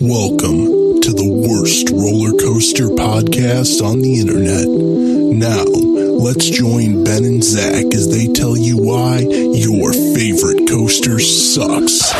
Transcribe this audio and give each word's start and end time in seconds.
Welcome 0.00 1.00
to 1.02 1.12
the 1.12 1.28
worst 1.28 1.90
roller 1.90 2.32
coaster 2.32 2.88
podcast 2.88 3.80
on 3.80 4.00
the 4.00 4.18
internet. 4.18 4.66
Now, 4.66 5.64
let's 6.18 6.50
join 6.50 7.04
Ben 7.04 7.24
and 7.24 7.44
Zach 7.44 7.86
as 7.94 8.10
they 8.10 8.26
tell 8.26 8.56
you 8.56 8.76
why 8.76 9.20
your 9.20 9.92
favorite 9.92 10.68
coaster 10.68 11.20
sucks. 11.20 12.12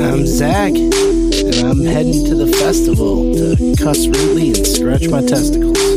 I'm 0.00 0.26
Zach, 0.26 0.74
and 0.74 1.54
I'm 1.64 1.84
heading 1.84 2.26
to 2.26 2.34
the 2.34 2.52
festival 2.58 3.32
to 3.34 3.74
cuss 3.82 4.06
rudely 4.06 4.48
and 4.48 4.66
scratch 4.66 5.08
my 5.08 5.22
testicles. 5.22 5.93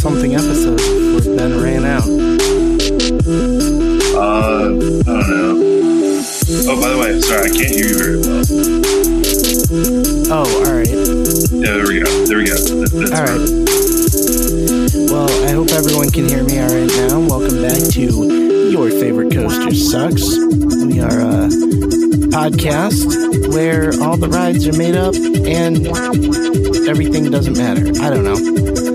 Something 0.00 0.34
episodes 0.34 0.88
before 0.88 1.36
Ben 1.36 1.60
ran 1.60 1.84
out. 1.84 2.08
Uh, 4.16 4.64
I 4.64 4.68
don't 4.70 5.28
know. 5.28 5.60
Oh, 6.64 6.80
by 6.80 6.88
the 6.88 6.96
way, 6.98 7.20
sorry, 7.20 7.50
I 7.50 7.52
can't 7.52 7.68
hear 7.68 7.84
you 7.84 7.98
very 8.00 8.16
well. 8.16 8.40
Oh, 10.32 10.48
all 10.56 10.72
right. 10.72 10.88
Yeah, 11.52 11.76
there 11.76 11.86
we 11.86 12.00
go. 12.00 12.08
There 12.24 12.38
we 12.38 12.46
go. 12.46 12.56
That, 12.56 12.88
that's 12.96 13.12
All 13.12 13.28
right. 13.28 13.44
Well, 15.12 15.28
I 15.44 15.52
hope 15.52 15.68
everyone 15.68 16.08
can 16.08 16.26
hear 16.26 16.44
me 16.44 16.58
all 16.60 16.72
right 16.72 16.88
now. 16.96 17.20
Welcome 17.20 17.60
back 17.60 17.84
to 17.92 18.00
Your 18.72 18.88
Favorite 18.88 19.34
Coaster 19.34 19.74
Sucks. 19.74 20.24
We 20.88 21.00
are 21.00 21.20
a 21.20 21.52
podcast 22.32 23.52
where 23.52 23.92
all 24.02 24.16
the 24.16 24.28
rides 24.28 24.66
are 24.66 24.78
made 24.78 24.96
up 24.96 25.14
and 25.14 25.86
everything 26.88 27.30
doesn't 27.30 27.58
matter. 27.58 27.86
I 28.00 28.08
don't 28.08 28.24
know. 28.24 28.89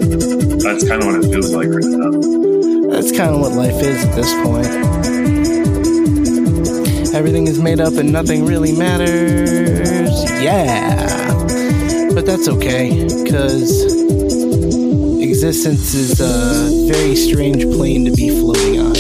That's 0.66 0.88
kind 0.88 1.00
of 1.04 1.08
what 1.08 1.24
it 1.24 1.30
feels 1.30 1.54
like 1.54 1.70
right 1.70 1.86
now. 1.86 2.10
That's 2.90 3.12
kind 3.16 3.36
of 3.36 3.40
what 3.40 3.52
life 3.52 3.76
is 3.84 4.04
at 4.04 4.16
this 4.16 4.34
point. 4.44 4.66
Everything 7.14 7.48
is 7.48 7.60
made 7.60 7.80
up 7.80 7.94
and 7.94 8.12
nothing 8.12 8.48
really 8.48 8.72
matters. 8.76 10.10
Yeah. 10.42 11.06
But 12.16 12.26
that's 12.26 12.48
okay, 12.48 13.04
because 13.24 13.86
existence 15.22 15.94
is 15.94 16.20
a 16.20 16.92
very 16.92 17.16
strange 17.16 17.64
plane 17.66 18.06
to 18.06 18.12
be 18.12 18.32
floating 18.32 18.80
on. 18.80 18.96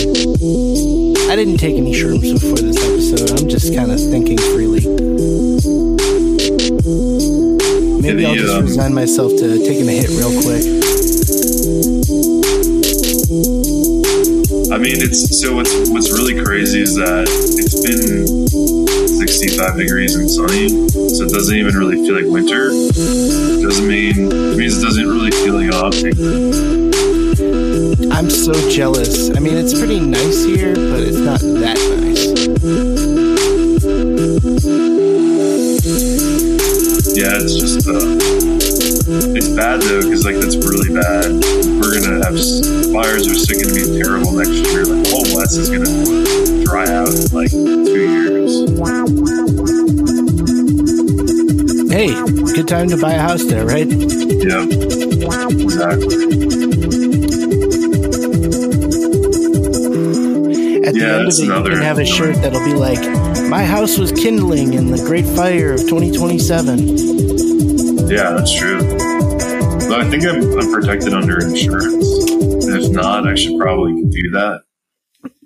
I 1.32 1.36
didn't 1.36 1.58
take 1.58 1.78
any 1.78 1.94
shrooms 1.94 2.32
before 2.40 2.60
this 2.60 2.78
episode. 2.78 3.42
I'm 3.42 3.50
just 3.50 3.74
kind 3.74 3.92
of 3.92 4.00
thinking 4.00 4.38
freely. 4.38 4.86
Maybe 8.02 8.24
I'll 8.24 8.36
just 8.36 8.54
um, 8.54 8.66
resign 8.66 8.94
myself 8.94 9.32
to 9.32 9.58
taking 9.66 9.90
a 9.90 9.94
hit 9.94 10.10
real 10.10 10.32
quick. 10.44 10.95
Mean, 14.86 15.02
it's 15.02 15.42
so 15.42 15.56
what's 15.56 15.74
what's 15.90 16.12
really 16.12 16.38
crazy 16.46 16.80
is 16.80 16.94
that 16.94 17.26
it's 17.26 17.82
been 17.82 18.22
65 19.18 19.78
degrees 19.78 20.14
and 20.14 20.30
sunny, 20.30 20.70
so 21.10 21.26
it 21.26 21.32
doesn't 21.34 21.58
even 21.58 21.74
really 21.74 21.98
feel 22.06 22.14
like 22.14 22.30
winter. 22.30 22.70
Doesn't 22.70 23.88
mean 23.88 24.30
it 24.30 24.58
means 24.58 24.78
it 24.78 24.86
doesn't 24.86 25.08
really 25.10 25.32
feel 25.42 25.58
like 25.58 25.74
autumn. 25.74 26.14
I'm 28.14 28.30
so 28.30 28.54
jealous. 28.70 29.36
I 29.36 29.40
mean, 29.40 29.58
it's 29.58 29.74
pretty 29.74 30.00
nice 30.00 30.46
here, 30.46 30.76
but 30.76 31.02
it's 31.02 31.18
not 31.18 31.42
that 31.42 31.82
nice. 31.98 32.46
Yeah, 37.18 37.42
it's 37.42 37.58
just 37.58 37.90
uh, 37.90 37.98
it's 39.34 39.50
bad 39.50 39.82
though 39.82 40.02
because 40.04 40.26
like 40.26 40.36
that's 40.36 40.58
really 40.58 40.94
bad. 40.94 41.65
We're 42.16 42.22
gonna 42.22 42.38
have 42.38 42.48
fires 42.94 43.28
are 43.28 43.36
still 43.36 43.60
gonna 43.60 43.74
be 43.76 43.84
terrible 44.02 44.32
next 44.32 44.56
year. 44.72 44.86
Like 44.86 44.96
oh, 44.96 45.04
the 45.04 45.10
whole 45.12 45.28
west 45.36 45.58
is 45.58 45.70
gonna 45.70 46.64
dry 46.64 46.88
out 46.96 47.10
in 47.12 47.28
like 47.36 47.52
two 47.52 48.08
years. 48.08 48.64
Hey, 51.92 52.08
good 52.56 52.70
time 52.70 52.88
to 52.88 52.96
buy 52.98 53.16
a 53.16 53.20
house 53.20 53.44
there, 53.44 53.66
right? 53.66 53.86
Yeah, 53.86 54.64
exactly. 54.64 56.16
At 60.86 60.94
the 60.94 60.96
Yeah, 60.96 61.18
end 61.18 61.28
of 61.28 61.34
it, 61.34 61.40
you 61.44 61.52
can 61.52 61.82
have 61.82 62.00
a 62.00 62.06
shirt 62.06 62.36
that'll 62.36 62.64
be 62.64 62.76
like, 62.76 63.02
"My 63.50 63.66
house 63.66 63.98
was 63.98 64.14
kindling 64.14 64.74
in 64.74 64.90
the 64.90 65.04
Great 65.04 65.26
Fire 65.26 65.74
of 65.74 65.82
2027." 65.82 68.08
Yeah, 68.08 68.32
that's 68.32 68.54
true. 68.56 68.95
But 69.88 70.02
I 70.02 70.10
think 70.10 70.24
I'm, 70.26 70.58
I'm 70.58 70.72
protected 70.72 71.14
under 71.14 71.40
insurance. 71.40 72.32
And 72.32 72.84
if 72.84 72.92
not, 72.92 73.28
I 73.28 73.36
should 73.36 73.60
probably 73.60 74.04
do 74.06 74.32
that. 74.32 74.64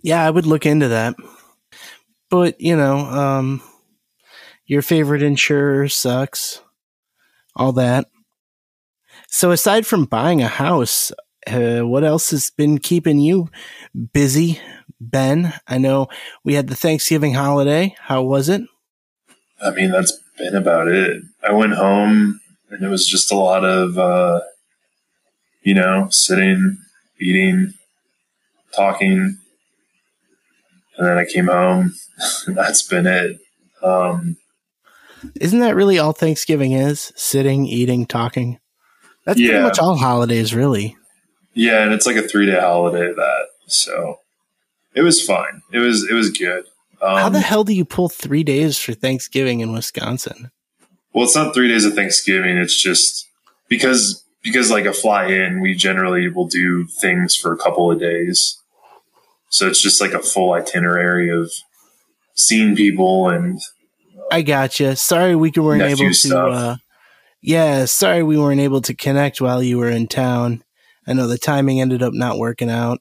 Yeah, 0.02 0.26
I 0.26 0.30
would 0.30 0.46
look 0.46 0.66
into 0.66 0.88
that. 0.88 1.16
But 2.30 2.60
you 2.62 2.76
know, 2.76 3.00
um, 3.00 3.62
your 4.66 4.82
favorite 4.82 5.22
insurer 5.22 5.90
sucks. 5.90 6.62
All 7.56 7.74
that. 7.74 8.08
So 9.28 9.52
aside 9.52 9.86
from 9.86 10.06
buying 10.06 10.42
a 10.42 10.48
house, 10.48 11.12
uh, 11.46 11.82
what 11.82 12.04
else 12.04 12.32
has 12.32 12.50
been 12.50 12.78
keeping 12.78 13.20
you 13.20 13.50
busy, 14.14 14.60
Ben? 15.02 15.54
I 15.68 15.78
know 15.78 16.08
we 16.44 16.54
had 16.54 16.68
the 16.68 16.76
Thanksgiving 16.76 17.34
holiday. 17.34 17.96
How 18.00 18.24
was 18.24 18.48
it? 18.50 18.62
I 19.62 19.72
mean, 19.72 19.92
that's 19.92 20.18
been 20.38 20.56
about 20.56 20.88
it. 20.88 21.24
I 21.44 21.52
went 21.52 21.74
home 21.74 22.40
and 22.70 22.84
it 22.84 22.90
was 22.90 23.08
just 23.08 23.32
a 23.32 23.36
lot 23.36 23.64
of, 23.66 23.98
uh, 23.98 24.42
you 25.64 25.74
know, 25.74 26.08
sitting, 26.12 26.78
eating, 27.20 27.74
talking. 28.76 29.38
And 30.98 31.08
then 31.08 31.18
I 31.18 31.26
came 31.26 31.48
home 31.48 31.94
and 32.48 32.56
that's 32.56 32.82
been 32.82 33.08
it. 33.08 33.40
Um, 33.82 34.38
Isn't 35.40 35.60
that 35.60 35.76
really 35.76 35.98
all 36.00 36.14
Thanksgiving 36.14 36.74
is? 36.74 37.12
Sitting, 37.16 37.66
eating, 37.66 38.06
talking. 38.06 38.60
That's 39.26 39.40
pretty 39.40 39.62
much 39.62 39.80
all 39.80 39.96
holidays, 39.98 40.56
really. 40.56 40.96
yeah, 41.54 41.84
and 41.84 41.94
it's 41.94 42.06
like 42.08 42.16
a 42.16 42.28
three 42.28 42.46
day 42.48 42.60
holiday 42.60 43.14
that, 43.14 43.46
so 43.68 44.20
it 44.96 45.02
was 45.02 45.24
fine. 45.24 45.62
It 45.72 45.80
was, 45.80 46.10
it 46.10 46.14
was 46.14 46.32
good. 46.32 46.66
Um, 47.02 47.18
How 47.18 47.30
the 47.30 47.40
hell 47.40 47.64
do 47.64 47.74
you 47.74 47.86
pull 47.86 48.10
three 48.10 48.44
days 48.44 48.78
for 48.80 48.94
Thanksgiving 48.94 49.60
in 49.62 49.72
Wisconsin? 49.72 50.52
Well, 51.14 51.24
it's 51.24 51.36
not 51.36 51.54
three 51.54 51.68
days 51.68 51.86
of 51.86 51.94
Thanksgiving. 51.94 52.58
It's 52.58 52.82
just 52.82 53.28
because 53.68 54.24
because 54.42 54.72
like 54.72 54.86
a 54.86 54.94
fly 54.94 55.26
in, 55.28 55.62
we 55.62 55.74
generally 55.74 56.30
will 56.30 56.48
do 56.48 56.86
things 56.86 57.36
for 57.36 57.54
a 57.54 57.58
couple 57.58 57.92
of 57.92 58.00
days. 58.00 58.58
So 59.50 59.68
it's 59.68 59.82
just 59.82 60.00
like 60.00 60.14
a 60.14 60.20
full 60.20 60.54
itinerary 60.54 61.30
of 61.30 61.52
seeing 62.36 62.76
people 62.76 63.30
and 63.30 63.60
I 64.32 64.44
gotcha. 64.44 64.96
Sorry 64.96 65.36
we 65.36 65.52
weren't 65.56 65.82
able 65.82 66.14
to. 66.14 66.40
Uh, 66.40 66.76
yeah, 67.42 67.86
sorry 67.86 68.22
we 68.24 68.38
weren't 68.38 68.62
able 68.62 68.82
to 68.82 68.94
connect 68.94 69.42
while 69.42 69.64
you 69.64 69.78
were 69.78 69.90
in 69.90 70.08
town. 70.08 70.64
I 71.08 71.14
know 71.14 71.28
the 71.28 71.38
timing 71.38 71.82
ended 71.82 72.04
up 72.04 72.14
not 72.14 72.38
working 72.38 72.70
out. 72.70 73.00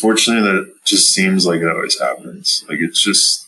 fortunately 0.00 0.48
that 0.50 0.72
just 0.84 1.12
seems 1.12 1.46
like 1.46 1.60
it 1.60 1.68
always 1.68 2.00
happens. 2.00 2.64
Like 2.68 2.78
it's 2.80 3.02
just 3.02 3.46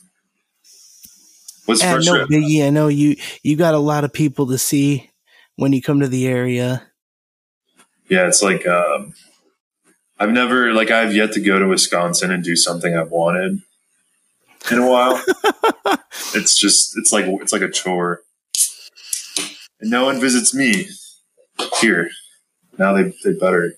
what's 1.66 1.82
And 1.82 2.04
no 2.04 2.12
frustrating. 2.12 2.42
biggie. 2.42 2.66
I 2.66 2.70
know 2.70 2.88
you 2.88 3.16
you 3.42 3.56
got 3.56 3.75
a 3.75 3.78
lot 3.78 4.04
of 4.04 4.12
people 4.12 4.47
to 4.48 4.58
see 4.58 5.10
when 5.56 5.72
you 5.72 5.82
come 5.82 6.00
to 6.00 6.08
the 6.08 6.26
area. 6.26 6.82
Yeah, 8.09 8.27
it's 8.27 8.42
like 8.42 8.66
um, 8.66 9.15
I've 10.18 10.30
never 10.33 10.72
like 10.72 10.91
I've 10.91 11.15
yet 11.15 11.33
to 11.33 11.41
go 11.41 11.59
to 11.59 11.66
Wisconsin 11.68 12.30
and 12.30 12.44
do 12.44 12.56
something 12.56 12.94
I've 12.97 13.10
wanted 13.10 13.60
in 14.71 14.78
a 14.78 14.91
while. 14.91 15.22
it's 16.34 16.59
just 16.59 16.97
it's 16.98 17.12
like 17.12 17.24
it's 17.27 17.53
like 17.53 17.62
a 17.62 17.71
chore. 17.71 18.21
And 19.80 19.91
no 19.91 20.04
one 20.04 20.21
visits 20.21 20.54
me 20.54 20.89
here. 21.80 22.10
Now 22.78 22.92
they 22.94 23.12
they 23.24 23.33
better. 23.33 23.74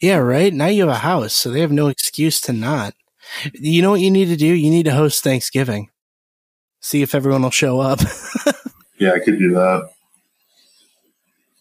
Yeah, 0.00 0.16
right. 0.16 0.52
Now 0.52 0.66
you 0.66 0.82
have 0.86 0.94
a 0.96 0.98
house, 0.98 1.32
so 1.32 1.50
they 1.50 1.60
have 1.60 1.70
no 1.72 1.88
excuse 1.88 2.40
to 2.42 2.52
not. 2.52 2.94
You 3.54 3.82
know 3.82 3.90
what 3.90 4.00
you 4.00 4.10
need 4.10 4.26
to 4.26 4.36
do? 4.36 4.46
You 4.46 4.70
need 4.70 4.84
to 4.84 4.94
host 4.94 5.22
Thanksgiving. 5.24 5.88
See 6.80 7.02
if 7.02 7.14
everyone 7.14 7.42
will 7.42 7.50
show 7.50 7.80
up. 7.80 8.00
Yeah, 9.02 9.14
I 9.14 9.18
could 9.18 9.36
do 9.40 9.50
that. 9.54 9.90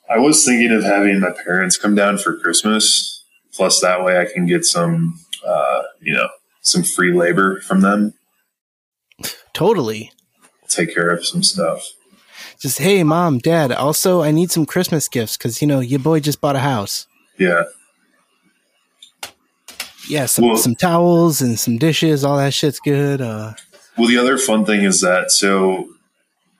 I 0.08 0.20
was 0.20 0.46
thinking 0.46 0.72
of 0.72 0.84
having 0.84 1.20
my 1.20 1.32
parents 1.32 1.76
come 1.76 1.96
down 1.96 2.20
for 2.20 2.38
Christmas. 2.38 3.26
Plus, 3.52 3.82
that 3.82 4.04
way 4.04 4.20
I 4.20 4.26
can 4.32 4.46
get 4.46 4.64
some, 4.64 5.20
uh, 5.44 5.82
you 6.00 6.14
know, 6.14 6.30
some 6.62 6.84
free 6.84 7.12
labor 7.12 7.60
from 7.62 7.82
them. 7.82 8.14
totally. 9.54 10.12
Take 10.68 10.94
care 10.94 11.10
of 11.10 11.26
some 11.26 11.42
stuff. 11.42 11.84
Just 12.60 12.78
hey, 12.78 13.02
mom, 13.04 13.40
dad. 13.40 13.72
Also, 13.72 14.22
I 14.22 14.30
need 14.30 14.52
some 14.52 14.68
Christmas 14.68 15.08
gifts 15.08 15.36
because 15.36 15.64
you 15.64 15.68
know 15.68 15.80
your 15.80 16.00
boy 16.00 16.20
just 16.20 16.42
bought 16.42 16.56
a 16.56 16.60
house. 16.60 17.08
Yeah. 17.40 17.64
Yeah, 20.08 20.26
some 20.26 20.46
Well- 20.48 20.58
some 20.58 20.76
towels 20.76 21.42
and 21.42 21.60
some 21.60 21.78
dishes. 21.78 22.24
All 22.24 22.38
that 22.38 22.54
shit's 22.54 22.80
good. 22.80 23.22
Uh, 23.22 23.54
Well, 23.98 24.08
the 24.08 24.18
other 24.18 24.38
fun 24.38 24.66
thing 24.66 24.84
is 24.84 25.02
that 25.02 25.32
so 25.32 25.90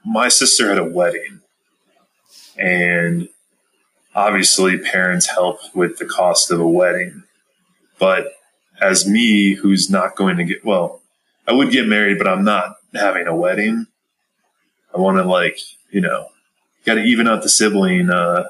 my 0.06 0.28
sister 0.28 0.70
had 0.70 0.78
a 0.78 0.84
wedding, 0.84 1.40
and 2.58 3.30
obviously 4.14 4.78
parents 4.78 5.28
help 5.30 5.60
with 5.74 5.98
the 5.98 6.06
cost 6.06 6.52
of 6.52 6.60
a 6.60 6.68
wedding. 6.68 7.24
But 8.00 8.34
as 8.82 9.08
me, 9.08 9.54
who's 9.54 9.90
not 9.90 10.16
going 10.16 10.38
to 10.38 10.44
get 10.44 10.66
well, 10.66 11.02
I 11.48 11.54
would 11.54 11.72
get 11.72 11.88
married, 11.88 12.18
but 12.18 12.28
I'm 12.28 12.44
not 12.44 12.76
having 12.94 13.28
a 13.28 13.36
wedding. 13.36 13.88
I 14.94 15.00
want 15.00 15.18
to 15.18 15.24
like 15.24 15.58
you 15.90 16.02
know, 16.02 16.28
got 16.86 16.96
to 16.96 17.02
even 17.04 17.28
out 17.28 17.44
the 17.44 17.50
sibling. 17.50 18.10
Uh, 18.10 18.46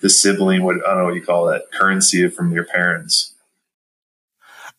the 0.00 0.10
sibling, 0.10 0.62
what 0.62 0.76
I 0.86 0.90
don't 0.90 0.98
know 0.98 1.04
what 1.06 1.14
you 1.14 1.22
call 1.22 1.46
that 1.46 1.70
currency 1.72 2.28
from 2.28 2.52
your 2.52 2.64
parents. 2.64 3.34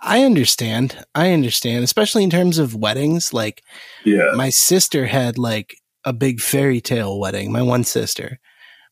I 0.02 0.24
understand. 0.24 1.06
I 1.14 1.32
understand, 1.32 1.84
especially 1.84 2.24
in 2.24 2.30
terms 2.30 2.58
of 2.58 2.76
weddings. 2.76 3.34
Like 3.34 3.64
Yeah, 4.06 4.32
my 4.36 4.50
sister 4.50 5.08
had 5.08 5.38
like 5.38 5.78
a 6.06 6.14
big 6.14 6.40
fairy 6.40 6.82
tale 6.82 7.20
wedding. 7.20 7.52
My 7.52 7.62
one 7.62 7.84
sister. 7.84 8.40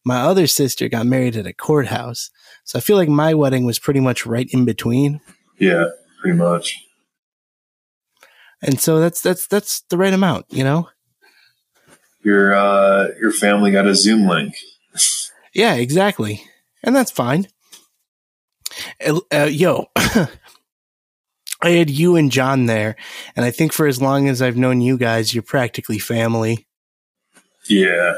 My 0.05 0.21
other 0.21 0.47
sister 0.47 0.87
got 0.87 1.05
married 1.05 1.35
at 1.35 1.47
a 1.47 1.53
courthouse. 1.53 2.29
So 2.63 2.77
I 2.77 2.81
feel 2.81 2.95
like 2.95 3.09
my 3.09 3.33
wedding 3.33 3.65
was 3.65 3.79
pretty 3.79 3.99
much 3.99 4.25
right 4.25 4.47
in 4.51 4.63
between. 4.63 5.19
yeah, 5.57 5.85
pretty 6.21 6.37
much. 6.37 6.81
And 8.61 8.79
so 8.79 8.99
that's 8.99 9.21
that's 9.21 9.47
that's 9.47 9.81
the 9.89 9.97
right 9.97 10.13
amount, 10.13 10.45
you 10.49 10.63
know? 10.63 10.89
your 12.27 12.53
uh, 12.53 13.07
your 13.21 13.31
family 13.31 13.71
got 13.71 13.87
a 13.87 13.95
Zoom 13.95 14.27
link. 14.27 14.53
Yeah, 15.57 15.73
exactly. 15.73 16.43
And 16.83 16.95
that's 16.95 17.09
fine. 17.09 17.47
Uh, 19.03 19.49
yo, 19.49 19.87
I 19.95 20.29
had 21.63 21.89
you 21.89 22.15
and 22.15 22.31
John 22.31 22.67
there, 22.67 22.95
and 23.35 23.43
I 23.43 23.49
think 23.49 23.73
for 23.73 23.87
as 23.87 23.99
long 23.99 24.29
as 24.29 24.39
I've 24.39 24.55
known 24.55 24.81
you 24.81 24.99
guys, 24.99 25.33
you're 25.33 25.41
practically 25.41 25.97
family. 25.97 26.67
Yeah, 27.67 28.13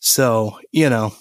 So, 0.00 0.58
you 0.72 0.90
know, 0.90 1.14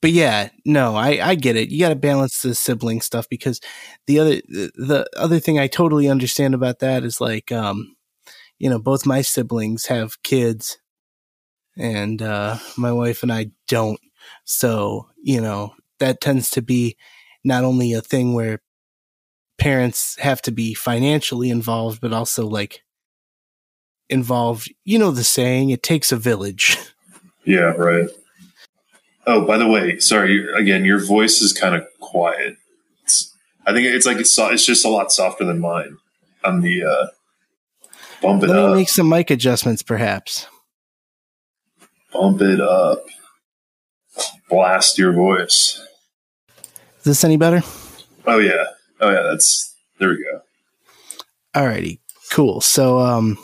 but 0.00 0.12
yeah, 0.12 0.50
no, 0.64 0.94
I, 0.94 1.30
I 1.30 1.34
get 1.34 1.56
it. 1.56 1.70
You 1.70 1.80
got 1.80 1.88
to 1.88 1.96
balance 1.96 2.40
the 2.40 2.54
sibling 2.54 3.00
stuff 3.00 3.26
because 3.28 3.60
the 4.06 4.20
other, 4.20 4.34
the, 4.48 4.70
the 4.76 5.06
other 5.16 5.40
thing 5.40 5.58
I 5.58 5.66
totally 5.66 6.08
understand 6.08 6.54
about 6.54 6.78
that 6.78 7.02
is 7.02 7.20
like, 7.20 7.50
um, 7.50 7.96
you 8.60 8.70
know, 8.70 8.78
both 8.78 9.04
my 9.04 9.22
siblings 9.22 9.86
have 9.86 10.22
kids 10.22 10.78
and, 11.76 12.20
uh, 12.22 12.58
my 12.76 12.92
wife 12.92 13.22
and 13.22 13.32
I 13.32 13.50
don't. 13.68 14.00
So, 14.44 15.08
you 15.22 15.40
know, 15.40 15.74
that 15.98 16.20
tends 16.20 16.50
to 16.50 16.62
be 16.62 16.96
not 17.44 17.64
only 17.64 17.92
a 17.92 18.00
thing 18.00 18.34
where 18.34 18.60
parents 19.58 20.16
have 20.18 20.42
to 20.42 20.50
be 20.50 20.74
financially 20.74 21.50
involved, 21.50 22.00
but 22.00 22.12
also 22.12 22.46
like 22.46 22.82
involved, 24.08 24.72
you 24.84 24.98
know, 24.98 25.10
the 25.10 25.24
saying, 25.24 25.70
it 25.70 25.82
takes 25.82 26.12
a 26.12 26.16
village. 26.16 26.76
yeah, 27.44 27.72
right. 27.72 28.08
Oh, 29.26 29.44
by 29.46 29.56
the 29.56 29.68
way, 29.68 29.98
sorry 30.00 30.52
again. 30.54 30.84
Your 30.84 30.98
voice 31.04 31.40
is 31.40 31.52
kind 31.52 31.76
of 31.76 31.86
quiet. 32.00 32.56
It's, 33.04 33.32
I 33.66 33.72
think 33.72 33.86
it's 33.86 34.04
like 34.06 34.16
it's 34.18 34.32
so- 34.34 34.50
it's 34.50 34.66
just 34.66 34.84
a 34.84 34.88
lot 34.88 35.12
softer 35.12 35.44
than 35.44 35.60
mine. 35.60 35.98
On 36.44 36.60
the 36.60 36.82
uh, 36.82 37.06
bump 38.20 38.42
Let 38.42 38.50
me 38.50 38.62
up, 38.62 38.74
make 38.74 38.88
some 38.88 39.08
mic 39.08 39.30
adjustments, 39.30 39.84
perhaps. 39.84 40.48
Bump 42.12 42.40
it 42.42 42.60
up, 42.60 43.04
blast 44.48 44.98
your 44.98 45.12
voice. 45.12 45.80
Is 46.98 47.04
this 47.04 47.24
any 47.24 47.36
better? 47.36 47.62
Oh 48.26 48.38
yeah, 48.38 48.64
oh 49.00 49.10
yeah. 49.10 49.22
That's 49.22 49.74
there 49.98 50.10
we 50.10 50.24
go. 50.24 50.42
Alrighty, 51.54 51.98
cool. 52.30 52.60
So, 52.60 52.98
um, 52.98 53.38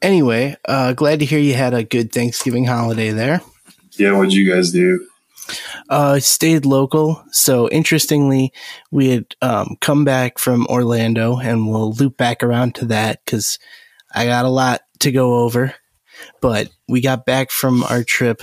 anyway, 0.00 0.56
uh, 0.68 0.92
glad 0.92 1.20
to 1.20 1.24
hear 1.24 1.38
you 1.38 1.54
had 1.54 1.74
a 1.74 1.84
good 1.84 2.12
Thanksgiving 2.12 2.64
holiday 2.64 3.10
there. 3.10 3.40
Yeah, 3.92 4.12
what'd 4.16 4.32
you 4.32 4.52
guys 4.52 4.70
do? 4.70 5.06
Uh, 5.88 6.18
stayed 6.20 6.66
local. 6.66 7.24
So, 7.30 7.68
interestingly, 7.70 8.52
we 8.90 9.08
had 9.08 9.26
um, 9.40 9.76
come 9.80 10.04
back 10.04 10.38
from 10.38 10.66
Orlando, 10.66 11.38
and 11.38 11.68
we'll 11.68 11.92
loop 11.92 12.16
back 12.16 12.42
around 12.42 12.74
to 12.76 12.86
that 12.86 13.24
because 13.24 13.58
I 14.14 14.26
got 14.26 14.44
a 14.44 14.50
lot 14.50 14.82
to 15.00 15.12
go 15.12 15.40
over. 15.40 15.74
But 16.40 16.68
we 16.88 17.00
got 17.00 17.26
back 17.26 17.50
from 17.50 17.82
our 17.84 18.04
trip, 18.04 18.42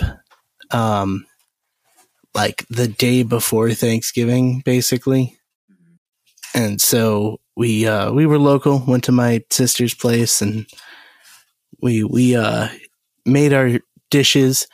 um, 0.70 1.26
like 2.34 2.66
the 2.68 2.88
day 2.88 3.22
before 3.22 3.72
Thanksgiving, 3.72 4.62
basically. 4.64 5.38
And 6.54 6.80
so 6.80 7.40
we 7.56 7.86
uh, 7.86 8.12
we 8.12 8.26
were 8.26 8.38
local. 8.38 8.82
Went 8.86 9.04
to 9.04 9.12
my 9.12 9.42
sister's 9.50 9.94
place, 9.94 10.40
and 10.40 10.66
we 11.80 12.04
we 12.04 12.36
uh, 12.36 12.68
made 13.26 13.52
our 13.52 13.80
dishes 14.10 14.66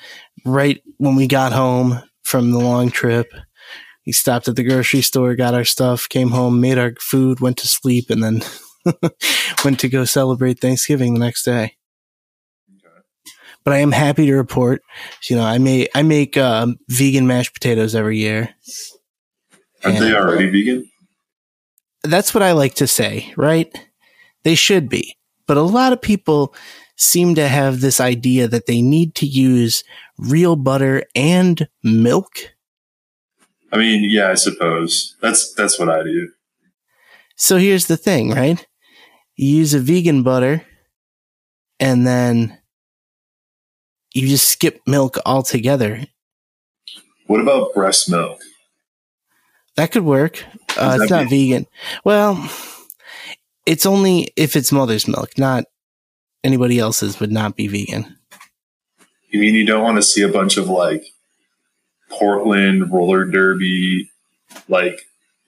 right 0.44 0.82
when 0.98 1.16
we 1.16 1.26
got 1.26 1.52
home 1.52 2.02
from 2.22 2.52
the 2.52 2.58
long 2.58 2.90
trip. 2.90 3.32
We 4.06 4.12
stopped 4.12 4.48
at 4.48 4.56
the 4.56 4.64
grocery 4.64 5.02
store, 5.02 5.34
got 5.34 5.54
our 5.54 5.64
stuff, 5.64 6.08
came 6.08 6.30
home, 6.30 6.60
made 6.60 6.78
our 6.78 6.92
food, 6.98 7.40
went 7.40 7.58
to 7.58 7.68
sleep, 7.68 8.10
and 8.10 8.22
then 8.22 8.42
went 9.64 9.80
to 9.80 9.88
go 9.88 10.04
celebrate 10.04 10.60
Thanksgiving 10.60 11.14
the 11.14 11.20
next 11.20 11.44
day. 11.44 11.76
But 13.64 13.74
I 13.74 13.78
am 13.78 13.92
happy 13.92 14.26
to 14.26 14.34
report, 14.34 14.82
you 15.28 15.36
know, 15.36 15.44
I 15.44 15.58
make 15.58 15.88
I 15.94 16.02
make 16.02 16.36
um, 16.36 16.78
vegan 16.88 17.26
mashed 17.26 17.54
potatoes 17.54 17.94
every 17.94 18.18
year. 18.18 18.54
Aren't 19.84 19.98
they 19.98 20.14
already 20.14 20.50
vegan? 20.50 20.90
That's 22.02 22.32
what 22.32 22.42
I 22.42 22.52
like 22.52 22.74
to 22.76 22.86
say, 22.86 23.32
right? 23.36 23.70
They 24.44 24.54
should 24.54 24.88
be. 24.88 25.16
But 25.46 25.58
a 25.58 25.62
lot 25.62 25.92
of 25.92 26.00
people 26.00 26.54
seem 26.96 27.34
to 27.34 27.48
have 27.48 27.80
this 27.80 28.00
idea 28.00 28.48
that 28.48 28.66
they 28.66 28.80
need 28.80 29.14
to 29.16 29.26
use 29.26 29.84
real 30.18 30.56
butter 30.56 31.04
and 31.14 31.68
milk 31.82 32.52
I 33.72 33.78
mean, 33.78 34.08
yeah, 34.10 34.30
I 34.30 34.34
suppose 34.34 35.16
that's 35.20 35.54
that's 35.54 35.78
what 35.78 35.88
I 35.88 36.02
do. 36.02 36.30
So 37.36 37.56
here's 37.56 37.86
the 37.86 37.96
thing, 37.96 38.30
right? 38.30 38.64
You 39.36 39.56
use 39.56 39.74
a 39.74 39.78
vegan 39.78 40.22
butter 40.22 40.62
and 41.78 42.06
then 42.06 42.58
you 44.12 44.28
just 44.28 44.48
skip 44.48 44.80
milk 44.86 45.18
altogether. 45.24 46.04
What 47.26 47.40
about 47.40 47.74
breast 47.74 48.10
milk? 48.10 48.40
That 49.76 49.92
could 49.92 50.04
work. 50.04 50.44
Uh, 50.76 50.98
it's 51.00 51.10
not 51.10 51.30
vegan. 51.30 51.66
Well, 52.04 52.50
it's 53.66 53.86
only 53.86 54.32
if 54.36 54.56
it's 54.56 54.72
mother's 54.72 55.06
milk, 55.06 55.38
not 55.38 55.64
anybody 56.42 56.78
else's 56.78 57.20
would 57.20 57.32
not 57.32 57.56
be 57.56 57.68
vegan. 57.68 58.16
You 59.28 59.40
mean 59.40 59.54
you 59.54 59.64
don't 59.64 59.84
want 59.84 59.96
to 59.96 60.02
see 60.02 60.22
a 60.22 60.28
bunch 60.28 60.56
of 60.56 60.68
like 60.68 61.04
Portland 62.10 62.92
roller 62.92 63.24
derby, 63.24 64.10
like 64.68 65.00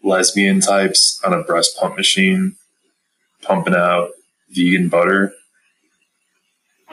lesbian 0.05 0.61
types 0.61 1.21
on 1.25 1.33
a 1.33 1.43
breast 1.43 1.77
pump 1.79 1.97
machine 1.97 2.57
pumping 3.43 3.75
out 3.75 4.11
vegan 4.51 4.89
butter? 4.89 5.35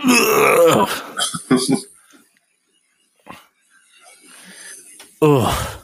Ugh. 0.03 1.08
Ugh. 5.21 5.79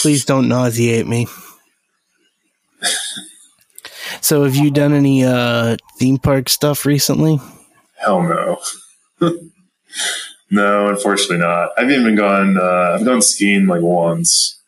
Please 0.00 0.24
don't 0.26 0.48
nauseate 0.48 1.06
me. 1.06 1.26
So, 4.20 4.44
have 4.44 4.54
you 4.54 4.70
done 4.70 4.92
any 4.92 5.24
uh, 5.24 5.76
theme 5.98 6.18
park 6.18 6.48
stuff 6.48 6.84
recently? 6.86 7.40
Hell 7.96 8.22
no. 8.22 8.60
no, 10.50 10.88
unfortunately 10.88 11.38
not. 11.38 11.70
I've 11.78 11.90
even 11.90 12.14
gone, 12.16 12.58
uh, 12.58 12.96
I've 12.98 13.04
gone 13.04 13.22
skiing 13.22 13.66
like 13.66 13.82
once. 13.82 14.60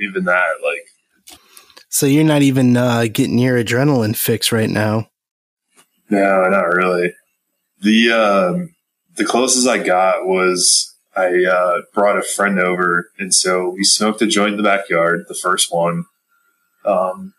Even 0.00 0.24
that, 0.24 0.54
like, 0.64 1.38
So, 1.88 2.06
you're 2.06 2.24
not 2.24 2.42
even 2.42 2.76
uh, 2.76 3.06
getting 3.12 3.38
your 3.38 3.62
adrenaline 3.62 4.16
fix 4.16 4.50
right 4.52 4.70
now. 4.70 5.08
No, 6.10 6.48
not 6.48 6.74
really. 6.74 7.12
The 7.84 8.10
um, 8.12 8.74
the 9.16 9.24
closest 9.24 9.68
I 9.68 9.78
got 9.78 10.26
was 10.26 10.94
I 11.14 11.44
uh, 11.44 11.82
brought 11.92 12.18
a 12.18 12.22
friend 12.22 12.58
over, 12.58 13.10
and 13.18 13.32
so 13.32 13.68
we 13.68 13.84
smoked 13.84 14.22
a 14.22 14.26
joint 14.26 14.52
in 14.52 14.56
the 14.56 14.62
backyard, 14.62 15.26
the 15.28 15.34
first 15.34 15.72
one. 15.72 16.06
Um, 16.86 17.34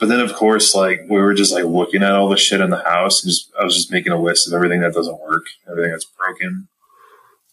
but 0.00 0.08
then, 0.08 0.20
of 0.20 0.32
course, 0.34 0.74
like 0.74 1.02
we 1.08 1.20
were 1.20 1.34
just 1.34 1.52
like 1.52 1.64
looking 1.64 2.02
at 2.02 2.12
all 2.12 2.30
the 2.30 2.38
shit 2.38 2.62
in 2.62 2.70
the 2.70 2.82
house, 2.82 3.22
and 3.22 3.30
just 3.30 3.52
I 3.60 3.64
was 3.64 3.74
just 3.76 3.92
making 3.92 4.12
a 4.12 4.20
list 4.20 4.48
of 4.48 4.54
everything 4.54 4.80
that 4.80 4.94
doesn't 4.94 5.20
work, 5.20 5.44
everything 5.70 5.92
that's 5.92 6.06
broken. 6.18 6.68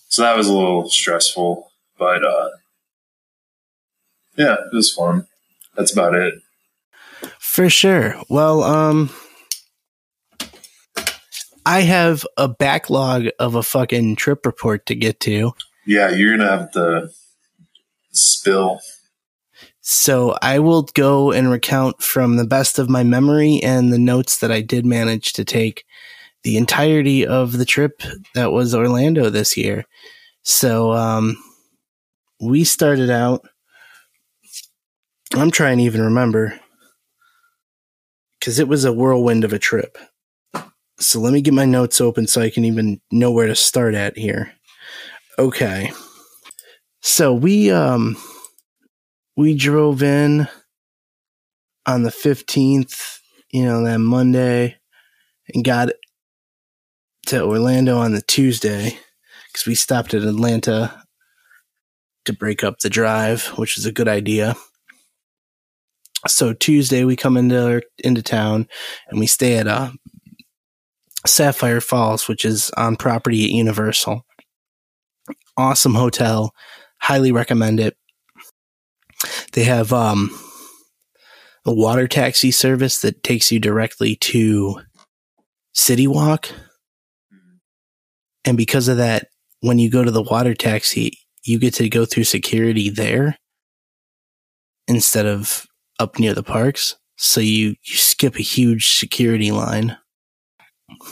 So 0.07 0.21
that 0.21 0.37
was 0.37 0.47
a 0.47 0.53
little 0.53 0.89
stressful, 0.89 1.69
but 1.97 2.25
uh, 2.25 2.49
yeah, 4.37 4.53
it 4.53 4.73
was 4.73 4.93
fun. 4.93 5.27
That's 5.75 5.91
about 5.91 6.15
it. 6.15 6.35
For 7.39 7.69
sure. 7.69 8.15
Well, 8.29 8.63
um, 8.63 9.09
I 11.65 11.82
have 11.82 12.25
a 12.38 12.48
backlog 12.48 13.27
of 13.39 13.55
a 13.55 13.63
fucking 13.63 14.15
trip 14.15 14.46
report 14.46 14.86
to 14.88 14.96
get 14.96 15.20
to. 15.22 15.53
Yeah, 15.86 16.10
you're 16.10 16.38
gonna 16.38 16.50
have 16.50 16.72
to 16.72 17.10
spill. 18.12 18.82
So 19.82 20.38
I 20.41 20.60
will 20.60 20.84
go 20.93 21.32
and 21.32 21.50
recount 21.50 22.01
from 22.01 22.38
the 22.38 22.48
best 22.48 22.79
of 22.79 22.89
my 22.89 23.03
memory 23.03 23.60
and 23.62 23.91
the 23.91 24.00
notes 24.00 24.39
that 24.39 24.51
I 24.51 24.62
did 24.62 24.86
manage 24.86 25.34
to 25.34 25.43
take 25.43 25.86
the 26.43 26.58
entirety 26.58 27.25
of 27.25 27.58
the 27.58 27.65
trip 27.65 28.01
that 28.34 28.51
was 28.51 28.74
Orlando 28.74 29.29
this 29.29 29.58
year. 29.58 29.86
So 30.41 30.93
um, 30.93 31.38
we 32.39 32.63
started 32.63 33.10
out. 33.10 33.46
I'm 35.34 35.51
trying 35.51 35.79
to 35.79 35.84
even 35.84 36.01
remember 36.01 36.60
because 38.39 38.60
it 38.60 38.67
was 38.67 38.86
a 38.86 38.93
whirlwind 38.93 39.43
of 39.43 39.53
a 39.53 39.60
trip. 39.60 39.98
So 41.03 41.19
let 41.19 41.33
me 41.33 41.41
get 41.41 41.53
my 41.53 41.65
notes 41.65 42.00
open 42.00 42.27
so 42.27 42.41
I 42.41 42.50
can 42.50 42.65
even 42.65 43.01
know 43.12 43.31
where 43.31 43.48
to 43.48 43.55
start 43.55 43.93
at 43.93 44.17
here. 44.17 44.53
Okay. 45.38 45.91
So 47.01 47.33
we 47.33 47.69
um 47.72 48.15
we 49.36 49.55
drove 49.55 50.01
in 50.01 50.48
on 51.86 52.03
the 52.03 52.10
15th, 52.10 53.19
you 53.51 53.63
know, 53.65 53.83
that 53.83 54.00
Monday 54.00 54.77
and 55.53 55.65
got 55.65 55.89
to 57.27 57.43
Orlando 57.43 57.98
on 57.98 58.13
the 58.13 58.22
Tuesday 58.22 58.98
because 59.48 59.65
we 59.65 59.75
stopped 59.75 60.13
at 60.13 60.24
Atlanta 60.24 61.03
to 62.25 62.33
break 62.33 62.63
up 62.63 62.79
the 62.79 62.89
drive, 62.89 63.48
which 63.57 63.77
is 63.77 63.86
a 63.86 63.91
good 63.91 64.07
idea. 64.07 64.55
So 66.27 66.53
Tuesday 66.53 67.03
we 67.03 67.17
come 67.17 67.36
into 67.36 67.81
into 68.01 68.22
town 68.22 68.67
and 69.10 69.19
we 69.19 69.27
stay 69.27 69.57
at 69.57 69.67
uh, 69.67 69.91
Sapphire 71.25 71.81
Falls, 71.81 72.27
which 72.27 72.45
is 72.45 72.69
on 72.71 72.95
property 72.95 73.43
at 73.45 73.51
Universal. 73.51 74.25
Awesome 75.55 75.95
hotel, 75.95 76.53
highly 76.99 77.31
recommend 77.31 77.79
it. 77.79 77.95
They 79.53 79.63
have 79.63 79.93
um, 79.93 80.37
a 81.65 81.73
water 81.73 82.07
taxi 82.07 82.51
service 82.51 82.99
that 83.01 83.23
takes 83.23 83.51
you 83.51 83.59
directly 83.59 84.15
to 84.17 84.81
City 85.73 86.07
Walk, 86.07 86.49
and 88.45 88.57
because 88.57 88.87
of 88.87 88.97
that, 88.97 89.27
when 89.61 89.79
you 89.79 89.89
go 89.89 90.03
to 90.03 90.11
the 90.11 90.21
water 90.21 90.53
taxi, 90.53 91.17
you 91.45 91.59
get 91.59 91.73
to 91.75 91.87
go 91.87 92.05
through 92.05 92.25
security 92.25 92.89
there 92.89 93.37
instead 94.87 95.25
of 95.25 95.65
up 95.99 96.19
near 96.19 96.33
the 96.33 96.43
parks. 96.43 96.95
So 97.15 97.39
you, 97.39 97.69
you 97.69 97.95
skip 97.95 98.35
a 98.35 98.41
huge 98.41 98.89
security 98.89 99.51
line, 99.51 99.97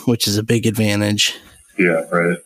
which 0.06 0.26
is 0.26 0.36
a 0.36 0.42
big 0.42 0.66
advantage. 0.66 1.34
Yeah, 1.78 2.02
right. 2.10 2.38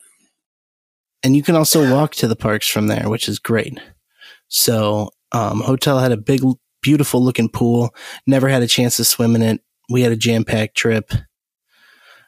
And 1.23 1.35
you 1.35 1.43
can 1.43 1.55
also 1.55 1.91
walk 1.91 2.13
to 2.15 2.27
the 2.27 2.35
parks 2.35 2.67
from 2.67 2.87
there, 2.87 3.09
which 3.09 3.27
is 3.27 3.39
great. 3.39 3.79
So, 4.47 5.09
um, 5.31 5.61
hotel 5.61 5.99
had 5.99 6.11
a 6.11 6.17
big, 6.17 6.41
beautiful 6.81 7.21
looking 7.21 7.49
pool. 7.49 7.93
Never 8.25 8.47
had 8.47 8.63
a 8.63 8.67
chance 8.67 8.97
to 8.97 9.03
swim 9.03 9.35
in 9.35 9.41
it. 9.41 9.61
We 9.89 10.01
had 10.01 10.11
a 10.11 10.17
jam 10.17 10.45
packed 10.45 10.77
trip. 10.77 11.11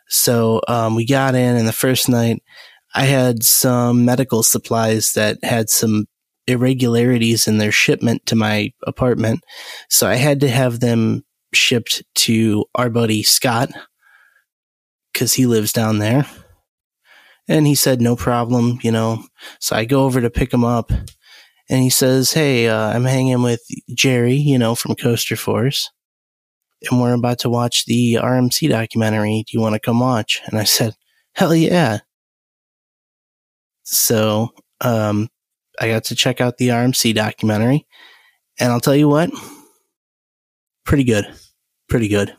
So, 0.07 0.61
um, 0.67 0.95
we 0.95 1.05
got 1.05 1.35
in 1.35 1.55
and 1.55 1.67
the 1.67 1.73
first 1.73 2.09
night 2.09 2.41
I 2.95 3.05
had 3.05 3.43
some 3.43 4.05
medical 4.05 4.43
supplies 4.43 5.13
that 5.13 5.37
had 5.43 5.69
some 5.69 6.07
irregularities 6.47 7.47
in 7.47 7.59
their 7.59 7.71
shipment 7.71 8.25
to 8.25 8.35
my 8.35 8.73
apartment. 8.85 9.43
So 9.89 10.07
I 10.07 10.15
had 10.15 10.39
to 10.41 10.49
have 10.49 10.79
them 10.79 11.23
shipped 11.53 12.03
to 12.15 12.65
our 12.75 12.89
buddy 12.89 13.21
Scott 13.23 13.69
because 15.11 15.33
he 15.33 15.45
lives 15.45 15.73
down 15.73 15.99
there. 15.99 16.25
And 17.47 17.65
he 17.65 17.75
said, 17.75 17.99
no 17.99 18.15
problem, 18.15 18.79
you 18.83 18.91
know. 18.91 19.23
So 19.59 19.75
I 19.75 19.85
go 19.85 20.03
over 20.05 20.21
to 20.21 20.29
pick 20.29 20.53
him 20.53 20.63
up 20.63 20.91
and 21.69 21.83
he 21.83 21.89
says, 21.89 22.33
Hey, 22.33 22.67
uh, 22.67 22.89
I'm 22.89 23.05
hanging 23.05 23.43
with 23.43 23.61
Jerry, 23.93 24.35
you 24.35 24.57
know, 24.57 24.75
from 24.75 24.95
Coaster 24.95 25.35
Force. 25.35 25.89
And 26.89 27.01
we're 27.01 27.13
about 27.13 27.39
to 27.39 27.49
watch 27.49 27.85
the 27.85 28.15
RMC 28.15 28.69
documentary. 28.69 29.43
Do 29.47 29.57
you 29.57 29.61
want 29.61 29.73
to 29.73 29.79
come 29.79 29.99
watch? 29.99 30.41
And 30.45 30.59
I 30.59 30.63
said, 30.63 30.95
Hell 31.33 31.55
yeah. 31.55 31.99
So, 33.83 34.49
um, 34.81 35.29
I 35.79 35.87
got 35.87 36.03
to 36.05 36.15
check 36.15 36.41
out 36.41 36.57
the 36.57 36.69
RMC 36.69 37.15
documentary, 37.15 37.87
and 38.59 38.71
I'll 38.71 38.81
tell 38.81 38.95
you 38.95 39.07
what, 39.07 39.31
pretty 40.85 41.05
good, 41.05 41.25
pretty 41.87 42.09
good. 42.09 42.35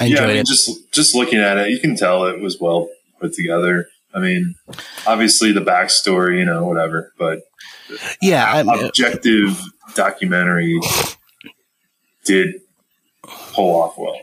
I 0.00 0.06
yeah, 0.06 0.22
I 0.22 0.26
mean, 0.26 0.36
it. 0.36 0.46
just 0.46 0.92
just 0.92 1.14
looking 1.14 1.38
at 1.38 1.56
it, 1.56 1.70
you 1.70 1.78
can 1.78 1.96
tell 1.96 2.26
it 2.26 2.40
was 2.40 2.60
well 2.60 2.88
put 3.20 3.32
together. 3.32 3.88
I 4.14 4.20
mean, 4.20 4.54
obviously 5.06 5.52
the 5.52 5.60
backstory, 5.60 6.38
you 6.38 6.44
know, 6.44 6.64
whatever, 6.64 7.12
but 7.18 7.42
yeah, 8.22 8.44
I, 8.44 8.84
objective 8.86 9.60
documentary 9.94 10.78
did 12.24 12.60
pull 13.22 13.82
off 13.82 13.98
well. 13.98 14.20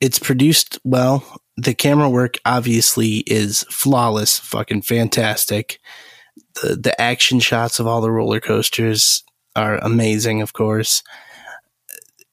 it's 0.00 0.18
produced 0.18 0.78
well. 0.84 1.24
The 1.56 1.74
camera 1.74 2.08
work 2.08 2.36
obviously 2.44 3.18
is 3.26 3.64
flawless, 3.70 4.38
fucking 4.38 4.82
fantastic. 4.82 5.80
The 6.62 6.76
the 6.76 7.00
action 7.00 7.40
shots 7.40 7.78
of 7.78 7.86
all 7.86 8.00
the 8.00 8.10
roller 8.10 8.40
coasters 8.40 9.24
are 9.56 9.78
amazing, 9.78 10.42
of 10.42 10.52
course. 10.52 11.02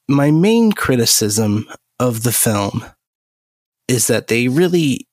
My 0.08 0.30
main 0.30 0.70
criticism 0.70 1.68
of 1.98 2.22
the 2.22 2.32
film 2.32 2.84
is 3.88 4.06
that 4.08 4.26
they 4.28 4.48
really 4.48 5.06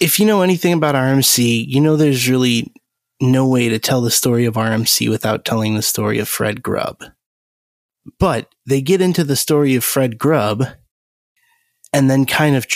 if 0.00 0.18
you 0.18 0.26
know 0.26 0.42
anything 0.42 0.72
about 0.72 0.94
RMC, 0.94 1.66
you 1.66 1.80
know 1.80 1.96
there's 1.96 2.28
really 2.28 2.72
no 3.20 3.46
way 3.46 3.68
to 3.68 3.78
tell 3.78 4.00
the 4.00 4.10
story 4.10 4.44
of 4.44 4.54
RMC 4.54 5.10
without 5.10 5.44
telling 5.44 5.74
the 5.74 5.82
story 5.82 6.18
of 6.18 6.28
Fred 6.28 6.62
Grubb. 6.62 7.04
But 8.18 8.54
they 8.66 8.80
get 8.80 9.00
into 9.00 9.24
the 9.24 9.36
story 9.36 9.74
of 9.74 9.84
Fred 9.84 10.16
Grubb 10.16 10.64
and 11.92 12.10
then 12.10 12.24
kind 12.24 12.56
of 12.56 12.66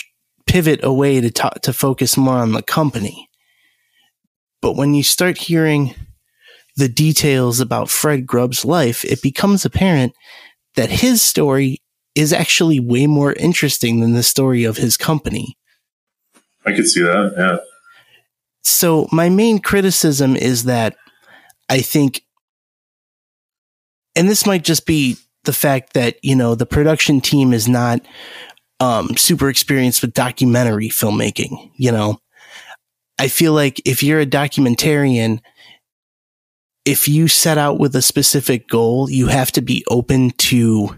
pivot 0.46 0.84
away 0.84 1.20
to 1.20 1.30
talk, 1.30 1.62
to 1.62 1.72
focus 1.72 2.16
more 2.16 2.36
on 2.36 2.52
the 2.52 2.62
company. 2.62 3.28
But 4.60 4.76
when 4.76 4.94
you 4.94 5.02
start 5.02 5.38
hearing 5.38 5.94
the 6.76 6.88
details 6.88 7.60
about 7.60 7.88
Fred 7.88 8.26
Grubb's 8.26 8.64
life, 8.64 9.04
it 9.04 9.22
becomes 9.22 9.64
apparent 9.64 10.12
that 10.74 10.90
his 10.90 11.22
story 11.22 11.78
is 12.14 12.32
actually 12.32 12.80
way 12.80 13.06
more 13.06 13.32
interesting 13.32 14.00
than 14.00 14.12
the 14.12 14.22
story 14.22 14.64
of 14.64 14.76
his 14.76 14.96
company. 14.96 15.56
I 16.64 16.72
could 16.72 16.88
see 16.88 17.02
that. 17.02 17.34
Yeah. 17.36 17.58
So 18.62 19.08
my 19.12 19.28
main 19.28 19.58
criticism 19.58 20.36
is 20.36 20.64
that 20.64 20.96
I 21.68 21.80
think, 21.80 22.22
and 24.16 24.28
this 24.28 24.46
might 24.46 24.64
just 24.64 24.86
be 24.86 25.16
the 25.44 25.52
fact 25.52 25.92
that, 25.92 26.16
you 26.22 26.34
know, 26.34 26.54
the 26.54 26.66
production 26.66 27.20
team 27.20 27.52
is 27.52 27.68
not 27.68 28.00
um, 28.80 29.16
super 29.16 29.48
experienced 29.48 30.02
with 30.02 30.14
documentary 30.14 30.88
filmmaking. 30.88 31.70
You 31.76 31.92
know, 31.92 32.20
I 33.18 33.28
feel 33.28 33.52
like 33.52 33.80
if 33.84 34.02
you're 34.02 34.20
a 34.20 34.26
documentarian, 34.26 35.40
if 36.84 37.08
you 37.08 37.28
set 37.28 37.58
out 37.58 37.78
with 37.78 37.94
a 37.96 38.02
specific 38.02 38.68
goal, 38.68 39.10
you 39.10 39.26
have 39.26 39.52
to 39.52 39.62
be 39.62 39.84
open 39.90 40.30
to 40.30 40.96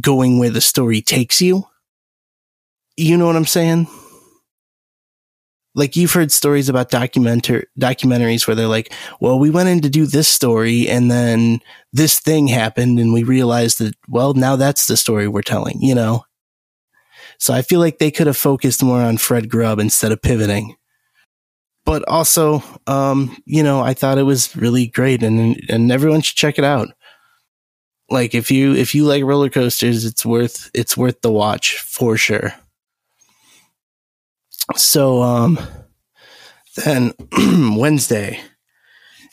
going 0.00 0.38
where 0.38 0.50
the 0.50 0.60
story 0.60 1.00
takes 1.00 1.40
you. 1.40 1.64
You 2.96 3.16
know 3.16 3.26
what 3.26 3.36
I'm 3.36 3.46
saying? 3.46 3.86
Like 5.74 5.94
you've 5.94 6.12
heard 6.12 6.32
stories 6.32 6.68
about 6.68 6.90
documenter 6.90 7.64
documentaries 7.78 8.46
where 8.46 8.56
they're 8.56 8.66
like, 8.66 8.92
well, 9.20 9.38
we 9.38 9.50
went 9.50 9.68
in 9.68 9.80
to 9.82 9.88
do 9.88 10.06
this 10.06 10.26
story 10.26 10.88
and 10.88 11.10
then 11.10 11.60
this 11.92 12.18
thing 12.18 12.48
happened 12.48 12.98
and 12.98 13.12
we 13.12 13.22
realized 13.22 13.78
that, 13.78 13.94
well, 14.08 14.34
now 14.34 14.56
that's 14.56 14.86
the 14.86 14.96
story 14.96 15.28
we're 15.28 15.42
telling, 15.42 15.80
you 15.80 15.94
know? 15.94 16.24
So 17.38 17.54
I 17.54 17.62
feel 17.62 17.78
like 17.78 17.98
they 17.98 18.10
could 18.10 18.26
have 18.26 18.36
focused 18.36 18.82
more 18.82 19.00
on 19.00 19.18
Fred 19.18 19.48
Grubb 19.48 19.78
instead 19.78 20.10
of 20.10 20.20
pivoting. 20.20 20.74
But 21.84 22.06
also, 22.08 22.62
um, 22.88 23.40
you 23.46 23.62
know, 23.62 23.80
I 23.80 23.94
thought 23.94 24.18
it 24.18 24.24
was 24.24 24.56
really 24.56 24.88
great 24.88 25.22
and, 25.22 25.58
and 25.70 25.92
everyone 25.92 26.22
should 26.22 26.36
check 26.36 26.58
it 26.58 26.64
out. 26.64 26.88
Like 28.10 28.34
if 28.34 28.50
you, 28.50 28.74
if 28.74 28.94
you 28.94 29.04
like 29.04 29.24
roller 29.24 29.50
coasters, 29.50 30.04
it's 30.04 30.24
worth, 30.24 30.70
it's 30.74 30.96
worth 30.96 31.20
the 31.20 31.30
watch 31.30 31.78
for 31.78 32.16
sure. 32.16 32.54
So, 34.76 35.22
um, 35.22 35.58
then 36.84 37.12
Wednesday, 37.76 38.40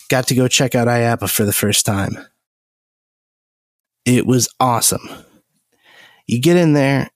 got 0.09 0.27
to 0.27 0.35
go 0.35 0.47
check 0.47 0.75
out 0.75 0.87
IAAPA 0.87 1.29
for 1.29 1.45
the 1.45 1.53
first 1.53 1.85
time. 1.85 2.17
It 4.05 4.25
was 4.25 4.47
awesome. 4.59 5.07
You 6.27 6.39
get 6.39 6.57
in 6.57 6.73
there, 6.73 7.09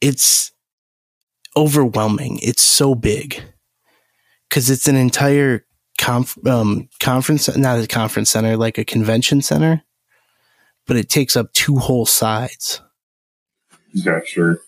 it's 0.00 0.52
overwhelming. 1.56 2.38
It's 2.42 2.62
so 2.62 2.94
big 2.94 3.42
because 4.48 4.70
it's 4.70 4.88
an 4.88 4.96
entire 4.96 5.64
conf- 6.00 6.44
um, 6.46 6.88
conference, 6.98 7.54
not 7.56 7.78
a 7.78 7.86
conference 7.86 8.30
center, 8.30 8.56
like 8.56 8.78
a 8.78 8.84
convention 8.84 9.42
center, 9.42 9.84
but 10.86 10.96
it 10.96 11.08
takes 11.08 11.36
up 11.36 11.52
two 11.52 11.76
whole 11.76 12.06
sides. 12.06 12.80
Yeah, 13.92 14.20
sure. 14.24 14.60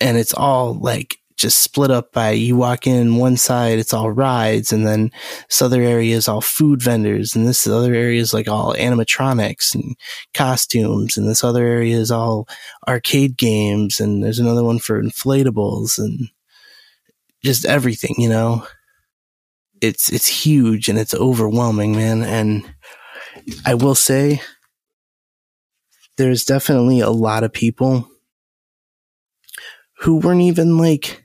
and 0.00 0.18
it's 0.18 0.34
all 0.34 0.74
like 0.74 1.16
just 1.36 1.60
split 1.60 1.90
up 1.90 2.12
by 2.12 2.30
you 2.32 2.56
walk 2.56 2.86
in 2.86 3.16
one 3.16 3.36
side 3.36 3.78
it's 3.78 3.94
all 3.94 4.10
rides 4.10 4.72
and 4.72 4.86
then 4.86 5.10
this 5.48 5.62
other 5.62 5.80
area 5.82 6.14
is 6.16 6.28
all 6.28 6.40
food 6.42 6.82
vendors 6.82 7.34
and 7.34 7.46
this 7.46 7.66
other 7.66 7.94
area 7.94 8.20
is 8.20 8.34
like 8.34 8.48
all 8.48 8.74
animatronics 8.74 9.74
and 9.74 9.96
costumes 10.34 11.16
and 11.16 11.28
this 11.28 11.42
other 11.44 11.64
area 11.66 11.96
is 11.96 12.10
all 12.10 12.46
arcade 12.88 13.36
games 13.38 14.00
and 14.00 14.22
there's 14.22 14.38
another 14.38 14.64
one 14.64 14.78
for 14.78 15.02
inflatables 15.02 15.98
and 15.98 16.28
just 17.42 17.64
everything 17.64 18.14
you 18.18 18.28
know 18.28 18.66
it's 19.80 20.10
it's 20.12 20.26
huge 20.26 20.88
and 20.88 20.98
it's 20.98 21.14
overwhelming 21.14 21.92
man 21.92 22.22
and 22.22 22.74
i 23.64 23.74
will 23.74 23.94
say 23.94 24.40
there's 26.16 26.44
definitely 26.44 27.00
a 27.00 27.10
lot 27.10 27.44
of 27.44 27.52
people 27.52 28.08
who 30.00 30.16
weren't 30.16 30.42
even 30.42 30.78
like 30.78 31.24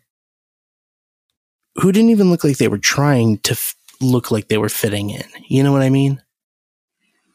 who 1.75 1.91
didn't 1.91 2.09
even 2.09 2.29
look 2.29 2.43
like 2.43 2.57
they 2.57 2.67
were 2.67 2.77
trying 2.77 3.37
to 3.39 3.51
f- 3.51 3.75
look 4.01 4.31
like 4.31 4.47
they 4.47 4.57
were 4.57 4.69
fitting 4.69 5.09
in. 5.09 5.25
You 5.47 5.63
know 5.63 5.71
what 5.71 5.81
I 5.81 5.89
mean? 5.89 6.21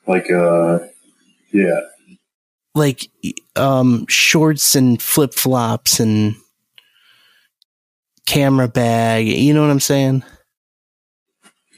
Like, 0.07 0.31
uh, 0.31 0.81
yeah. 1.53 1.81
Like, 2.75 3.09
um, 3.57 4.07
shorts 4.09 4.75
and 4.75 5.01
flip 5.01 5.35
flops 5.35 6.01
and 6.01 6.37
camera 8.27 8.69
bag. 8.69 9.27
You 9.27 9.53
know 9.53 9.61
what 9.63 9.71
I'm 9.71 9.81
saying? 9.81 10.25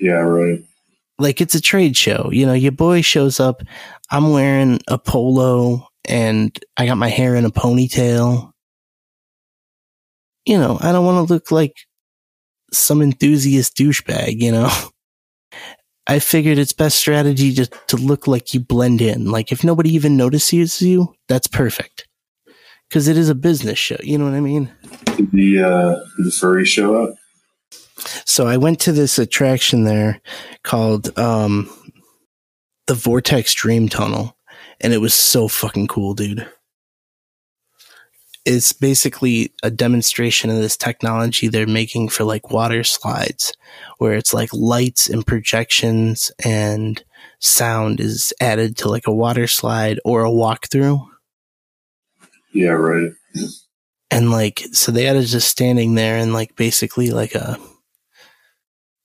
Yeah, 0.02 0.14
right. 0.14 0.58
Like, 1.20 1.40
it's 1.40 1.54
a 1.54 1.60
trade 1.60 1.96
show. 1.96 2.28
You 2.32 2.44
know, 2.44 2.54
your 2.54 2.72
boy 2.72 3.02
shows 3.02 3.38
up. 3.38 3.62
I'm 4.10 4.32
wearing 4.32 4.80
a 4.88 4.98
polo 4.98 5.86
and 6.06 6.58
I 6.76 6.86
got 6.86 6.98
my 6.98 7.08
hair 7.08 7.36
in 7.36 7.44
a 7.44 7.50
ponytail. 7.50 8.50
You 10.44 10.58
know, 10.58 10.76
I 10.80 10.90
don't 10.90 11.06
want 11.06 11.26
to 11.26 11.32
look 11.32 11.52
like 11.52 11.76
some 12.72 13.00
enthusiast 13.00 13.76
douchebag, 13.76 14.40
you 14.40 14.50
know? 14.50 14.70
I 16.08 16.18
figured 16.18 16.58
it's 16.58 16.72
best 16.72 16.98
strategy 16.98 17.54
to, 17.54 17.66
to 17.66 17.96
look 17.96 18.26
like 18.26 18.52
you 18.52 18.58
blend 18.58 19.00
in. 19.00 19.30
Like 19.30 19.52
if 19.52 19.62
nobody 19.62 19.94
even 19.94 20.16
notices 20.16 20.82
you, 20.82 21.14
that's 21.28 21.46
perfect. 21.46 22.08
Cause 22.90 23.06
it 23.06 23.16
is 23.16 23.28
a 23.28 23.36
business 23.36 23.78
show. 23.78 23.96
You 24.02 24.18
know 24.18 24.24
what 24.24 24.34
I 24.34 24.40
mean? 24.40 24.70
Did 25.16 25.30
the, 25.30 25.62
uh, 25.62 25.94
did 26.16 26.26
the 26.26 26.32
furry 26.32 26.64
show 26.64 27.04
up? 27.04 27.14
So 28.24 28.46
I 28.46 28.56
went 28.56 28.80
to 28.80 28.92
this 28.92 29.18
attraction 29.18 29.84
there 29.84 30.20
called, 30.62 31.16
um, 31.18 31.70
the 32.86 32.94
Vortex 32.94 33.54
Dream 33.54 33.88
Tunnel 33.88 34.36
and 34.80 34.92
it 34.92 34.98
was 34.98 35.14
so 35.14 35.46
fucking 35.48 35.86
cool, 35.86 36.14
dude 36.14 36.46
it's 38.44 38.72
basically 38.72 39.52
a 39.62 39.70
demonstration 39.70 40.50
of 40.50 40.56
this 40.56 40.76
technology 40.76 41.48
they're 41.48 41.66
making 41.66 42.08
for 42.08 42.24
like 42.24 42.50
water 42.50 42.82
slides 42.82 43.52
where 43.98 44.14
it's 44.14 44.34
like 44.34 44.52
lights 44.52 45.08
and 45.08 45.26
projections 45.26 46.32
and 46.44 47.04
sound 47.38 48.00
is 48.00 48.32
added 48.40 48.76
to 48.76 48.88
like 48.88 49.06
a 49.06 49.14
water 49.14 49.46
slide 49.46 50.00
or 50.04 50.24
a 50.24 50.30
walkthrough. 50.30 51.06
Yeah, 52.52 52.70
right. 52.70 53.12
And 54.10 54.30
like, 54.30 54.60
so 54.72 54.92
they 54.92 55.04
had 55.04 55.16
us 55.16 55.30
just 55.30 55.48
standing 55.48 55.94
there 55.94 56.16
and 56.16 56.32
like 56.32 56.56
basically 56.56 57.10
like 57.10 57.34
a 57.34 57.58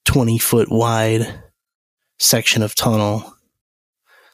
20 0.08 0.38
foot 0.38 0.72
wide 0.72 1.42
section 2.18 2.64
of 2.64 2.74
tunnel 2.74 3.36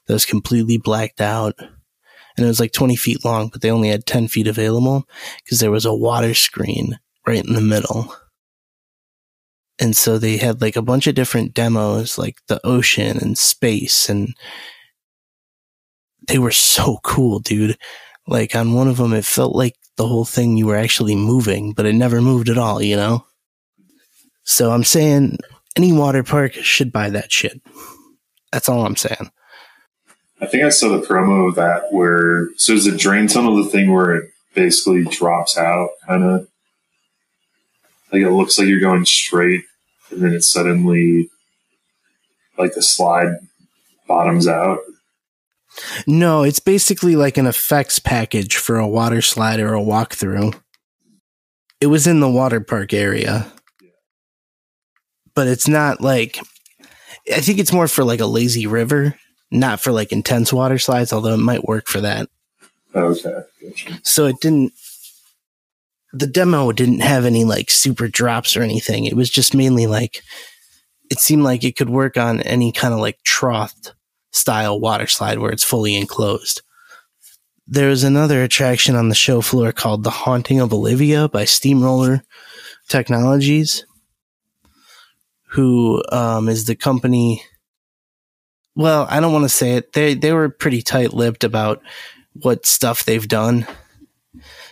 that 0.06 0.13
was 0.13 0.25
completely 0.25 0.77
blacked 0.77 1.20
out 1.20 1.56
and 1.60 2.46
it 2.46 2.48
was 2.48 2.60
like 2.60 2.74
20 2.74 2.96
feet 2.96 3.25
long, 3.25 3.50
but 3.50 3.62
they 3.62 3.72
only 3.72 3.89
had 3.89 4.06
10 4.06 4.27
feet 4.27 4.48
available 4.48 5.08
because 5.44 5.60
there 5.60 5.72
was 5.72 5.86
a 5.86 5.94
water 5.94 6.36
screen 6.36 7.00
right 7.25 7.44
in 7.44 7.53
the 7.53 7.62
middle. 7.62 8.15
And 9.80 9.96
so 9.96 10.18
they 10.18 10.38
had 10.38 10.62
like 10.62 10.75
a 10.75 10.82
bunch 10.82 11.07
of 11.07 11.16
different 11.16 11.55
demos, 11.55 12.20
like 12.20 12.38
the 12.48 12.62
ocean 12.64 13.18
and 13.18 13.36
space, 13.36 14.09
and 14.09 14.36
they 16.27 16.38
were 16.38 16.51
so 16.51 17.00
cool, 17.03 17.40
dude. 17.40 17.77
Like 18.27 18.55
on 18.55 18.74
one 18.74 18.88
of 18.88 18.98
them, 18.98 19.14
it 19.14 19.25
felt 19.25 19.55
like 19.55 19.75
the 19.98 20.07
whole 20.07 20.25
thing 20.25 20.55
you 20.55 20.68
were 20.68 20.77
actually 20.77 21.16
moving, 21.16 21.74
but 21.74 21.88
it 21.88 21.94
never 21.94 22.22
moved 22.22 22.50
at 22.50 22.59
all, 22.59 22.81
you 22.81 22.96
know? 22.96 23.25
So 24.44 24.72
I'm 24.72 24.83
saying 24.83 25.38
any 25.75 25.92
water 25.92 26.24
park 26.24 26.53
should 26.53 26.92
buy 26.92 27.09
that 27.09 27.31
shit. 27.31 27.62
That's 28.51 28.70
all 28.70 28.86
I'm 28.86 28.96
saying. 28.96 29.31
I 30.42 30.46
think 30.46 30.64
I 30.64 30.70
saw 30.70 30.90
the 30.90 31.05
promo 31.05 31.48
of 31.50 31.55
that 31.55 31.92
where 31.92 32.50
so 32.57 32.74
is 32.74 32.86
the 32.86 32.98
drain 32.98 33.27
tunnel 33.27 33.64
the 33.64 33.70
thing 33.70 33.92
where 33.92 34.16
it 34.16 34.29
basically 34.53 35.03
drops 35.03 35.57
out, 35.57 35.90
kind 36.05 36.24
of 36.24 36.48
like 38.12 38.22
it 38.22 38.31
looks 38.31 38.59
like 38.59 38.68
you're 38.68 38.79
going 38.79 39.05
straight, 39.05 39.64
and 40.12 40.22
then 40.22 40.33
it 40.33 40.44
suddenly 40.44 41.29
like 42.57 42.74
the 42.75 42.81
slide 42.81 43.38
bottoms 44.07 44.48
out. 44.48 44.79
No, 46.05 46.44
it's 46.44 46.59
basically 46.59 47.16
like 47.16 47.38
an 47.38 47.48
effects 47.48 47.98
package 47.98 48.57
for 48.57 48.77
a 48.77 48.88
water 48.88 49.22
slide 49.22 49.59
or 49.59 49.74
a 49.74 49.81
walkthrough. 49.81 50.59
It 51.81 51.88
was 51.88 52.05
in 52.05 52.20
the 52.20 52.29
water 52.29 52.59
park 52.59 52.94
area. 52.94 53.51
But 55.35 55.48
it's 55.48 55.67
not 55.67 56.01
like 56.01 56.37
I 57.33 57.41
think 57.41 57.59
it's 57.59 57.74
more 57.74 57.87
for 57.87 58.03
like 58.03 58.19
a 58.19 58.25
lazy 58.25 58.67
river 58.67 59.15
not 59.53 59.79
for 59.79 59.91
like 59.91 60.11
intense 60.11 60.51
water 60.51 60.79
slides, 60.79 61.13
although 61.13 61.35
it 61.35 61.37
might 61.37 61.63
work 61.63 61.87
for 61.87 62.01
that. 62.01 62.27
Okay. 62.96 63.43
So 64.01 64.25
it 64.25 64.37
didn't, 64.41 64.74
the 66.11 66.27
demo 66.27 66.72
didn't 66.72 67.01
have 67.01 67.24
any 67.24 67.43
like 67.43 67.69
super 67.69 68.07
drops 68.07 68.57
or 68.57 68.63
anything. 68.63 69.05
It 69.05 69.15
was 69.15 69.29
just 69.29 69.53
mainly 69.53 69.85
like, 69.87 70.22
it 71.09 71.19
seemed 71.19 71.43
like 71.43 71.63
it 71.63 71.75
could 71.75 71.89
work 71.89 72.17
on 72.17 72.41
any 72.41 72.72
kind 72.72 72.93
of 72.93 73.00
like 73.00 73.19
trough 73.24 73.75
style 74.31 74.79
water 74.79 75.07
slide 75.07 75.37
where 75.37 75.51
it's 75.51 75.63
fully 75.63 75.96
enclosed. 75.96 76.61
There 77.67 77.89
was 77.89 78.03
another 78.03 78.43
attraction 78.43 78.96
on 78.96 79.09
the 79.09 79.15
show 79.15 79.41
floor 79.41 79.72
called 79.72 80.03
The 80.03 80.09
Haunting 80.09 80.59
of 80.59 80.74
Olivia 80.74 81.29
by 81.29 81.46
Steamroller 81.46 82.24
Technologies, 82.89 83.85
who 85.53 86.03
um, 86.11 86.50
is 86.50 86.66
the 86.66 86.75
company 86.75 87.42
well, 88.75 89.05
I 89.09 89.20
don't 89.20 89.33
want 89.33 89.44
to 89.44 89.50
say 89.50 89.74
it. 89.74 89.94
They 89.94 90.16
they 90.16 90.33
were 90.33 90.50
pretty 90.50 90.81
tight 90.81 91.13
lipped 91.13 91.44
about 91.44 91.81
what 92.33 92.66
stuff 92.66 93.05
they've 93.05 93.27
done. 93.27 93.68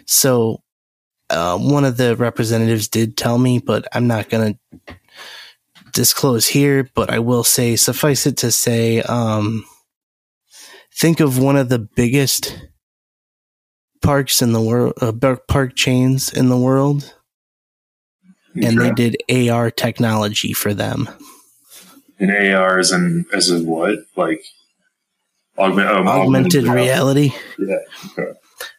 So 0.05 0.63
uh, 1.29 1.57
one 1.57 1.85
of 1.85 1.97
the 1.97 2.15
representatives 2.15 2.87
did 2.87 3.15
tell 3.15 3.37
me, 3.37 3.59
but 3.59 3.87
I'm 3.93 4.07
not 4.07 4.29
going 4.29 4.57
to 4.87 4.95
disclose 5.93 6.47
here. 6.47 6.89
But 6.95 7.11
I 7.11 7.19
will 7.19 7.43
say, 7.43 7.75
suffice 7.75 8.25
it 8.25 8.37
to 8.37 8.51
say, 8.51 9.01
um, 9.01 9.65
think 10.95 11.19
of 11.19 11.37
one 11.37 11.55
of 11.55 11.69
the 11.69 11.79
biggest 11.79 12.57
parks 14.01 14.41
in 14.41 14.51
the 14.51 14.61
world, 14.61 14.93
uh, 14.99 15.13
park 15.47 15.75
chains 15.75 16.33
in 16.33 16.49
the 16.49 16.57
world, 16.57 17.13
and 18.55 18.79
they 18.79 18.91
did 18.91 19.17
AR 19.49 19.71
technology 19.71 20.53
for 20.53 20.73
them 20.73 21.07
in 22.21 22.29
AR 22.29 22.79
is 22.79 22.91
in 22.91 23.25
as 23.33 23.49
in 23.49 23.65
what 23.65 23.99
like 24.15 24.45
augment, 25.57 25.89
um, 25.89 26.07
augmented, 26.07 26.63
augmented 26.63 26.63
reality. 26.67 27.33
Yeah. 27.57 27.77
Okay. 28.17 28.31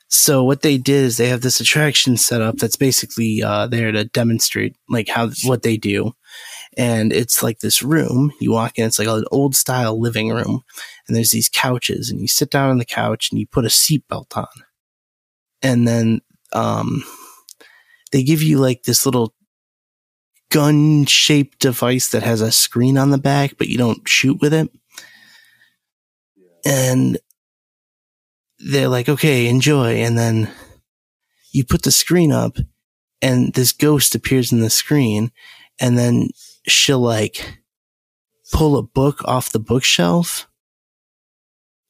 So 0.08 0.44
what 0.44 0.62
they 0.62 0.78
did 0.78 1.04
is 1.04 1.16
they 1.16 1.28
have 1.28 1.40
this 1.40 1.60
attraction 1.60 2.16
set 2.16 2.40
up 2.40 2.56
that's 2.58 2.76
basically 2.76 3.42
uh, 3.42 3.66
there 3.66 3.90
to 3.90 4.04
demonstrate 4.04 4.76
like 4.88 5.08
how 5.08 5.30
what 5.44 5.62
they 5.62 5.76
do, 5.76 6.14
and 6.76 7.12
it's 7.12 7.42
like 7.42 7.58
this 7.58 7.82
room. 7.82 8.32
You 8.40 8.52
walk 8.52 8.78
in, 8.78 8.86
it's 8.86 8.98
like 8.98 9.08
an 9.08 9.24
old 9.32 9.56
style 9.56 9.98
living 9.98 10.28
room, 10.28 10.62
and 11.08 11.16
there's 11.16 11.32
these 11.32 11.48
couches, 11.48 12.10
and 12.10 12.20
you 12.20 12.28
sit 12.28 12.50
down 12.50 12.70
on 12.70 12.78
the 12.78 12.84
couch 12.84 13.30
and 13.30 13.40
you 13.40 13.46
put 13.46 13.64
a 13.64 13.68
seatbelt 13.68 14.36
on, 14.36 14.46
and 15.62 15.88
then 15.88 16.20
um, 16.52 17.02
they 18.12 18.22
give 18.22 18.42
you 18.42 18.58
like 18.58 18.84
this 18.84 19.04
little 19.04 19.34
gun 20.52 21.06
shaped 21.06 21.58
device 21.60 22.10
that 22.10 22.22
has 22.22 22.42
a 22.42 22.52
screen 22.52 22.98
on 22.98 23.10
the 23.10 23.18
back, 23.18 23.56
but 23.56 23.68
you 23.68 23.78
don't 23.78 24.06
shoot 24.06 24.38
with 24.40 24.52
it. 24.52 24.70
And 26.64 27.18
they're 28.58 28.88
like, 28.88 29.08
okay, 29.08 29.48
enjoy. 29.48 29.94
And 29.96 30.16
then 30.16 30.50
you 31.52 31.64
put 31.64 31.82
the 31.82 31.90
screen 31.90 32.32
up 32.32 32.58
and 33.22 33.52
this 33.54 33.72
ghost 33.72 34.14
appears 34.14 34.52
in 34.52 34.60
the 34.60 34.70
screen 34.70 35.32
and 35.80 35.96
then 35.98 36.28
she'll 36.66 37.00
like 37.00 37.58
pull 38.52 38.76
a 38.76 38.82
book 38.82 39.24
off 39.24 39.52
the 39.52 39.58
bookshelf 39.58 40.46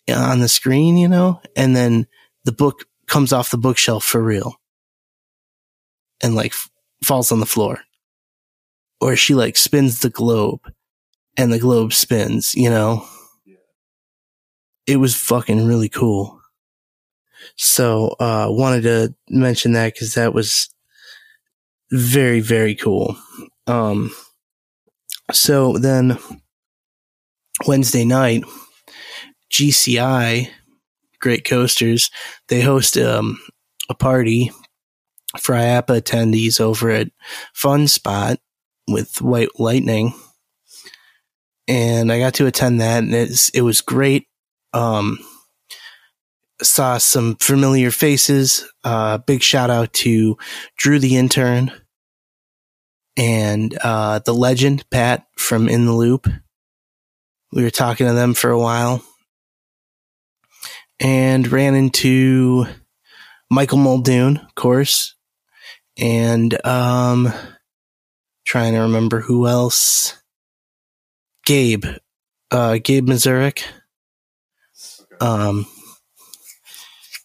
on 0.09 0.41
the 0.41 0.49
screen, 0.49 0.97
you 0.97 1.09
know, 1.09 1.41
and 1.57 1.75
then 1.75 2.07
the 2.45 2.53
book 2.53 2.85
comes 3.09 3.33
off 3.33 3.51
the 3.51 3.59
bookshelf 3.59 4.05
for 4.05 4.23
real 4.23 4.55
and 6.23 6.35
like 6.35 6.53
f- 6.53 6.71
falls 7.03 7.33
on 7.33 7.41
the 7.41 7.47
floor 7.47 7.81
or 9.03 9.17
she 9.17 9.35
like 9.35 9.57
spins 9.57 9.99
the 9.99 10.09
globe 10.09 10.61
and 11.37 11.53
the 11.53 11.59
globe 11.59 11.93
spins, 11.93 12.55
you 12.55 12.71
know? 12.71 13.05
It 14.87 14.99
was 14.99 15.17
fucking 15.17 15.67
really 15.67 15.89
cool. 15.89 16.41
So, 17.57 18.15
uh, 18.21 18.47
wanted 18.49 18.83
to 18.83 19.15
mention 19.29 19.73
that 19.73 19.95
because 19.95 20.15
that 20.15 20.33
was 20.33 20.69
very, 21.91 22.39
very 22.39 22.77
cool. 22.77 23.17
Um, 23.67 24.15
so 25.33 25.77
then 25.79 26.19
Wednesday 27.67 28.05
night, 28.05 28.45
GCI, 29.51 30.49
Great 31.21 31.45
Coasters, 31.45 32.09
they 32.47 32.61
host 32.61 32.97
um, 32.97 33.41
a 33.91 33.95
party 33.95 34.53
for 35.39 35.57
IAAPA 35.57 36.01
attendees 36.01 36.61
over 36.61 36.91
at 36.91 37.09
Fun 37.53 37.89
Spot 37.89 38.39
with 38.89 39.21
White 39.21 39.59
Lightning. 39.59 40.15
And 41.69 42.11
I 42.13 42.19
got 42.19 42.35
to 42.35 42.47
attend 42.47 42.81
that 42.81 43.03
and 43.03 43.15
it's, 43.15 43.49
it 43.51 43.63
was 43.63 43.81
great. 43.81 44.27
Um, 44.73 45.19
saw 46.63 46.99
some 46.99 47.37
familiar 47.37 47.91
faces. 47.91 48.69
Uh, 48.85 49.19
big 49.19 49.43
shout 49.43 49.71
out 49.71 49.93
to 49.93 50.37
Drew 50.77 50.99
the 50.99 51.17
intern 51.17 51.73
and 53.17 53.77
uh, 53.83 54.21
the 54.21 54.35
legend 54.35 54.89
Pat 54.91 55.27
from 55.37 55.69
In 55.69 55.87
the 55.87 55.93
Loop. 55.93 56.27
We 57.53 57.63
were 57.63 57.71
talking 57.71 58.07
to 58.07 58.15
them 58.15 58.35
for 58.35 58.51
a 58.51 58.59
while 58.59 59.05
and 60.99 61.51
ran 61.51 61.75
into 61.75 62.67
Michael 63.51 63.79
Muldoon, 63.79 64.39
of 64.39 64.55
course, 64.55 65.15
and 65.99 66.65
um, 66.65 67.33
trying 68.45 68.75
to 68.75 68.81
remember 68.81 69.21
who 69.21 69.47
else. 69.47 70.17
Gabe, 71.45 71.85
uh, 72.51 72.79
Gabe 72.83 73.09
Mazurik. 73.09 73.65
Um, 75.21 75.67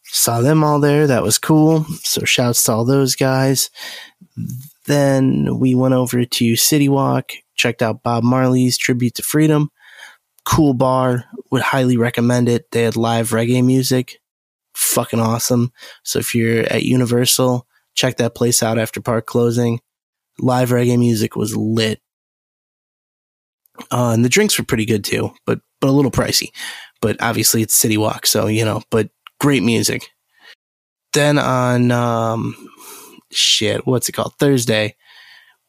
saw 0.05 0.41
them 0.41 0.63
all 0.63 0.79
there. 0.79 1.07
That 1.07 1.23
was 1.23 1.37
cool. 1.37 1.85
So 2.01 2.25
shouts 2.25 2.63
to 2.63 2.71
all 2.71 2.85
those 2.85 3.15
guys. 3.15 3.69
Then 4.85 5.59
we 5.59 5.75
went 5.75 5.93
over 5.93 6.25
to 6.25 6.55
City 6.55 6.89
Walk, 6.89 7.31
checked 7.55 7.81
out 7.81 8.03
Bob 8.03 8.23
Marley's 8.23 8.77
Tribute 8.77 9.15
to 9.15 9.23
Freedom. 9.23 9.69
Cool 10.45 10.73
bar. 10.73 11.25
Would 11.51 11.61
highly 11.61 11.97
recommend 11.97 12.49
it. 12.49 12.71
They 12.71 12.83
had 12.83 12.95
live 12.95 13.29
reggae 13.29 13.63
music. 13.63 14.19
Fucking 14.75 15.19
awesome. 15.19 15.71
So 16.03 16.19
if 16.19 16.33
you're 16.33 16.61
at 16.63 16.83
Universal, 16.83 17.67
check 17.95 18.17
that 18.17 18.35
place 18.35 18.63
out 18.63 18.79
after 18.79 19.01
park 19.01 19.25
closing. 19.25 19.81
Live 20.39 20.69
reggae 20.69 20.97
music 20.97 21.35
was 21.35 21.55
lit. 21.55 21.99
Uh, 23.91 24.11
and 24.11 24.25
the 24.25 24.29
drinks 24.29 24.57
were 24.57 24.65
pretty 24.65 24.85
good 24.85 25.03
too, 25.03 25.33
but 25.45 25.59
but 25.79 25.89
a 25.89 25.91
little 25.91 26.11
pricey. 26.11 26.49
But 27.01 27.21
obviously 27.21 27.61
it's 27.61 27.75
City 27.75 27.97
Walk, 27.97 28.25
so 28.25 28.47
you 28.47 28.65
know. 28.65 28.81
But 28.89 29.09
great 29.39 29.63
music. 29.63 30.09
Then 31.13 31.37
on 31.37 31.91
um, 31.91 32.55
shit, 33.31 33.85
what's 33.85 34.09
it 34.09 34.13
called? 34.13 34.33
Thursday, 34.39 34.95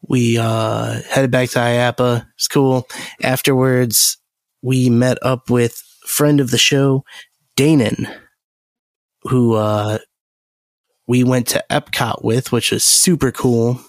we 0.01 0.37
uh, 0.37 1.01
headed 1.09 1.31
back 1.31 1.49
to 1.49 1.59
IAAPA. 1.59 2.25
It's 2.35 2.47
cool. 2.47 2.87
Afterwards, 3.21 4.17
we 4.61 4.89
met 4.89 5.17
up 5.21 5.49
with 5.49 5.81
friend 6.05 6.39
of 6.39 6.51
the 6.51 6.57
show, 6.57 7.03
Danon, 7.57 8.11
who 9.23 9.55
uh, 9.55 9.99
we 11.07 11.23
went 11.23 11.47
to 11.47 11.63
Epcot 11.69 12.23
with, 12.23 12.51
which 12.51 12.71
was 12.71 12.83
super 12.83 13.31
cool. 13.31 13.79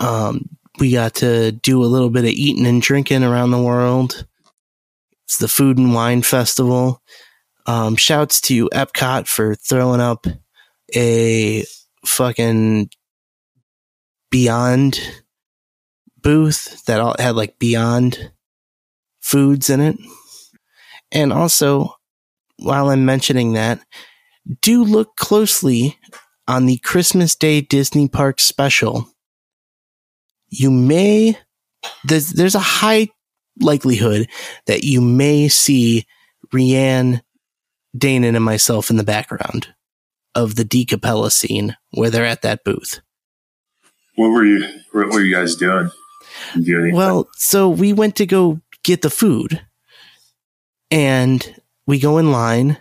Um, 0.00 0.48
we 0.78 0.92
got 0.92 1.14
to 1.16 1.52
do 1.52 1.84
a 1.84 1.86
little 1.86 2.10
bit 2.10 2.24
of 2.24 2.30
eating 2.30 2.66
and 2.66 2.82
drinking 2.82 3.22
around 3.22 3.50
the 3.50 3.62
world. 3.62 4.26
It's 5.24 5.38
the 5.38 5.48
Food 5.48 5.78
and 5.78 5.94
Wine 5.94 6.22
Festival. 6.22 7.02
Um, 7.66 7.96
shouts 7.96 8.40
to 8.42 8.68
Epcot 8.70 9.28
for 9.28 9.54
throwing 9.54 10.00
up 10.00 10.26
a 10.94 11.64
fucking 12.04 12.90
Beyond 14.30 15.00
booth 16.22 16.84
that 16.86 17.00
all 17.00 17.16
had 17.18 17.34
like 17.34 17.58
Beyond 17.58 18.32
foods 19.20 19.70
in 19.70 19.80
it. 19.80 19.96
And 21.12 21.32
also, 21.32 21.96
while 22.56 22.90
I'm 22.90 23.04
mentioning 23.04 23.54
that, 23.54 23.80
do 24.62 24.84
look 24.84 25.16
closely 25.16 25.98
on 26.46 26.66
the 26.66 26.78
Christmas 26.78 27.34
Day 27.34 27.60
Disney 27.60 28.08
Park 28.08 28.40
special. 28.40 29.09
You 30.50 30.70
may, 30.70 31.38
there's, 32.04 32.30
there's 32.30 32.54
a 32.54 32.60
high 32.60 33.08
likelihood 33.60 34.28
that 34.66 34.84
you 34.84 35.00
may 35.00 35.48
see 35.48 36.06
Rianne, 36.52 37.22
Danon, 37.96 38.36
and 38.36 38.44
myself 38.44 38.90
in 38.90 38.96
the 38.96 39.04
background 39.04 39.68
of 40.34 40.56
the 40.56 40.64
DCappella 40.64 41.30
scene 41.32 41.76
where 41.92 42.10
they're 42.10 42.24
at 42.24 42.42
that 42.42 42.64
booth. 42.64 43.00
What 44.16 44.28
were 44.28 44.44
you? 44.44 44.66
What 44.92 45.08
were 45.08 45.20
you 45.20 45.34
guys 45.34 45.56
doing? 45.56 45.90
Do 46.60 46.90
well, 46.94 47.28
so 47.36 47.68
we 47.68 47.92
went 47.92 48.16
to 48.16 48.26
go 48.26 48.60
get 48.82 49.02
the 49.02 49.10
food, 49.10 49.60
and 50.90 51.60
we 51.86 51.98
go 51.98 52.18
in 52.18 52.32
line, 52.32 52.78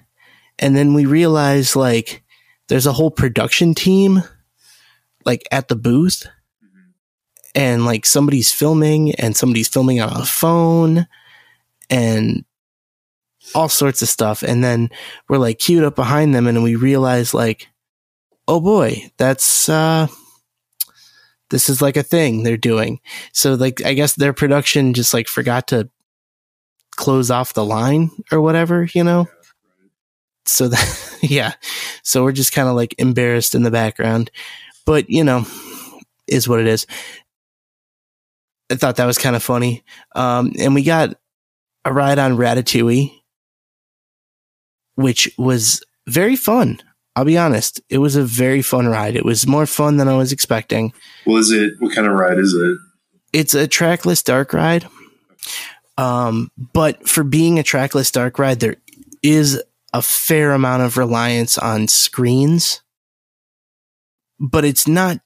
and 0.58 0.76
then 0.76 0.94
we 0.94 1.06
realize 1.06 1.76
like 1.76 2.24
there's 2.68 2.86
a 2.86 2.94
whole 2.94 3.12
production 3.12 3.74
team 3.74 4.24
like 5.26 5.44
at 5.52 5.68
the 5.68 5.76
booth, 5.76 6.28
and 7.56 7.86
like 7.86 8.06
somebody's 8.06 8.52
filming, 8.52 9.14
and 9.16 9.36
somebody's 9.36 9.68
filming 9.68 10.02
on 10.02 10.22
a 10.22 10.26
phone, 10.26 11.08
and 11.90 12.46
all 13.56 13.70
sorts 13.70 14.02
of 14.02 14.10
stuff. 14.10 14.44
And 14.44 14.64
then 14.64 14.90
we're 15.28 15.38
like 15.38 15.60
queued 15.60 15.84
up 15.84 15.96
behind 15.96 16.34
them 16.34 16.48
and 16.48 16.64
we 16.64 16.76
realize 16.76 17.34
like, 17.34 17.68
oh 18.48 18.60
boy, 18.60 19.12
that's, 19.18 19.70
uh, 19.70 20.08
this 21.50 21.70
is 21.70 21.82
like 21.82 21.98
a 21.98 22.04
thing 22.04 22.44
they're 22.44 22.58
doing. 22.58 23.00
So 23.34 23.56
like, 23.56 23.84
I 23.84 23.94
guess 23.94 24.16
their 24.16 24.34
production 24.34 24.94
just 24.94 25.14
like 25.14 25.28
forgot 25.28 25.68
to 25.70 25.90
close 26.92 27.32
off 27.32 27.54
the 27.54 27.66
line 27.66 28.12
or 28.32 28.42
whatever, 28.42 28.88
you 28.94 29.04
know? 29.04 29.28
So 30.46 30.68
that, 30.68 31.18
yeah. 31.22 31.54
So 32.04 32.24
we're 32.24 32.32
just 32.32 32.54
kind 32.54 32.68
of 32.68 32.76
like 32.76 32.96
embarrassed 32.98 33.56
in 33.56 33.64
the 33.64 33.72
background, 33.72 34.32
but 34.86 35.10
you 35.10 35.24
know, 35.24 35.46
is 36.28 36.48
what 36.48 36.60
it 36.60 36.68
is. 36.68 36.86
I 38.72 38.76
thought 38.76 38.98
that 38.98 39.06
was 39.06 39.18
kind 39.18 39.36
of 39.36 39.44
funny. 39.44 39.84
Um, 40.16 40.54
and 40.60 40.76
we 40.76 40.84
got 40.84 41.16
a 41.86 41.94
ride 41.94 42.20
on 42.20 42.38
Ratatouille 42.38 43.20
which 45.00 45.34
was 45.38 45.82
very 46.08 46.36
fun. 46.36 46.82
I'll 47.16 47.24
be 47.24 47.38
honest. 47.38 47.80
It 47.90 48.00
was 48.00 48.18
a 48.18 48.24
very 48.24 48.62
fun 48.62 48.86
ride. 48.86 49.16
It 49.16 49.24
was 49.24 49.48
more 49.48 49.66
fun 49.66 49.96
than 49.96 50.10
I 50.10 50.18
was 50.18 50.34
expecting. 50.34 50.92
Well, 51.26 51.38
is 51.38 51.52
it? 51.52 51.74
What 51.80 51.96
kind 51.96 52.06
of 52.06 52.14
ride 52.14 52.38
is 52.38 52.54
it? 52.54 52.78
It's 53.32 53.54
a 53.54 53.66
trackless 53.66 54.22
dark 54.24 54.52
ride. 54.52 54.88
Um, 55.98 56.52
but 56.74 57.08
for 57.08 57.24
being 57.24 57.60
a 57.60 57.64
trackless 57.64 58.12
dark 58.12 58.38
ride, 58.40 58.60
there 58.60 58.76
is 59.24 59.62
a 59.94 60.02
fair 60.02 60.52
amount 60.52 60.84
of 60.84 60.98
reliance 60.98 61.58
on 61.58 61.88
screens, 61.88 62.82
but 64.38 64.66
it's 64.66 64.86
not, 64.86 65.20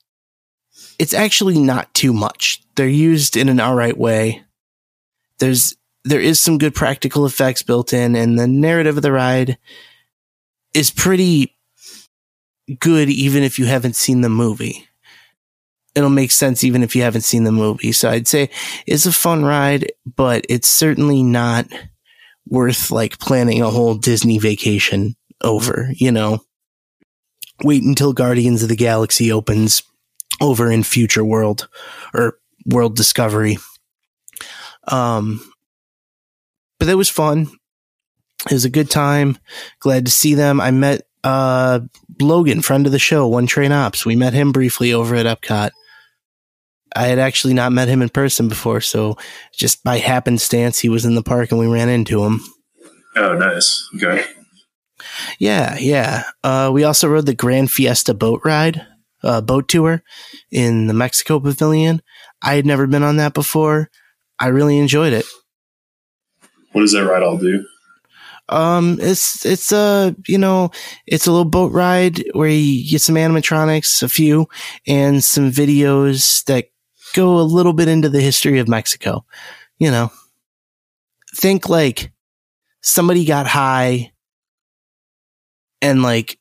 it's 0.99 1.13
actually 1.13 1.59
not 1.59 1.93
too 1.93 2.13
much. 2.13 2.61
They're 2.75 2.87
used 2.87 3.37
in 3.37 3.49
an 3.49 3.59
alright 3.59 3.97
way. 3.97 4.43
There's 5.39 5.75
there 6.05 6.19
is 6.19 6.39
some 6.39 6.57
good 6.57 6.75
practical 6.75 7.25
effects 7.25 7.63
built 7.63 7.93
in 7.93 8.15
and 8.15 8.37
the 8.37 8.47
narrative 8.47 8.97
of 8.97 9.03
the 9.03 9.11
ride 9.11 9.57
is 10.73 10.91
pretty 10.91 11.55
good 12.79 13.09
even 13.09 13.43
if 13.43 13.57
you 13.57 13.65
haven't 13.65 13.95
seen 13.95 14.21
the 14.21 14.29
movie. 14.29 14.87
It'll 15.95 16.09
make 16.09 16.31
sense 16.31 16.63
even 16.63 16.83
if 16.83 16.95
you 16.95 17.03
haven't 17.03 17.21
seen 17.21 17.43
the 17.43 17.51
movie. 17.51 17.91
So 17.91 18.09
I'd 18.09 18.27
say 18.27 18.49
it's 18.87 19.05
a 19.05 19.13
fun 19.13 19.45
ride, 19.45 19.91
but 20.15 20.45
it's 20.49 20.67
certainly 20.67 21.23
not 21.23 21.67
worth 22.47 22.91
like 22.91 23.19
planning 23.19 23.61
a 23.61 23.69
whole 23.69 23.95
Disney 23.95 24.39
vacation 24.39 25.15
over, 25.41 25.89
you 25.93 26.11
know. 26.11 26.39
Wait 27.63 27.83
until 27.83 28.11
Guardians 28.11 28.63
of 28.63 28.69
the 28.69 28.75
Galaxy 28.75 29.31
opens 29.31 29.83
over 30.41 30.71
in 30.71 30.83
Future 30.83 31.23
World 31.23 31.67
or 32.13 32.37
World 32.65 32.95
Discovery. 32.95 33.57
Um, 34.87 35.41
but 36.79 36.89
it 36.89 36.95
was 36.95 37.09
fun. 37.09 37.49
It 38.45 38.53
was 38.53 38.65
a 38.65 38.69
good 38.69 38.89
time. 38.89 39.37
Glad 39.79 40.05
to 40.05 40.11
see 40.11 40.33
them. 40.33 40.59
I 40.59 40.71
met 40.71 41.03
uh, 41.23 41.79
Logan, 42.19 42.61
friend 42.61 42.85
of 42.85 42.91
the 42.91 42.99
show, 42.99 43.27
One 43.27 43.47
Train 43.47 43.71
Ops. 43.71 44.05
We 44.05 44.15
met 44.15 44.33
him 44.33 44.51
briefly 44.51 44.93
over 44.93 45.15
at 45.15 45.25
Epcot. 45.25 45.71
I 46.95 47.07
had 47.07 47.19
actually 47.19 47.53
not 47.53 47.71
met 47.71 47.87
him 47.87 48.01
in 48.01 48.09
person 48.09 48.49
before, 48.49 48.81
so 48.81 49.17
just 49.53 49.83
by 49.83 49.97
happenstance, 49.97 50.79
he 50.79 50.89
was 50.89 51.05
in 51.05 51.15
the 51.15 51.23
park 51.23 51.51
and 51.51 51.59
we 51.59 51.67
ran 51.67 51.89
into 51.89 52.23
him. 52.23 52.41
Oh, 53.15 53.33
nice. 53.33 53.87
Okay. 53.95 54.25
Yeah, 55.39 55.77
yeah. 55.79 56.23
Uh, 56.43 56.69
we 56.73 56.83
also 56.83 57.07
rode 57.07 57.25
the 57.25 57.33
Grand 57.33 57.71
Fiesta 57.71 58.13
boat 58.13 58.41
ride, 58.43 58.85
uh, 59.23 59.41
boat 59.41 59.67
tour 59.67 60.03
in 60.51 60.87
the 60.87 60.93
Mexico 60.93 61.39
Pavilion. 61.39 62.01
I 62.41 62.55
had 62.55 62.65
never 62.65 62.87
been 62.87 63.03
on 63.03 63.17
that 63.17 63.33
before. 63.33 63.89
I 64.39 64.47
really 64.47 64.77
enjoyed 64.77 65.13
it. 65.13 65.25
What 66.71 66.81
does 66.81 66.91
that 66.93 67.05
ride 67.05 67.23
all 67.23 67.37
do? 67.37 67.65
Um, 68.49 68.97
it's 68.99 69.45
it's 69.45 69.71
a 69.71 70.15
you 70.27 70.37
know 70.37 70.71
it's 71.07 71.27
a 71.27 71.31
little 71.31 71.45
boat 71.45 71.71
ride 71.71 72.23
where 72.33 72.49
you 72.49 72.89
get 72.89 73.01
some 73.01 73.15
animatronics, 73.15 74.03
a 74.03 74.09
few, 74.09 74.47
and 74.85 75.23
some 75.23 75.49
videos 75.49 76.43
that 76.45 76.65
go 77.13 77.39
a 77.39 77.41
little 77.41 77.73
bit 77.73 77.87
into 77.87 78.09
the 78.09 78.21
history 78.21 78.59
of 78.59 78.67
Mexico. 78.67 79.25
You 79.79 79.91
know, 79.91 80.11
think 81.35 81.69
like 81.69 82.11
somebody 82.81 83.23
got 83.23 83.47
high 83.47 84.11
and 85.81 86.03
like 86.03 86.37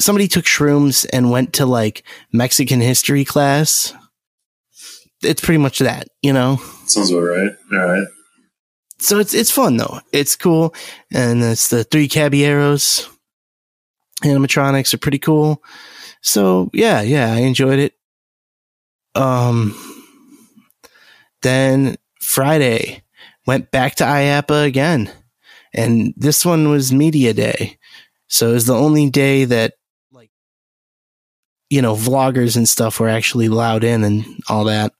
somebody 0.00 0.28
took 0.28 0.44
shrooms 0.44 1.06
and 1.12 1.30
went 1.30 1.54
to 1.54 1.66
like 1.66 2.02
Mexican 2.32 2.80
history 2.80 3.24
class. 3.24 3.92
It's 5.22 5.40
pretty 5.40 5.58
much 5.58 5.80
that, 5.80 6.08
you 6.22 6.32
know. 6.32 6.56
Sounds 6.86 7.10
about 7.10 7.20
right. 7.20 7.52
All 7.72 7.78
right. 7.78 8.06
So 9.00 9.18
it's 9.18 9.34
it's 9.34 9.50
fun 9.50 9.76
though. 9.76 10.00
It's 10.12 10.34
cool, 10.34 10.74
and 11.12 11.42
it's 11.42 11.68
the 11.68 11.84
three 11.84 12.08
caballeros 12.08 13.08
animatronics 14.24 14.92
are 14.92 14.98
pretty 14.98 15.18
cool. 15.18 15.62
So 16.20 16.70
yeah, 16.72 17.02
yeah, 17.02 17.32
I 17.32 17.38
enjoyed 17.38 17.78
it. 17.78 17.94
Um, 19.14 19.76
then 21.42 21.96
Friday 22.20 23.02
went 23.46 23.70
back 23.70 23.94
to 23.96 24.04
IAAPA 24.04 24.66
again, 24.66 25.12
and 25.72 26.12
this 26.16 26.44
one 26.44 26.68
was 26.68 26.92
media 26.92 27.32
day. 27.32 27.78
So 28.26 28.50
it 28.50 28.54
was 28.54 28.66
the 28.66 28.74
only 28.74 29.08
day 29.10 29.44
that 29.44 29.74
you 31.70 31.82
know 31.82 31.94
vloggers 31.94 32.56
and 32.56 32.68
stuff 32.68 33.00
were 33.00 33.08
actually 33.08 33.46
allowed 33.46 33.84
in 33.84 34.04
and 34.04 34.24
all 34.48 34.64
that, 34.64 34.92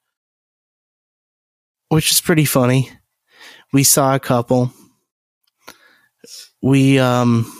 which 1.88 2.10
is 2.10 2.20
pretty 2.20 2.44
funny. 2.44 2.90
We 3.72 3.84
saw 3.84 4.14
a 4.14 4.20
couple. 4.20 4.72
We 6.62 6.98
um 6.98 7.52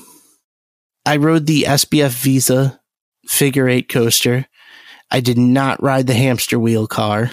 I 1.06 1.16
rode 1.16 1.46
the 1.46 1.62
SBF 1.62 2.10
Visa 2.22 2.80
figure 3.26 3.68
eight 3.68 3.88
coaster. 3.88 4.46
I 5.10 5.20
did 5.20 5.38
not 5.38 5.82
ride 5.82 6.06
the 6.06 6.14
hamster 6.14 6.58
wheel 6.58 6.86
car. 6.86 7.30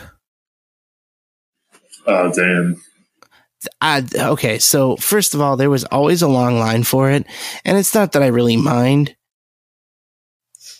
Oh 2.07 2.31
damn. 2.31 2.81
I, 3.81 4.05
okay, 4.15 4.59
so 4.59 4.95
first 4.97 5.33
of 5.33 5.41
all, 5.41 5.57
there 5.57 5.71
was 5.71 5.85
always 5.85 6.21
a 6.21 6.27
long 6.27 6.59
line 6.59 6.83
for 6.83 7.09
it, 7.09 7.25
and 7.63 7.77
it's 7.77 7.95
not 7.95 8.11
that 8.11 8.21
I 8.21 8.27
really 8.27 8.57
mind. 8.57 9.15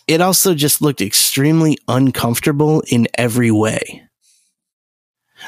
It 0.06 0.20
also 0.20 0.54
just 0.54 0.80
looked 0.80 1.00
extremely 1.00 1.78
uncomfortable 1.88 2.82
in 2.88 3.08
every 3.14 3.50
way. 3.50 4.02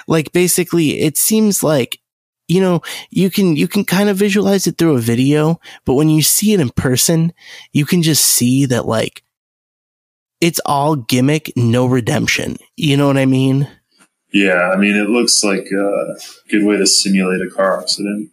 Like 0.06 0.32
basically, 0.32 1.00
it 1.00 1.16
seems 1.16 1.62
like 1.62 2.00
you 2.48 2.62
know, 2.62 2.80
you 3.10 3.30
can, 3.30 3.56
you 3.56 3.68
can 3.68 3.84
kind 3.84 4.08
of 4.08 4.16
visualize 4.16 4.66
it 4.66 4.78
through 4.78 4.96
a 4.96 5.00
video, 5.00 5.60
but 5.84 5.94
when 5.94 6.08
you 6.08 6.22
see 6.22 6.54
it 6.54 6.60
in 6.60 6.70
person, 6.70 7.32
you 7.72 7.84
can 7.84 8.02
just 8.02 8.24
see 8.24 8.64
that 8.66 8.86
like, 8.86 9.22
it's 10.40 10.60
all 10.64 10.96
gimmick, 10.96 11.52
no 11.56 11.84
redemption. 11.84 12.56
You 12.76 12.96
know 12.96 13.06
what 13.06 13.18
I 13.18 13.26
mean? 13.26 13.68
Yeah. 14.32 14.70
I 14.70 14.76
mean, 14.76 14.96
it 14.96 15.10
looks 15.10 15.44
like 15.44 15.66
a 15.66 16.16
good 16.50 16.64
way 16.64 16.78
to 16.78 16.86
simulate 16.86 17.42
a 17.42 17.50
car 17.50 17.80
accident. 17.80 18.30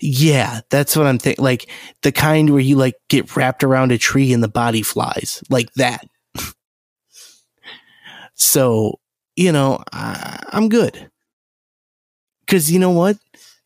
Yeah, 0.00 0.60
that's 0.70 0.96
what 0.96 1.06
I'm 1.06 1.18
thinking. 1.18 1.44
Like 1.44 1.70
the 2.02 2.12
kind 2.12 2.50
where 2.50 2.60
you 2.60 2.76
like 2.76 2.94
get 3.08 3.36
wrapped 3.36 3.62
around 3.64 3.92
a 3.92 3.98
tree 3.98 4.32
and 4.32 4.42
the 4.42 4.48
body 4.48 4.82
flies, 4.82 5.42
like 5.50 5.72
that. 5.74 6.06
so, 8.34 8.98
you 9.36 9.52
know, 9.52 9.82
I, 9.92 10.42
I'm 10.52 10.68
good. 10.68 11.10
Cause 12.46 12.70
you 12.70 12.78
know 12.78 12.90
what? 12.90 13.18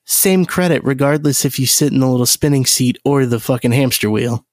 Same 0.04 0.44
credit, 0.44 0.82
regardless 0.84 1.44
if 1.44 1.58
you 1.58 1.66
sit 1.66 1.92
in 1.92 2.00
the 2.00 2.08
little 2.08 2.26
spinning 2.26 2.66
seat 2.66 2.98
or 3.04 3.24
the 3.24 3.40
fucking 3.40 3.72
hamster 3.72 4.10
wheel. 4.10 4.44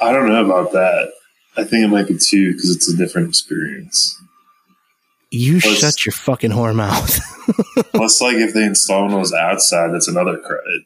I 0.00 0.12
don't 0.12 0.28
know 0.28 0.44
about 0.44 0.72
that. 0.72 1.12
I 1.56 1.64
think 1.64 1.84
it 1.84 1.88
might 1.88 2.08
be 2.08 2.18
two 2.18 2.52
because 2.52 2.74
it's 2.74 2.92
a 2.92 2.96
different 2.96 3.28
experience. 3.28 4.20
You 5.36 5.60
plus, 5.60 5.80
shut 5.80 6.06
your 6.06 6.12
fucking 6.12 6.52
whore 6.52 6.72
mouth. 6.72 7.18
plus, 7.92 8.20
like 8.20 8.36
if 8.36 8.54
they 8.54 8.62
install 8.62 9.08
those 9.08 9.32
outside, 9.32 9.88
that's 9.92 10.06
another 10.06 10.38
credit. 10.38 10.82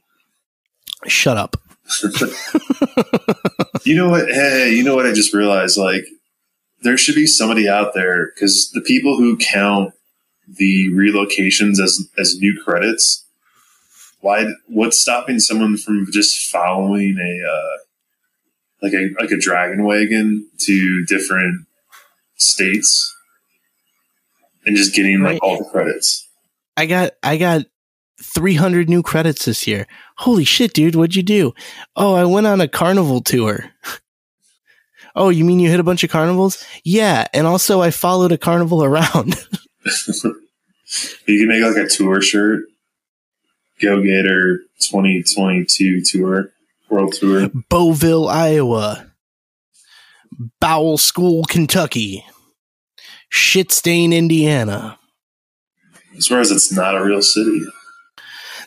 Shut 1.06 1.36
up. 1.36 1.56
you 3.84 3.94
know 3.94 4.08
what? 4.08 4.26
Hey, 4.30 4.72
you 4.72 4.82
know 4.82 4.96
what? 4.96 5.04
I 5.04 5.12
just 5.12 5.34
realized 5.34 5.76
like 5.76 6.06
there 6.80 6.96
should 6.96 7.14
be 7.14 7.26
somebody 7.26 7.68
out 7.68 7.92
there 7.92 8.32
because 8.34 8.70
the 8.72 8.80
people 8.80 9.18
who 9.18 9.36
count 9.36 9.92
the 10.46 10.88
relocations 10.92 11.78
as 11.78 12.08
as 12.16 12.38
new 12.38 12.58
credits. 12.64 13.26
Why? 14.20 14.46
What's 14.66 14.98
stopping 14.98 15.40
someone 15.40 15.76
from 15.76 16.06
just 16.10 16.50
following 16.50 17.18
a 17.18 17.46
uh, 17.46 17.76
like 18.80 18.94
a 18.94 19.10
like 19.20 19.30
a 19.30 19.38
dragon 19.38 19.84
wagon 19.84 20.48
to 20.60 21.04
different 21.04 21.66
states 22.36 23.14
and 24.64 24.76
just 24.76 24.94
getting 24.94 25.20
like 25.20 25.42
all 25.42 25.58
the 25.58 25.64
credits? 25.64 26.28
I 26.76 26.86
got 26.86 27.12
I 27.22 27.36
got 27.36 27.66
300 28.22 28.88
new 28.88 29.02
credits 29.02 29.44
this 29.44 29.66
year. 29.66 29.86
Holy 30.18 30.44
shit, 30.44 30.72
dude! 30.72 30.94
What'd 30.94 31.16
you 31.16 31.22
do? 31.22 31.54
Oh, 31.96 32.14
I 32.14 32.24
went 32.24 32.46
on 32.46 32.60
a 32.60 32.68
carnival 32.68 33.20
tour. 33.20 33.70
oh, 35.16 35.28
you 35.28 35.44
mean 35.44 35.60
you 35.60 35.70
hit 35.70 35.80
a 35.80 35.84
bunch 35.84 36.04
of 36.04 36.10
carnivals? 36.10 36.64
Yeah, 36.84 37.26
and 37.32 37.46
also 37.46 37.80
I 37.80 37.90
followed 37.90 38.32
a 38.32 38.38
carnival 38.38 38.84
around. 38.84 39.36
you 41.26 41.38
can 41.38 41.48
make 41.48 41.62
like 41.62 41.76
a 41.76 41.88
tour 41.88 42.20
shirt. 42.20 42.64
Go 43.80 44.02
Gator 44.02 44.58
2022 44.80 46.02
tour, 46.02 46.50
world 46.90 47.12
tour. 47.12 47.48
Bowville, 47.48 48.28
Iowa. 48.28 49.06
Bowel 50.60 50.98
School, 50.98 51.44
Kentucky. 51.44 52.24
Shitstain, 53.32 54.12
Indiana. 54.12 54.98
As 56.16 56.26
far 56.26 56.40
as 56.40 56.50
it's 56.50 56.72
not 56.72 56.96
a 56.96 57.04
real 57.04 57.22
city. 57.22 57.62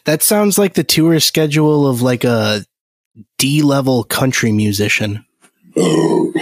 That 0.05 0.23
sounds 0.23 0.57
like 0.57 0.73
the 0.73 0.83
tour 0.83 1.19
schedule 1.19 1.87
of 1.87 2.01
like 2.01 2.23
a 2.23 2.65
D 3.37 3.61
level 3.61 4.03
country 4.03 4.51
musician. 4.51 5.25
Oh. 5.75 6.33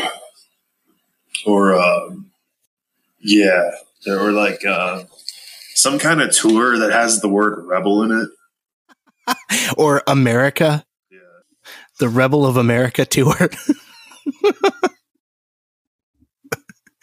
Or, 1.45 1.75
um, 1.75 2.31
yeah, 3.19 3.71
or 4.07 4.31
like 4.31 4.65
uh, 4.65 5.03
some 5.73 5.99
kind 5.99 6.21
of 6.21 6.31
tour 6.31 6.77
that 6.79 6.91
has 6.91 7.21
the 7.21 7.29
word 7.29 7.65
rebel 7.65 8.03
in 8.03 8.11
it. 8.11 8.29
or 9.77 10.03
America. 10.07 10.85
Yeah. 11.11 11.19
The 11.99 12.09
Rebel 12.09 12.45
of 12.45 12.57
America 12.57 13.05
tour. 13.05 13.35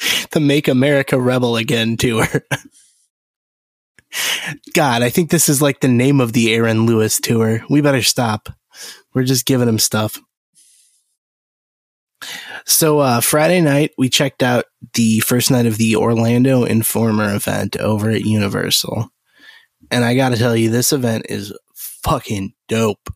the 0.32 0.40
Make 0.40 0.68
America 0.68 1.20
Rebel 1.20 1.56
Again 1.56 1.96
tour. 1.96 2.26
God, 4.74 5.02
I 5.02 5.10
think 5.10 5.30
this 5.30 5.48
is 5.48 5.60
like 5.60 5.80
the 5.80 5.88
name 5.88 6.20
of 6.20 6.32
the 6.32 6.54
Aaron 6.54 6.86
Lewis 6.86 7.20
tour. 7.20 7.60
We 7.68 7.80
better 7.80 8.02
stop. 8.02 8.48
We're 9.14 9.24
just 9.24 9.46
giving 9.46 9.68
him 9.68 9.78
stuff. 9.78 10.20
So 12.64 12.98
uh, 12.98 13.20
Friday 13.20 13.60
night, 13.60 13.92
we 13.96 14.08
checked 14.08 14.42
out 14.42 14.64
the 14.94 15.20
first 15.20 15.50
night 15.50 15.66
of 15.66 15.78
the 15.78 15.96
Orlando 15.96 16.64
Informer 16.64 17.34
event 17.34 17.76
over 17.76 18.10
at 18.10 18.24
Universal, 18.24 19.08
and 19.90 20.04
I 20.04 20.16
got 20.16 20.30
to 20.30 20.36
tell 20.36 20.56
you, 20.56 20.70
this 20.70 20.92
event 20.92 21.26
is 21.28 21.52
fucking 21.74 22.54
dope. 22.68 23.08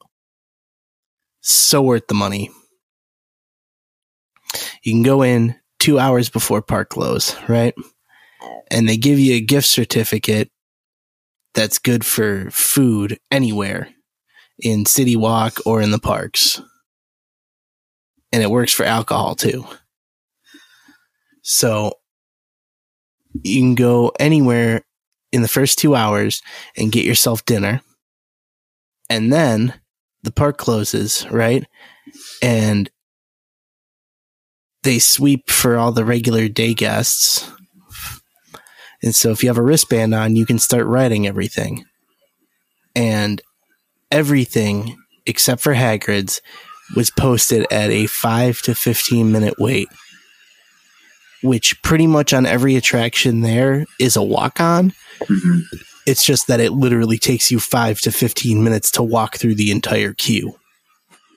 So 1.41 1.83
worth 1.83 2.07
the 2.07 2.15
money. 2.15 2.51
You 4.83 4.93
can 4.93 5.03
go 5.03 5.23
in 5.23 5.57
two 5.81 5.99
hours 5.99 6.29
before 6.29 6.63
park 6.63 6.91
close, 6.91 7.35
right? 7.49 7.75
And 8.71 8.89
they 8.89 8.97
give 8.97 9.19
you 9.19 9.35
a 9.35 9.41
gift 9.41 9.67
certificate 9.67 10.51
that's 11.55 11.79
good 11.79 12.07
for 12.07 12.49
food 12.51 13.19
anywhere 13.31 13.89
in 14.61 14.87
City 14.87 15.17
Walk 15.17 15.59
or 15.67 15.83
in 15.83 15.91
the 15.91 15.99
parks 15.99 16.63
and 18.33 18.43
it 18.43 18.51
works 18.51 18.73
for 18.73 18.85
alcohol 18.85 19.35
too. 19.35 19.65
So 21.43 21.95
you 23.43 23.61
can 23.61 23.75
go 23.75 24.13
anywhere 24.21 24.83
in 25.33 25.43
the 25.43 25.49
first 25.49 25.79
two 25.79 25.95
hours 25.95 26.43
and 26.77 26.93
get 26.93 27.05
yourself 27.05 27.45
dinner. 27.45 27.81
And 29.09 29.33
then 29.33 29.75
the 30.23 30.33
park 30.33 30.59
closes, 30.59 31.27
right? 31.31 31.67
And 32.43 32.91
they 34.83 34.99
sweep 34.99 35.51
for 35.51 35.77
all 35.77 35.93
the 35.93 36.05
regular 36.05 36.49
day 36.49 36.75
guests. 36.75 37.51
And 39.03 39.15
so 39.15 39.31
if 39.31 39.43
you 39.43 39.49
have 39.49 39.59
a 39.59 39.63
wristband 39.63 40.15
on, 40.15 40.37
you 40.37 40.45
can 40.45 40.59
start 40.59 40.87
writing 40.87 41.27
everything. 41.27 41.85
And 42.95 43.41
everything 44.11 44.97
except 45.27 45.61
for 45.63 45.75
Hagrid's 45.75 46.41
was 46.97 47.11
posted 47.11 47.67
at 47.71 47.91
a 47.91 48.07
5 48.07 48.63
to 48.63 48.75
15 48.75 49.31
minute 49.31 49.55
wait 49.59 49.89
which 51.43 51.81
pretty 51.83 52.07
much 52.07 52.35
on 52.35 52.45
every 52.45 52.75
attraction 52.75 53.41
there 53.41 53.87
is 54.01 54.17
a 54.17 54.23
walk 54.23 54.61
on 54.61 54.93
mm-hmm. 55.21 55.61
It's 56.07 56.25
just 56.25 56.49
that 56.49 56.61
it 56.61 56.73
literally 56.73 57.19
takes 57.19 57.51
you 57.51 57.61
five 57.61 58.01
to 58.01 58.11
15 58.11 58.65
minutes 58.65 58.91
to 58.93 59.03
walk 59.03 59.37
through 59.37 59.55
the 59.55 59.71
entire 59.71 60.13
queue. 60.13 60.59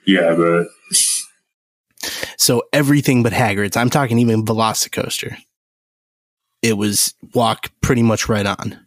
Yeah, 0.06 0.34
but 0.36 0.68
So 2.38 2.64
everything 2.74 3.24
but 3.24 3.34
Hagrid's. 3.34 3.78
I'm 3.78 3.90
talking 3.90 4.20
even 4.20 4.46
Velocicoaster. 4.46 5.36
It 6.62 6.78
was 6.78 7.14
walk 7.34 7.72
pretty 7.82 8.04
much 8.04 8.30
right 8.30 8.46
on. 8.46 8.80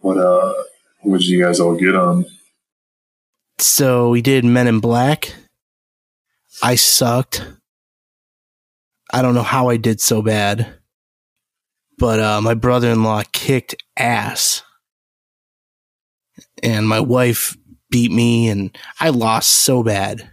what 0.00 0.16
uh, 0.16 0.54
what 1.02 1.18
did 1.18 1.28
you 1.28 1.42
guys 1.42 1.60
all 1.60 1.74
get 1.74 1.94
on? 1.94 2.24
So 3.58 4.08
we 4.10 4.22
did 4.22 4.44
Men 4.44 4.66
in 4.66 4.80
Black. 4.80 5.34
I 6.62 6.74
sucked. 6.74 7.44
I 9.12 9.22
don't 9.22 9.34
know 9.34 9.42
how 9.42 9.68
I 9.68 9.76
did 9.76 10.00
so 10.00 10.22
bad. 10.22 10.74
But 11.98 12.20
uh, 12.20 12.40
my 12.40 12.54
brother 12.54 12.90
in 12.90 13.02
law 13.02 13.22
kicked 13.32 13.76
ass. 13.96 14.62
And 16.62 16.88
my 16.88 17.00
wife 17.00 17.56
beat 17.90 18.10
me, 18.10 18.48
and 18.48 18.76
I 18.98 19.10
lost 19.10 19.50
so 19.50 19.82
bad. 19.82 20.30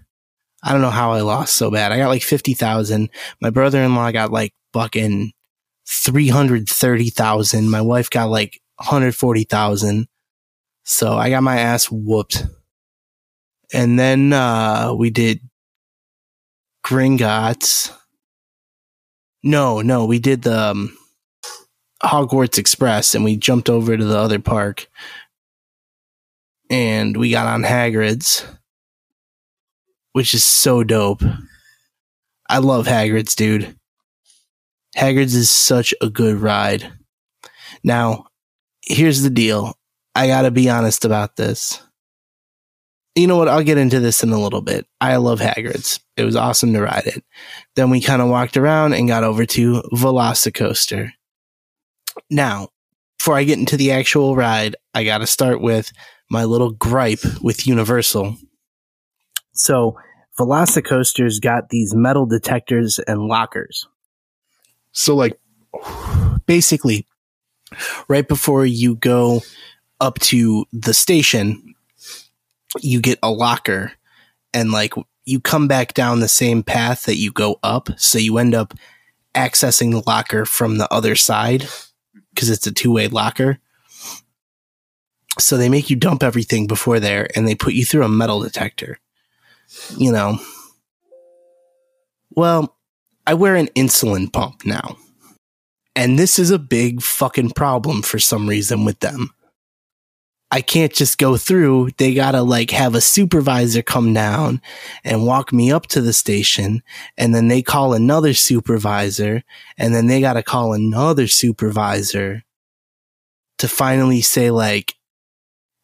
I 0.64 0.72
don't 0.72 0.82
know 0.82 0.90
how 0.90 1.12
I 1.12 1.22
lost 1.22 1.56
so 1.56 1.70
bad. 1.70 1.92
I 1.92 1.98
got 1.98 2.10
like 2.10 2.24
50,000. 2.24 3.10
My 3.42 3.50
brother 3.50 3.82
in 3.82 3.96
law 3.96 4.12
got 4.12 4.32
like 4.32 4.54
fucking 4.74 5.32
330,000. 5.88 7.70
My 7.70 7.82
wife 7.82 8.10
got 8.10 8.30
like 8.30 8.60
140,000. 8.78 10.08
So 10.84 11.14
I 11.14 11.30
got 11.30 11.44
my 11.44 11.60
ass 11.60 11.92
whooped. 11.92 12.46
And 13.74 14.00
then 14.00 14.34
uh, 14.34 14.94
we 14.98 15.10
did 15.10 15.42
Gringotts. 16.86 17.94
No, 19.44 19.82
no, 19.82 20.06
we 20.06 20.20
did 20.20 20.44
the 20.44 20.58
um, 20.58 20.98
Hogwarts 22.02 22.58
Express 22.58 23.16
and 23.16 23.24
we 23.24 23.36
jumped 23.36 23.70
over 23.70 23.96
to 23.96 24.06
the 24.06 24.18
other 24.18 24.40
park. 24.40 24.88
And 26.70 27.16
we 27.16 27.32
got 27.32 27.48
on 27.48 27.64
Hagrid's, 27.64 28.46
which 30.18 30.34
is 30.34 30.44
so 30.44 30.84
dope. 30.84 31.24
I 32.50 32.58
love 32.58 32.88
Hagrid's, 32.88 33.36
dude. 33.36 33.76
Hagrid's 34.98 35.36
is 35.36 35.50
such 35.50 35.94
a 36.02 36.10
good 36.10 36.38
ride. 36.38 36.92
Now, 37.84 38.26
here's 38.82 39.22
the 39.22 39.30
deal. 39.30 39.78
I 40.16 40.28
gotta 40.28 40.52
be 40.52 40.70
honest 40.70 41.06
about 41.06 41.36
this 41.36 41.82
you 43.18 43.26
know 43.26 43.38
what? 43.38 43.48
I'll 43.48 43.64
get 43.64 43.80
into 43.80 44.00
this 44.00 44.22
in 44.22 44.30
a 44.30 44.40
little 44.40 44.62
bit. 44.62 44.86
I 45.02 45.16
love 45.16 45.40
Hagrid's. 45.40 46.00
It 46.16 46.24
was 46.24 46.36
awesome 46.36 46.74
to 46.74 46.82
ride 46.82 47.08
it. 47.08 47.24
Then 47.76 47.90
we 47.90 48.00
kind 48.00 48.22
of 48.22 48.30
walked 48.30 48.58
around 48.58 48.94
and 48.94 49.08
got 49.08 49.24
over 49.24 49.46
to 49.46 49.82
Velocicoaster. 49.92 51.12
Now, 52.30 52.70
before 53.18 53.36
I 53.36 53.44
get 53.44 53.58
into 53.58 53.76
the 53.76 53.92
actual 53.92 54.36
ride, 54.36 54.76
I 54.94 55.04
got 55.04 55.20
to 55.20 55.28
start 55.28 55.62
with 55.62 55.92
my 56.30 56.44
little 56.44 56.72
gripe 56.72 57.24
with 57.42 57.66
Universal. 57.66 58.38
So, 59.54 59.98
Velocicoaster's 60.38 61.40
got 61.40 61.70
these 61.70 61.96
metal 61.96 62.26
detectors 62.26 63.00
and 63.00 63.28
lockers. 63.28 63.88
So, 64.92 65.16
like, 65.16 65.40
basically, 66.46 67.06
right 68.08 68.28
before 68.28 68.66
you 68.66 68.96
go 68.96 69.42
up 70.00 70.20
to 70.20 70.66
the 70.72 70.94
station, 70.94 71.76
you 72.80 73.02
get 73.02 73.20
a 73.24 73.32
locker 73.32 73.92
and 74.54 74.72
like 74.72 74.94
you 75.26 75.40
come 75.40 75.68
back 75.68 75.94
down 75.94 76.20
the 76.20 76.28
same 76.28 76.64
path 76.64 77.04
that 77.04 77.18
you 77.18 77.32
go 77.32 77.60
up. 77.64 77.90
So 77.98 78.18
you 78.18 78.38
end 78.38 78.56
up 78.56 78.74
accessing 79.36 79.92
the 79.92 80.04
locker 80.08 80.46
from 80.46 80.78
the 80.78 80.92
other 80.92 81.16
side 81.16 81.68
because 82.34 82.50
it's 82.50 82.68
a 82.68 82.72
two 82.72 82.92
way 82.92 83.08
locker. 83.08 83.60
So 85.40 85.58
they 85.58 85.70
make 85.70 85.90
you 85.90 85.96
dump 85.96 86.24
everything 86.24 86.66
before 86.66 87.00
there 87.00 87.28
and 87.36 87.48
they 87.48 87.56
put 87.56 87.74
you 87.74 87.86
through 87.86 88.04
a 88.04 88.10
metal 88.10 88.40
detector. 88.40 89.00
You 89.98 90.12
know, 90.12 90.40
well, 92.32 92.78
I 93.26 93.34
wear 93.34 93.56
an 93.56 93.68
insulin 93.76 94.32
pump 94.32 94.66
now. 94.66 94.98
And 95.96 96.20
this 96.20 96.38
is 96.38 96.52
a 96.52 96.60
big 96.60 97.02
fucking 97.02 97.52
problem 97.52 98.04
for 98.04 98.20
some 98.20 98.48
reason 98.48 98.86
with 98.86 99.00
them. 99.00 99.32
I 100.50 100.62
can't 100.62 100.94
just 100.94 101.18
go 101.18 101.36
through. 101.36 101.90
They 101.98 102.14
gotta 102.14 102.42
like 102.42 102.72
have 102.72 102.96
a 102.96 103.02
supervisor 103.02 103.82
come 103.82 104.14
down 104.14 104.62
and 105.04 105.26
walk 105.26 105.52
me 105.52 105.72
up 105.72 105.88
to 105.88 106.02
the 106.02 106.14
station. 106.14 106.84
And 107.18 107.36
then 107.36 107.48
they 107.48 107.62
call 107.62 107.94
another 107.94 108.34
supervisor 108.34 109.44
and 109.78 109.94
then 109.94 110.08
they 110.08 110.22
gotta 110.22 110.44
call 110.44 110.74
another 110.74 111.28
supervisor 111.28 112.44
to 113.58 113.68
finally 113.68 114.22
say 114.22 114.52
like, 114.52 114.94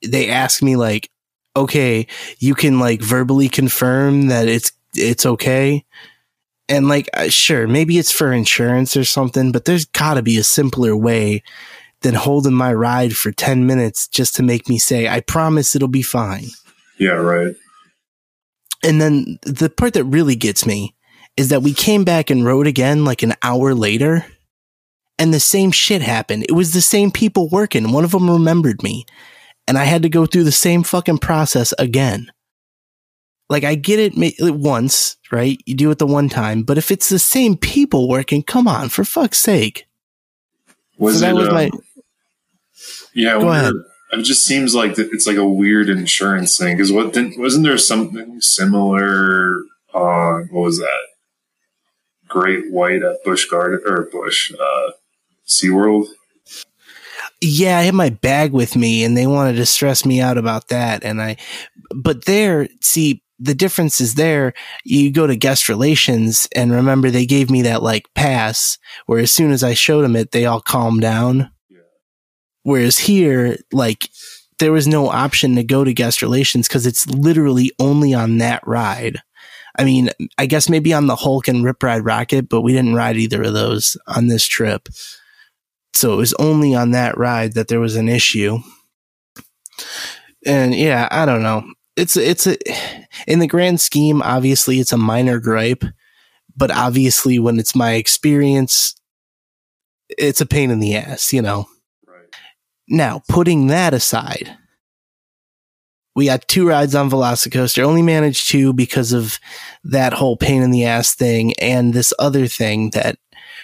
they 0.06 0.30
ask 0.30 0.62
me 0.62 0.76
like, 0.76 1.10
okay, 1.56 2.08
you 2.40 2.56
can 2.56 2.80
like 2.80 3.02
verbally 3.02 3.50
confirm 3.50 4.28
that 4.28 4.48
it's, 4.48 4.72
it's 4.96 5.26
okay. 5.26 5.86
And 6.70 6.88
like, 6.88 7.10
sure, 7.30 7.68
maybe 7.68 7.98
it's 7.98 8.12
for 8.12 8.32
insurance 8.32 8.96
or 8.96 9.04
something, 9.04 9.52
but 9.52 9.66
there's 9.66 9.86
gotta 9.86 10.22
be 10.22 10.38
a 10.38 10.44
simpler 10.44 10.96
way 10.96 11.44
than 12.02 12.16
holding 12.16 12.54
my 12.54 12.74
ride 12.74 13.16
for 13.16 13.32
10 13.32 13.66
minutes 13.66 14.08
just 14.08 14.36
to 14.36 14.44
make 14.44 14.70
me 14.70 14.78
say, 14.78 15.08
I 15.08 15.20
promise 15.22 15.76
it'll 15.76 15.88
be 15.88 16.02
fine. 16.02 16.48
Yeah, 16.98 17.14
right. 17.14 17.56
And 18.84 19.02
then 19.02 19.40
the 19.44 19.70
part 19.70 19.94
that 19.94 20.04
really 20.04 20.36
gets 20.36 20.66
me 20.66 20.96
is 21.38 21.50
that 21.50 21.64
we 21.64 21.74
came 21.74 22.04
back 22.04 22.30
and 22.30 22.46
rode 22.46 22.68
again 22.68 23.06
like 23.06 23.24
an 23.24 23.34
hour 23.42 23.74
later 23.74 24.26
and 25.18 25.34
the 25.34 25.40
same 25.40 25.72
shit 25.72 26.02
happened. 26.02 26.46
It 26.48 26.54
was 26.54 26.74
the 26.74 26.82
same 26.82 27.12
people 27.12 27.48
working. 27.50 27.92
One 27.92 28.04
of 28.04 28.12
them 28.12 28.30
remembered 28.30 28.84
me 28.84 29.06
and 29.68 29.78
I 29.78 29.86
had 29.86 30.04
to 30.04 30.10
go 30.10 30.26
through 30.26 30.44
the 30.44 30.52
same 30.52 30.84
fucking 30.84 31.20
process 31.20 31.74
again. 31.78 32.32
Like 33.50 33.64
I 33.64 33.76
get 33.76 34.00
it 34.00 34.14
once, 34.40 35.18
right? 35.32 35.60
You 35.66 35.76
do 35.76 35.92
it 35.92 36.00
the 36.00 36.08
one 36.08 36.30
time, 36.30 36.64
but 36.64 36.78
if 36.78 36.92
it's 36.92 37.10
the 37.10 37.20
same 37.20 37.58
people 37.58 38.10
working, 38.10 38.42
come 38.42 38.68
on, 38.68 38.90
for 38.90 39.04
fuck's 39.04 39.38
sake. 39.38 39.86
Was 40.98 41.16
so 41.16 41.22
that 41.22 41.32
it? 41.32 41.34
was 41.34 41.48
um, 41.50 41.54
my 41.54 41.70
yeah, 43.14 43.40
Go 43.40 43.50
ahead. 43.50 43.74
It 44.12 44.24
just 44.24 44.46
seems 44.46 44.76
like 44.76 44.98
it's 44.98 45.26
like 45.26 45.38
a 45.38 45.48
weird 45.48 45.90
insurance 45.90 46.58
thing 46.58 46.78
because 46.78 46.92
what 46.92 47.14
didn't, 47.14 47.40
wasn't 47.40 47.64
there 47.64 47.78
something 47.78 48.42
similar? 48.42 49.50
Uh, 49.94 50.42
what 50.52 50.62
was 50.62 50.78
that? 50.80 51.00
Great 52.28 52.72
White 52.72 53.04
at 53.04 53.24
Busch 53.24 53.46
Garden 53.46 53.82
or 53.86 54.10
Busch 54.12 54.52
uh, 54.54 54.92
SeaWorld. 55.48 56.08
Yeah, 57.44 57.78
I 57.78 57.82
had 57.82 57.94
my 57.94 58.10
bag 58.10 58.54
with 58.54 58.76
me 58.76 59.04
and 59.04 59.18
they 59.18 59.28
wanted 59.28 59.58
to 59.58 59.66
stress 59.66 60.06
me 60.06 60.22
out 60.22 60.38
about 60.38 60.70
that. 60.70 61.04
And 61.04 61.22
I, 61.22 61.38
but 61.94 62.26
there, 62.26 62.68
see, 62.82 63.22
the 63.40 63.54
difference 63.54 64.00
is 64.00 64.16
there, 64.16 64.54
you 64.86 65.12
go 65.12 65.28
to 65.28 65.36
guest 65.36 65.68
relations 65.68 66.48
and 66.56 66.72
remember 66.72 67.10
they 67.10 67.26
gave 67.26 67.50
me 67.50 67.64
that 67.64 67.84
like 67.84 68.06
pass 68.16 68.78
where 69.06 69.20
as 69.20 69.32
soon 69.32 69.52
as 69.52 69.64
I 69.64 69.74
showed 69.74 70.04
them 70.04 70.16
it, 70.16 70.32
they 70.32 70.46
all 70.46 70.62
calmed 70.62 71.02
down. 71.02 71.52
Yeah. 71.70 71.80
Whereas 72.64 73.00
here, 73.00 73.58
like, 73.72 74.10
there 74.60 74.72
was 74.72 74.88
no 74.88 75.10
option 75.10 75.56
to 75.56 75.64
go 75.64 75.84
to 75.84 75.94
guest 75.94 76.22
relations 76.22 76.68
because 76.68 76.86
it's 76.86 77.10
literally 77.10 77.72
only 77.80 78.14
on 78.14 78.38
that 78.38 78.66
ride. 78.66 79.20
I 79.78 79.84
mean, 79.84 80.12
I 80.38 80.46
guess 80.46 80.70
maybe 80.70 80.94
on 80.94 81.08
the 81.08 81.16
Hulk 81.16 81.48
and 81.48 81.66
Rip 81.66 81.82
Ride 81.84 82.06
Rocket, 82.06 82.48
but 82.48 82.62
we 82.62 82.72
didn't 82.72 82.94
ride 82.94 83.18
either 83.18 83.42
of 83.42 83.54
those 83.54 83.98
on 84.08 84.28
this 84.28 84.46
trip. 84.46 84.88
So 85.96 86.14
it 86.14 86.18
was 86.18 86.34
only 86.40 86.74
on 86.76 86.92
that 86.92 87.18
ride 87.18 87.54
that 87.54 87.68
there 87.68 87.80
was 87.80 87.96
an 87.96 88.10
issue. 88.10 88.60
And 90.46 90.74
yeah, 90.76 91.08
I 91.12 91.26
don't 91.26 91.44
know. 91.44 91.64
It's 91.96 92.18
it's 92.18 92.48
a 92.48 92.58
in 93.28 93.40
the 93.40 93.48
grand 93.48 93.80
scheme, 93.80 94.22
obviously 94.22 94.80
it's 94.80 94.92
a 94.92 94.98
minor 94.98 95.40
gripe, 95.40 95.84
but 96.56 96.72
obviously 96.72 97.40
when 97.40 97.60
it's 97.60 97.76
my 97.76 97.94
experience, 97.94 98.96
it's 100.10 100.42
a 100.42 100.46
pain 100.46 100.72
in 100.72 100.80
the 100.80 100.96
ass, 100.96 101.32
you 101.32 101.42
know. 101.42 101.68
Right. 102.08 102.26
Now, 102.88 103.22
putting 103.30 103.68
that 103.68 103.94
aside, 103.94 104.58
we 106.16 106.26
got 106.26 106.48
two 106.48 106.68
rides 106.68 106.96
on 106.96 107.10
Velocicoaster. 107.10 107.84
Only 107.84 108.02
managed 108.02 108.50
two 108.50 108.74
because 108.74 109.14
of 109.14 109.40
that 109.84 110.14
whole 110.14 110.38
pain 110.38 110.62
in 110.62 110.72
the 110.72 110.86
ass 110.86 111.16
thing 111.16 111.54
and 111.60 111.94
this 111.94 112.14
other 112.20 112.48
thing 112.48 112.92
that, 112.92 113.18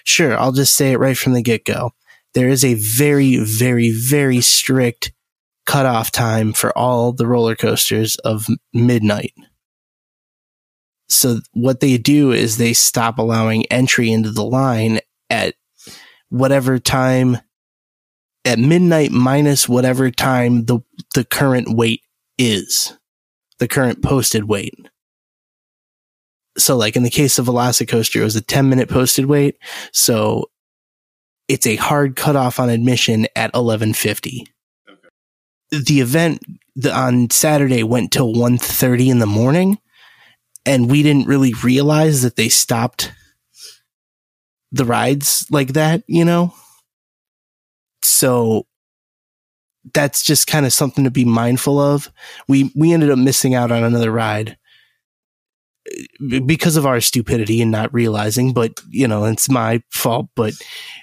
sure, 0.04 0.38
I'll 0.38 0.52
just 0.52 0.76
say 0.76 0.92
it 0.92 1.00
right 1.00 1.18
from 1.18 1.34
the 1.34 1.42
get 1.42 1.66
go. 1.66 1.94
There 2.34 2.50
is 2.50 2.64
a 2.64 2.76
very, 2.76 3.38
very, 3.38 3.92
very 3.92 4.42
strict 4.42 5.12
cutoff 5.66 6.12
time 6.12 6.54
for 6.54 6.76
all 6.78 7.12
the 7.12 7.28
roller 7.28 7.56
coasters 7.56 8.16
of 8.18 8.48
midnight. 8.74 9.34
So 11.08 11.40
what 11.54 11.80
they 11.80 11.98
do 11.98 12.32
is 12.32 12.58
they 12.58 12.74
stop 12.74 13.18
allowing 13.18 13.66
entry 13.68 14.12
into 14.12 14.32
the 14.32 14.44
line 14.44 15.00
at 15.30 15.56
whatever 16.30 16.80
time 16.80 17.38
at 18.46 18.60
midnight 18.60 19.12
minus 19.12 19.68
whatever 19.68 20.10
time 20.10 20.66
the 20.66 20.80
the 21.14 21.26
current 21.26 21.76
wait 21.76 22.02
is 22.38 22.98
the 23.58 23.68
current 23.68 24.02
posted 24.02 24.46
wait 24.46 24.74
so 26.58 26.78
like 26.78 26.96
in 26.96 27.04
the 27.04 27.10
case 27.10 27.38
of 27.38 27.48
velocicoaster 27.48 28.22
it 28.22 28.24
was 28.24 28.36
a 28.36 28.42
10 28.42 28.70
minute 28.70 28.90
posted 28.90 29.26
wait 29.26 29.58
so 29.92 30.46
it's 31.50 31.68
a 31.68 31.76
hard 31.76 32.16
cutoff 32.16 32.60
on 32.60 32.70
admission 32.70 33.26
at 33.36 33.54
1150 33.54 34.46
Okay. 34.90 35.10
the 35.86 36.00
event 36.00 36.42
the, 36.76 36.96
on 36.96 37.30
Saturday 37.30 37.84
went 37.84 38.12
till 38.14 38.34
1.30 38.34 39.10
in 39.10 39.20
the 39.20 39.26
morning 39.26 39.78
and 40.66 40.90
we 40.90 41.04
didn't 41.04 41.28
really 41.28 41.54
realize 41.64 42.22
that 42.22 42.36
they 42.38 42.48
stopped 42.48 43.12
the 44.72 44.86
rides 44.86 45.46
like 45.50 45.74
that, 45.74 46.04
you 46.08 46.24
know? 46.24 46.54
So 48.04 48.68
that's 49.94 50.24
just 50.24 50.46
kind 50.46 50.66
of 50.68 50.74
something 50.74 51.04
to 51.06 51.12
be 51.12 51.26
mindful 51.26 51.80
of. 51.80 52.12
We 52.48 52.72
we 52.76 52.94
ended 52.94 53.10
up 53.10 53.18
missing 53.18 53.56
out 53.56 53.72
on 53.72 53.84
another 53.84 54.12
ride 54.12 54.58
because 56.46 56.78
of 56.78 56.86
our 56.86 57.02
stupidity 57.02 57.62
and 57.62 57.72
not 57.72 57.94
realizing, 57.94 58.54
but 58.54 58.80
you 58.90 59.08
know, 59.08 59.26
it's 59.26 59.50
my 59.50 59.82
fault, 59.90 60.28
but 60.36 60.54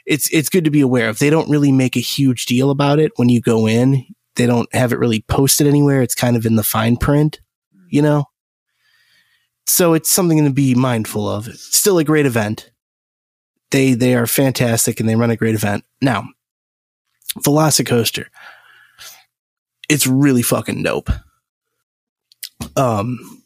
it's 0.06 0.32
it's 0.32 0.48
good 0.48 0.64
to 0.64 0.70
be 0.70 0.80
aware 0.80 1.08
of. 1.08 1.18
They 1.18 1.30
don't 1.30 1.50
really 1.50 1.72
make 1.72 1.96
a 1.96 2.00
huge 2.00 2.46
deal 2.46 2.70
about 2.70 2.98
it 2.98 3.12
when 3.16 3.28
you 3.28 3.40
go 3.40 3.66
in. 3.66 4.04
They 4.36 4.46
don't 4.46 4.72
have 4.74 4.92
it 4.92 4.98
really 4.98 5.22
posted 5.22 5.66
anywhere. 5.66 6.02
It's 6.02 6.14
kind 6.14 6.36
of 6.36 6.46
in 6.46 6.56
the 6.56 6.62
fine 6.62 6.96
print, 6.96 7.40
you 7.88 8.02
know. 8.02 8.26
So 9.66 9.94
it's 9.94 10.10
something 10.10 10.44
to 10.44 10.52
be 10.52 10.74
mindful 10.74 11.28
of. 11.28 11.48
It's 11.48 11.76
still 11.76 11.98
a 11.98 12.04
great 12.04 12.26
event. 12.26 12.70
They 13.70 13.94
they 13.94 14.14
are 14.14 14.26
fantastic 14.26 15.00
and 15.00 15.08
they 15.08 15.16
run 15.16 15.30
a 15.30 15.36
great 15.36 15.54
event. 15.54 15.84
Now, 16.00 16.28
Velocicoaster. 17.38 18.26
It's 19.88 20.06
really 20.06 20.42
fucking 20.42 20.82
dope. 20.82 21.10
Um 22.76 23.42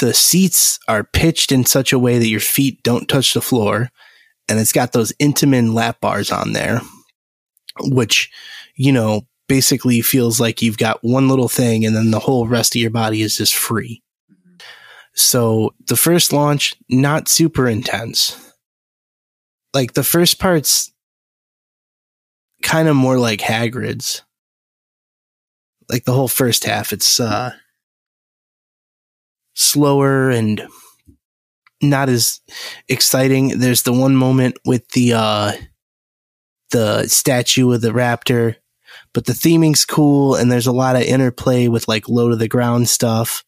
the 0.00 0.12
seats 0.12 0.78
are 0.88 1.04
pitched 1.04 1.52
in 1.52 1.64
such 1.64 1.92
a 1.92 1.98
way 1.98 2.18
that 2.18 2.28
your 2.28 2.40
feet 2.40 2.82
don't 2.82 3.08
touch 3.08 3.34
the 3.34 3.40
floor 3.40 3.90
and 4.48 4.58
it's 4.58 4.72
got 4.72 4.92
those 4.92 5.12
Intamin 5.20 5.74
lap 5.74 6.00
bars 6.00 6.32
on 6.32 6.52
there 6.52 6.80
which 7.82 8.30
you 8.74 8.92
know 8.92 9.26
basically 9.50 10.00
feels 10.00 10.40
like 10.40 10.62
you've 10.62 10.78
got 10.78 11.02
one 11.02 11.28
little 11.28 11.48
thing 11.48 11.84
and 11.84 11.94
then 11.94 12.12
the 12.12 12.20
whole 12.20 12.46
rest 12.46 12.76
of 12.76 12.80
your 12.80 12.90
body 12.90 13.20
is 13.20 13.36
just 13.36 13.52
free. 13.54 14.00
So 15.12 15.74
the 15.88 15.96
first 15.96 16.32
launch 16.32 16.76
not 16.88 17.28
super 17.28 17.66
intense. 17.66 18.54
Like 19.74 19.94
the 19.94 20.04
first 20.04 20.38
part's 20.38 20.92
kind 22.62 22.86
of 22.86 22.94
more 22.94 23.18
like 23.18 23.40
Hagrid's. 23.40 24.22
Like 25.88 26.04
the 26.04 26.12
whole 26.12 26.28
first 26.28 26.64
half 26.64 26.92
it's 26.92 27.18
uh 27.18 27.52
slower 29.60 30.30
and 30.30 30.66
not 31.82 32.08
as 32.08 32.40
exciting. 32.88 33.58
There's 33.58 33.82
the 33.82 33.92
one 33.92 34.16
moment 34.16 34.58
with 34.64 34.88
the 34.90 35.14
uh 35.14 35.52
the 36.70 37.08
statue 37.08 37.72
of 37.72 37.80
the 37.80 37.90
raptor, 37.90 38.56
but 39.12 39.26
the 39.26 39.32
theming's 39.32 39.84
cool 39.84 40.34
and 40.34 40.50
there's 40.50 40.68
a 40.68 40.72
lot 40.72 40.96
of 40.96 41.02
interplay 41.02 41.68
with 41.68 41.88
like 41.88 42.08
low 42.08 42.28
to 42.28 42.36
the 42.36 42.48
ground 42.48 42.88
stuff. 42.88 43.44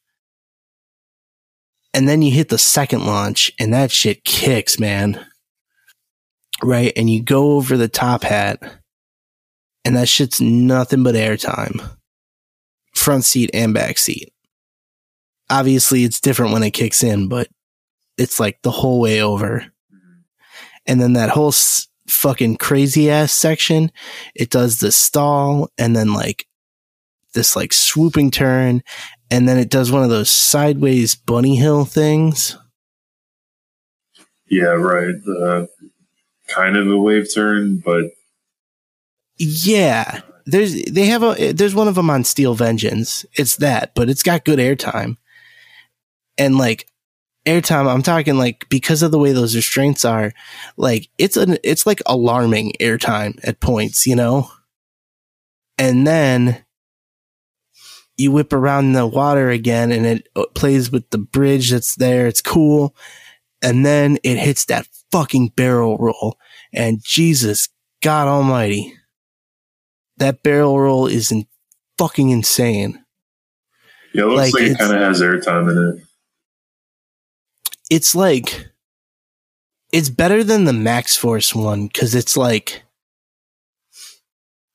And 1.95 2.09
then 2.09 2.23
you 2.23 2.33
hit 2.33 2.49
the 2.49 2.59
second 2.59 3.07
launch 3.07 3.53
and 3.61 3.73
that 3.73 3.91
shit 3.91 4.25
kicks, 4.25 4.81
man. 4.81 5.25
Right? 6.63 6.93
And 6.97 7.09
you 7.11 7.23
go 7.23 7.53
over 7.53 7.77
the 7.77 7.89
top 7.89 8.23
hat 8.23 8.61
and 9.85 9.97
that 9.97 10.09
shit's 10.09 10.41
nothing 10.41 11.03
but 11.03 11.15
airtime. 11.15 11.97
Front 12.95 13.25
seat 13.25 13.51
and 13.53 13.73
back 13.73 13.99
seat 13.99 14.33
obviously 15.53 16.03
it's 16.03 16.19
different 16.19 16.53
when 16.53 16.63
it 16.63 16.71
kicks 16.71 17.05
in, 17.05 17.29
but 17.29 17.47
it's 18.17 18.41
like 18.41 18.61
the 18.63 18.71
whole 18.71 19.01
way 19.01 19.21
over. 19.21 19.61
Mm-hmm. 19.61 20.21
And 20.87 21.01
then 21.01 21.13
that 21.13 21.29
whole 21.29 21.49
s- 21.49 21.89
fucking 22.09 22.57
crazy 22.57 23.11
ass 23.11 23.33
section, 23.33 23.93
it 24.35 24.49
does 24.51 24.81
the 24.81 24.91
stall 24.91 25.71
and 25.77 25.95
then 25.95 26.15
like 26.15 26.47
this 27.35 27.55
like 27.55 27.73
swooping 27.75 28.31
turn. 28.31 28.83
And 29.31 29.47
then 29.47 29.59
it 29.59 29.71
does 29.71 29.93
one 29.93 30.03
of 30.03 30.11
those 30.11 30.31
sideways 30.31 31.15
bunny 31.15 31.57
hill 31.57 31.85
things. 31.85 32.57
Yeah, 34.49 34.73
right. 34.73 35.15
The 35.25 35.69
kind 36.49 36.77
of 36.77 36.91
a 36.91 36.99
wave 36.99 37.33
turn, 37.33 37.77
but 37.77 38.05
Yeah. 39.37 40.21
There's, 40.45 40.83
they 40.85 41.07
have 41.07 41.23
a, 41.23 41.53
there's 41.53 41.75
one 41.75 41.89
of 41.89 41.95
them 41.95 42.11
on 42.11 42.25
Steel 42.25 42.55
Vengeance. 42.55 43.25
It's 43.35 43.57
that, 43.59 43.95
but 43.95 44.11
it's 44.11 44.25
got 44.25 44.45
good 44.45 44.59
airtime 44.59 45.17
and 46.43 46.59
like 46.59 46.87
airtime 47.47 47.93
i'm 47.93 48.03
talking 48.03 48.37
like 48.37 48.69
because 48.69 49.03
of 49.03 49.11
the 49.11 49.19
way 49.19 49.33
those 49.33 49.55
restraints 49.55 50.05
are 50.05 50.33
like 50.77 51.09
it's 51.19 51.37
an 51.37 51.57
it's 51.63 51.87
like 51.87 52.01
alarming 52.07 52.73
airtime 52.81 53.39
at 53.45 53.61
points 53.61 54.07
you 54.07 54.17
know? 54.17 54.51
And 55.79 56.07
then 56.07 56.65
you 58.17 58.31
whip 58.31 58.53
around 58.53 58.93
the 58.93 59.07
water 59.07 59.51
again 59.51 59.91
and 59.91 60.05
it 60.07 60.29
uh, 60.37 60.45
plays 60.55 60.93
with 60.93 61.09
the 61.11 61.19
bridge 61.19 61.71
that's 61.71 61.97
there. 61.97 62.27
It's 62.27 62.43
cool. 62.43 62.95
And 63.63 63.85
then 63.85 64.19
it 64.23 64.39
hits 64.39 64.67
that 64.67 64.87
fucking 65.11 65.53
barrel 65.57 65.97
roll. 65.99 66.37
And 66.73 67.03
jesus 67.03 67.69
god 68.03 68.29
almighty 68.29 68.95
that 70.19 70.43
barrel 70.43 70.79
roll 70.79 71.07
is 71.07 71.33
in 71.33 71.47
fucking 71.99 72.31
insane. 72.31 73.05
Yeah, 74.15 74.25
it 74.25 74.27
looks 74.27 74.53
Like, 74.53 74.55
like, 74.55 74.63
it 74.73 74.79
kind 74.79 74.93
of 74.93 75.01
has 75.01 75.21
airtime 75.21 75.71
in 75.71 75.99
it. 75.99 76.05
It's 77.93 78.15
like 78.15 78.71
it's 79.93 80.09
better 80.09 80.43
than 80.43 80.65
the 80.65 80.73
Maxx 80.73 81.15
Force 81.15 81.55
one 81.55 81.89
because 81.89 82.15
it's 82.15 82.39
like 82.39 82.85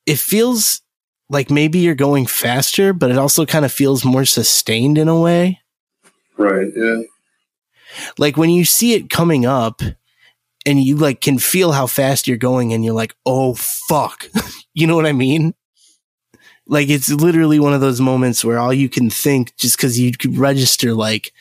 it 0.05 0.19
feels 0.19 0.83
like 1.27 1.49
maybe 1.49 1.79
you're 1.79 1.95
going 1.95 2.27
faster, 2.27 2.93
but 2.93 3.09
it 3.09 3.17
also 3.17 3.43
kind 3.43 3.65
of 3.65 3.71
feels 3.71 4.05
more 4.05 4.23
sustained 4.23 4.99
in 4.99 5.07
a 5.07 5.19
way. 5.19 5.61
Right. 6.37 6.71
Yeah. 6.75 7.01
Like 8.19 8.37
when 8.37 8.51
you 8.51 8.65
see 8.65 8.93
it 8.93 9.09
coming 9.09 9.47
up 9.47 9.81
and 10.67 10.79
you 10.79 10.95
like 10.95 11.19
can 11.19 11.39
feel 11.39 11.71
how 11.71 11.87
fast 11.87 12.27
you're 12.27 12.37
going 12.37 12.71
and 12.71 12.85
you're 12.85 12.93
like, 12.93 13.15
oh 13.25 13.55
fuck. 13.55 14.29
you 14.75 14.85
know 14.85 14.95
what 14.95 15.07
I 15.07 15.13
mean? 15.13 15.55
Like 16.67 16.89
it's 16.89 17.09
literally 17.09 17.59
one 17.59 17.73
of 17.73 17.81
those 17.81 17.99
moments 17.99 18.45
where 18.45 18.59
all 18.59 18.75
you 18.75 18.89
can 18.89 19.09
think 19.09 19.57
just 19.57 19.75
because 19.75 19.99
you 19.99 20.11
could 20.11 20.37
register 20.37 20.93
like 20.93 21.33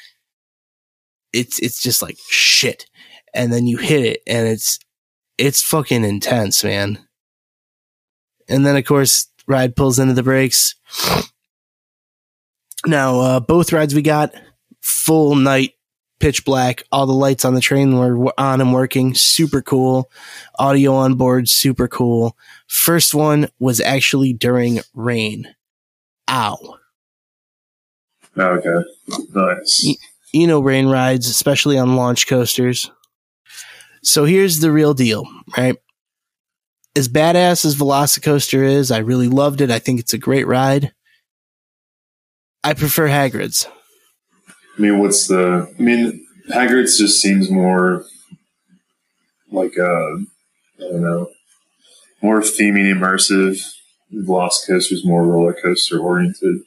it's 1.32 1.58
it's 1.58 1.82
just 1.82 2.02
like 2.02 2.16
shit. 2.28 2.86
And 3.34 3.52
then 3.52 3.66
you 3.66 3.76
hit 3.76 4.04
it 4.04 4.22
and 4.26 4.46
it's 4.46 4.78
it's 5.38 5.62
fucking 5.62 6.04
intense, 6.04 6.64
man. 6.64 6.98
And 8.48 8.64
then 8.64 8.76
of 8.76 8.84
course 8.84 9.28
ride 9.46 9.76
pulls 9.76 9.98
into 9.98 10.14
the 10.14 10.22
brakes. 10.22 10.74
Now, 12.86 13.20
uh, 13.20 13.40
both 13.40 13.72
rides 13.72 13.94
we 13.94 14.02
got 14.02 14.32
full 14.80 15.34
night, 15.34 15.72
pitch 16.20 16.44
black. 16.44 16.84
All 16.92 17.06
the 17.06 17.12
lights 17.12 17.44
on 17.44 17.54
the 17.54 17.60
train 17.60 17.96
were 17.98 18.32
on 18.38 18.60
and 18.60 18.72
working. 18.72 19.14
Super 19.14 19.60
cool. 19.60 20.10
Audio 20.58 20.94
on 20.94 21.14
board, 21.14 21.48
super 21.48 21.88
cool. 21.88 22.36
First 22.68 23.14
one 23.14 23.48
was 23.58 23.80
actually 23.80 24.32
during 24.32 24.80
rain. 24.94 25.54
Ow. 26.30 26.76
Okay. 28.38 28.88
Nice. 29.34 29.96
You 30.36 30.46
know 30.46 30.60
rain 30.60 30.86
rides, 30.86 31.28
especially 31.28 31.78
on 31.78 31.96
launch 31.96 32.26
coasters. 32.26 32.90
So 34.02 34.24
here's 34.24 34.60
the 34.60 34.70
real 34.70 34.94
deal, 34.94 35.24
right? 35.56 35.76
As 36.94 37.08
badass 37.08 37.64
as 37.64 37.74
Velocicoaster 37.76 38.62
is, 38.62 38.90
I 38.90 38.98
really 38.98 39.28
loved 39.28 39.60
it. 39.60 39.70
I 39.70 39.78
think 39.78 40.00
it's 40.00 40.14
a 40.14 40.18
great 40.18 40.46
ride. 40.46 40.92
I 42.64 42.74
prefer 42.74 43.08
Hagrid's. 43.08 43.68
I 44.76 44.80
mean, 44.80 44.98
what's 44.98 45.26
the? 45.26 45.72
I 45.78 45.82
mean, 45.82 46.26
Hagrid's 46.50 46.98
just 46.98 47.20
seems 47.20 47.50
more 47.50 48.04
like 49.50 49.78
uh, 49.78 49.82
I 49.82 50.80
don't 50.80 51.02
know, 51.02 51.28
more 52.22 52.40
theming 52.40 52.92
immersive. 52.92 53.60
Velocicoaster's 54.14 55.04
more 55.04 55.24
roller 55.26 55.52
coaster 55.54 55.98
oriented. 55.98 56.60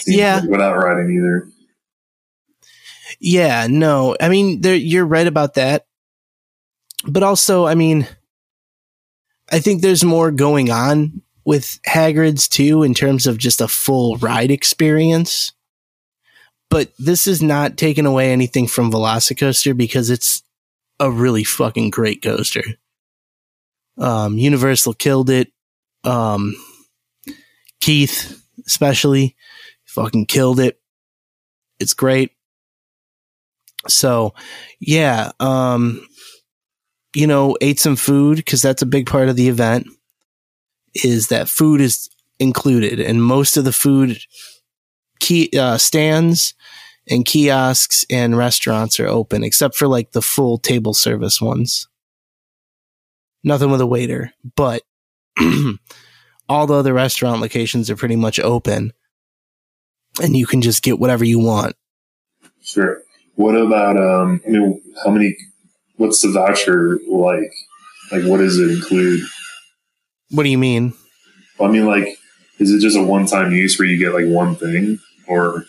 Seems 0.00 0.16
Yeah. 0.16 0.40
like 0.40 0.48
without 0.50 0.76
riding 0.76 1.14
either. 1.16 1.48
Yeah, 3.24 3.68
no, 3.70 4.16
I 4.20 4.28
mean, 4.28 4.62
there, 4.62 4.74
you're 4.74 5.06
right 5.06 5.28
about 5.28 5.54
that. 5.54 5.86
But 7.06 7.22
also, 7.22 7.66
I 7.66 7.76
mean, 7.76 8.08
I 9.50 9.60
think 9.60 9.80
there's 9.80 10.02
more 10.02 10.32
going 10.32 10.72
on 10.72 11.22
with 11.44 11.78
Hagrid's 11.86 12.48
too 12.48 12.82
in 12.82 12.94
terms 12.94 13.28
of 13.28 13.38
just 13.38 13.60
a 13.60 13.68
full 13.68 14.16
ride 14.16 14.50
experience. 14.50 15.52
But 16.68 16.92
this 16.98 17.28
is 17.28 17.40
not 17.40 17.76
taking 17.76 18.06
away 18.06 18.32
anything 18.32 18.66
from 18.66 18.90
Velocicoaster 18.90 19.76
because 19.76 20.10
it's 20.10 20.42
a 20.98 21.08
really 21.08 21.44
fucking 21.44 21.90
great 21.90 22.22
coaster. 22.22 22.64
Um, 23.98 24.36
Universal 24.36 24.94
killed 24.94 25.30
it. 25.30 25.52
Um, 26.02 26.56
Keith, 27.80 28.42
especially, 28.66 29.36
fucking 29.84 30.26
killed 30.26 30.58
it. 30.58 30.80
It's 31.78 31.94
great. 31.94 32.32
So, 33.88 34.34
yeah, 34.80 35.32
um, 35.40 36.06
you 37.14 37.26
know, 37.26 37.56
ate 37.60 37.80
some 37.80 37.96
food 37.96 38.36
because 38.36 38.62
that's 38.62 38.82
a 38.82 38.86
big 38.86 39.06
part 39.06 39.28
of 39.28 39.36
the 39.36 39.48
event. 39.48 39.86
is 40.94 41.28
that 41.28 41.48
food 41.48 41.80
is 41.80 42.08
included, 42.38 43.00
and 43.00 43.22
most 43.22 43.56
of 43.56 43.64
the 43.64 43.72
food 43.72 44.18
key 45.20 45.50
uh, 45.58 45.78
stands 45.78 46.54
and 47.08 47.24
kiosks 47.24 48.04
and 48.10 48.36
restaurants 48.36 49.00
are 49.00 49.06
open, 49.08 49.42
except 49.44 49.74
for 49.76 49.88
like 49.88 50.12
the 50.12 50.22
full 50.22 50.58
table 50.58 50.94
service 50.94 51.40
ones. 51.40 51.88
Nothing 53.44 53.70
with 53.70 53.80
a 53.80 53.86
waiter, 53.86 54.32
but 54.56 54.82
all 56.48 56.66
the 56.66 56.74
other 56.74 56.92
restaurant 56.92 57.40
locations 57.40 57.90
are 57.90 57.96
pretty 57.96 58.16
much 58.16 58.38
open, 58.38 58.92
and 60.22 60.36
you 60.36 60.46
can 60.46 60.60
just 60.62 60.82
get 60.82 60.98
whatever 61.00 61.24
you 61.24 61.38
want. 61.40 61.74
Sure. 62.62 63.02
What 63.42 63.56
about 63.56 63.96
um? 63.96 64.40
I 64.46 64.50
mean, 64.50 64.80
how 65.02 65.10
many? 65.10 65.36
What's 65.96 66.22
the 66.22 66.30
voucher 66.30 67.00
like? 67.08 67.52
Like, 68.12 68.22
what 68.22 68.36
does 68.36 68.56
it 68.60 68.70
include? 68.70 69.20
What 70.30 70.44
do 70.44 70.48
you 70.48 70.58
mean? 70.58 70.94
I 71.60 71.66
mean, 71.66 71.86
like, 71.86 72.06
is 72.60 72.70
it 72.70 72.80
just 72.80 72.96
a 72.96 73.02
one-time 73.02 73.50
use 73.52 73.76
where 73.78 73.88
you 73.88 73.98
get 73.98 74.14
like 74.14 74.26
one 74.26 74.54
thing, 74.54 75.00
or 75.26 75.64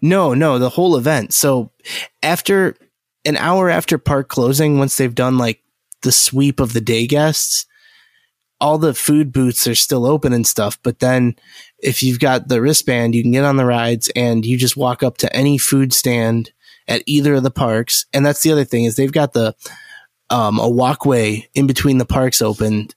No, 0.00 0.32
no, 0.32 0.60
the 0.60 0.68
whole 0.68 0.96
event. 0.96 1.34
So 1.34 1.72
after 2.22 2.76
an 3.24 3.36
hour 3.36 3.68
after 3.68 3.98
park 3.98 4.28
closing, 4.28 4.78
once 4.78 4.96
they've 4.96 5.12
done 5.12 5.38
like 5.38 5.62
the 6.02 6.12
sweep 6.12 6.60
of 6.60 6.72
the 6.72 6.80
day 6.80 7.08
guests, 7.08 7.66
all 8.60 8.78
the 8.78 8.94
food 8.94 9.32
booths 9.32 9.66
are 9.66 9.74
still 9.74 10.06
open 10.06 10.32
and 10.32 10.46
stuff. 10.46 10.78
But 10.84 11.00
then 11.00 11.34
if 11.80 12.04
you've 12.04 12.20
got 12.20 12.46
the 12.46 12.60
wristband, 12.60 13.16
you 13.16 13.22
can 13.22 13.32
get 13.32 13.44
on 13.44 13.56
the 13.56 13.66
rides 13.66 14.08
and 14.14 14.46
you 14.46 14.56
just 14.56 14.76
walk 14.76 15.02
up 15.02 15.18
to 15.18 15.36
any 15.36 15.58
food 15.58 15.92
stand 15.92 16.52
at 16.88 17.02
either 17.06 17.34
of 17.34 17.42
the 17.42 17.50
parks. 17.50 18.06
And 18.12 18.24
that's 18.24 18.42
the 18.42 18.52
other 18.52 18.64
thing 18.64 18.84
is 18.84 18.96
they've 18.96 19.12
got 19.12 19.32
the 19.32 19.54
um, 20.30 20.58
a 20.58 20.68
walkway 20.68 21.48
in 21.54 21.66
between 21.66 21.98
the 21.98 22.04
parks 22.06 22.42
open 22.42 22.88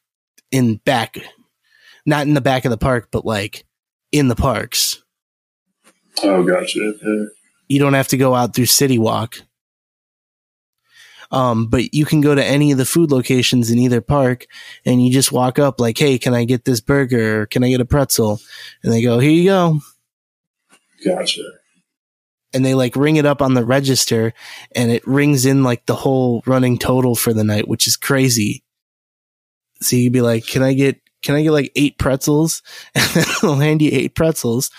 in 0.51 0.77
back, 0.77 1.17
not 2.05 2.25
in 2.27 2.33
the 2.33 2.41
back 2.41 2.65
of 2.65 2.71
the 2.71 2.77
park, 2.77 3.09
but 3.11 3.25
like 3.25 3.65
in 4.11 4.27
the 4.27 4.35
parks. 4.35 5.03
oh, 6.23 6.43
gotcha. 6.43 6.93
Yeah. 7.03 7.25
You 7.67 7.79
don't 7.79 7.93
have 7.93 8.07
to 8.09 8.17
go 8.17 8.33
out 8.33 8.55
through 8.55 8.65
City 8.65 8.97
Walk. 8.97 9.37
Um, 11.31 11.67
but 11.67 11.93
you 11.93 12.05
can 12.05 12.21
go 12.21 12.33
to 12.33 12.43
any 12.43 12.71
of 12.71 12.79
the 12.79 12.85
food 12.85 13.11
locations 13.11 13.69
in 13.69 13.77
either 13.77 14.01
park 14.01 14.47
and 14.83 15.05
you 15.05 15.13
just 15.13 15.31
walk 15.31 15.59
up 15.59 15.79
like, 15.79 15.95
Hey, 15.97 16.17
can 16.17 16.33
I 16.33 16.43
get 16.43 16.65
this 16.65 16.81
burger? 16.81 17.41
Or 17.41 17.45
can 17.45 17.63
I 17.63 17.69
get 17.69 17.81
a 17.81 17.85
pretzel? 17.85 18.41
And 18.81 18.91
they 18.91 19.03
go, 19.03 19.19
here 19.19 19.29
you 19.29 19.43
go. 19.43 19.79
Gotcha. 21.05 21.43
And 22.53 22.65
they 22.65 22.73
like 22.73 22.95
ring 22.95 23.17
it 23.17 23.25
up 23.25 23.41
on 23.41 23.53
the 23.53 23.63
register 23.63 24.33
and 24.75 24.91
it 24.91 25.05
rings 25.05 25.45
in 25.45 25.63
like 25.63 25.85
the 25.85 25.95
whole 25.95 26.41
running 26.45 26.77
total 26.77 27.15
for 27.15 27.31
the 27.33 27.43
night, 27.43 27.67
which 27.67 27.87
is 27.87 27.95
crazy. 27.95 28.63
So 29.81 29.95
you'd 29.95 30.13
be 30.13 30.21
like, 30.21 30.47
can 30.47 30.63
I 30.63 30.73
get, 30.73 30.99
can 31.21 31.35
I 31.35 31.43
get 31.43 31.51
like 31.51 31.71
eight 31.75 31.97
pretzels? 31.97 32.61
And 32.95 33.05
then 33.13 33.25
they'll 33.41 33.55
hand 33.55 33.81
you 33.81 33.91
eight 33.93 34.15
pretzels. 34.15 34.71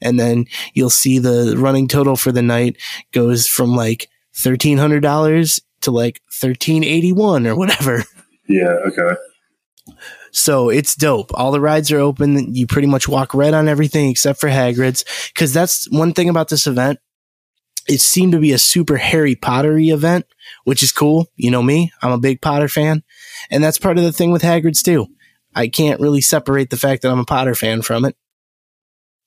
And 0.00 0.18
then 0.18 0.46
you'll 0.72 0.90
see 0.90 1.18
the 1.18 1.54
running 1.58 1.86
total 1.86 2.16
for 2.16 2.32
the 2.32 2.42
night 2.42 2.76
goes 3.12 3.46
from 3.46 3.76
like 3.76 4.08
$1,300 4.34 5.60
to 5.82 5.90
like 5.90 6.20
1381 6.28 7.46
or 7.46 7.56
whatever. 7.56 8.04
Yeah. 8.48 8.78
Okay. 8.86 9.14
So 10.32 10.68
it's 10.68 10.94
dope. 10.94 11.30
All 11.34 11.50
the 11.50 11.60
rides 11.60 11.90
are 11.90 11.98
open. 11.98 12.54
You 12.54 12.66
pretty 12.66 12.88
much 12.88 13.08
walk 13.08 13.34
right 13.34 13.54
on 13.54 13.68
everything 13.68 14.08
except 14.08 14.40
for 14.40 14.48
Hagrid's. 14.48 15.04
Cause 15.34 15.52
that's 15.52 15.90
one 15.90 16.12
thing 16.12 16.28
about 16.28 16.48
this 16.48 16.66
event. 16.66 16.98
It 17.88 18.00
seemed 18.00 18.32
to 18.32 18.38
be 18.38 18.52
a 18.52 18.58
super 18.58 18.98
Harry 18.98 19.34
Pottery 19.34 19.88
event, 19.88 20.26
which 20.64 20.82
is 20.82 20.92
cool. 20.92 21.26
You 21.36 21.50
know 21.50 21.62
me. 21.62 21.90
I'm 22.02 22.12
a 22.12 22.18
big 22.18 22.40
Potter 22.40 22.68
fan. 22.68 23.02
And 23.50 23.64
that's 23.64 23.78
part 23.78 23.98
of 23.98 24.04
the 24.04 24.12
thing 24.12 24.30
with 24.30 24.42
Hagrid's 24.42 24.82
too. 24.82 25.06
I 25.54 25.68
can't 25.68 26.00
really 26.00 26.20
separate 26.20 26.70
the 26.70 26.76
fact 26.76 27.02
that 27.02 27.10
I'm 27.10 27.18
a 27.18 27.24
Potter 27.24 27.54
fan 27.54 27.82
from 27.82 28.04
it. 28.04 28.14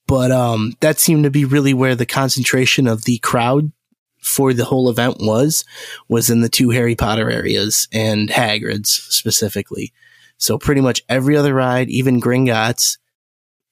But 0.06 0.30
um, 0.30 0.74
that 0.80 0.98
seemed 0.98 1.24
to 1.24 1.30
be 1.30 1.44
really 1.44 1.74
where 1.74 1.94
the 1.94 2.06
concentration 2.06 2.86
of 2.86 3.04
the 3.04 3.18
crowd 3.18 3.72
for 4.20 4.52
the 4.52 4.64
whole 4.64 4.88
event 4.88 5.16
was, 5.18 5.64
was 6.08 6.30
in 6.30 6.40
the 6.40 6.48
two 6.48 6.70
Harry 6.70 6.94
Potter 6.94 7.30
areas 7.30 7.88
and 7.92 8.28
Hagrid's 8.28 8.90
specifically. 8.90 9.92
So 10.38 10.58
pretty 10.58 10.80
much 10.80 11.02
every 11.08 11.36
other 11.36 11.54
ride, 11.54 11.90
even 11.90 12.20
Gringotts, 12.20 12.98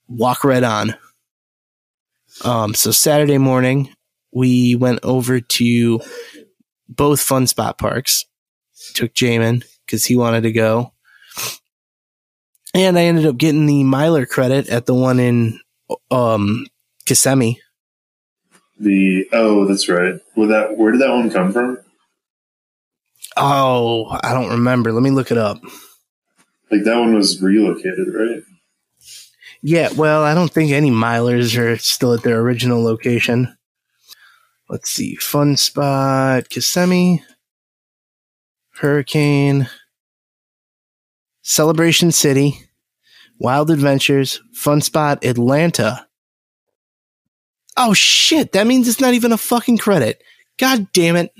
walk 0.08 0.44
right 0.44 0.62
on. 0.62 0.96
Um, 2.44 2.74
so 2.74 2.90
Saturday 2.90 3.38
morning, 3.38 3.94
we 4.32 4.74
went 4.74 5.00
over 5.02 5.40
to 5.40 6.00
both 6.88 7.20
Fun 7.20 7.46
Spot 7.46 7.76
parks. 7.78 8.24
Took 8.94 9.14
Jamin 9.14 9.64
because 9.84 10.04
he 10.04 10.16
wanted 10.16 10.42
to 10.42 10.52
go. 10.52 10.92
And 12.72 12.98
I 12.98 13.02
ended 13.02 13.26
up 13.26 13.36
getting 13.36 13.66
the 13.66 13.84
Miler 13.84 14.26
credit 14.26 14.68
at 14.68 14.86
the 14.86 14.94
one 14.94 15.18
in 15.18 15.60
um 16.10 16.66
Kissimmee. 17.04 17.60
The 18.78 19.28
oh, 19.32 19.66
that's 19.66 19.88
right. 19.88 20.14
Well, 20.36 20.48
that 20.48 20.76
where 20.78 20.92
did 20.92 21.00
that 21.02 21.10
one 21.10 21.30
come 21.30 21.52
from? 21.52 21.78
Oh, 23.36 24.18
I 24.22 24.32
don't 24.32 24.50
remember. 24.50 24.92
Let 24.92 25.02
me 25.02 25.10
look 25.10 25.30
it 25.30 25.38
up. 25.38 25.58
Like 26.70 26.84
that 26.84 26.98
one 26.98 27.14
was 27.14 27.42
relocated, 27.42 28.14
right? 28.14 28.42
Yeah, 29.62 29.90
well, 29.94 30.22
I 30.22 30.34
don't 30.34 30.50
think 30.50 30.70
any 30.70 30.90
milers 30.90 31.58
are 31.58 31.76
still 31.76 32.14
at 32.14 32.22
their 32.22 32.40
original 32.40 32.82
location. 32.82 33.54
Let's 34.70 34.88
see. 34.88 35.16
Fun 35.16 35.56
spot, 35.56 36.48
Kissimmee, 36.48 37.24
Hurricane, 38.76 39.68
Celebration 41.42 42.12
City, 42.12 42.60
Wild 43.40 43.72
Adventures, 43.72 44.40
Fun 44.54 44.80
Spot, 44.80 45.24
Atlanta. 45.24 46.06
Oh 47.76 47.94
shit, 47.94 48.52
that 48.52 48.68
means 48.68 48.86
it's 48.86 49.00
not 49.00 49.14
even 49.14 49.32
a 49.32 49.36
fucking 49.36 49.78
credit. 49.78 50.22
God 50.56 50.86
damn 50.92 51.16
it. 51.16 51.32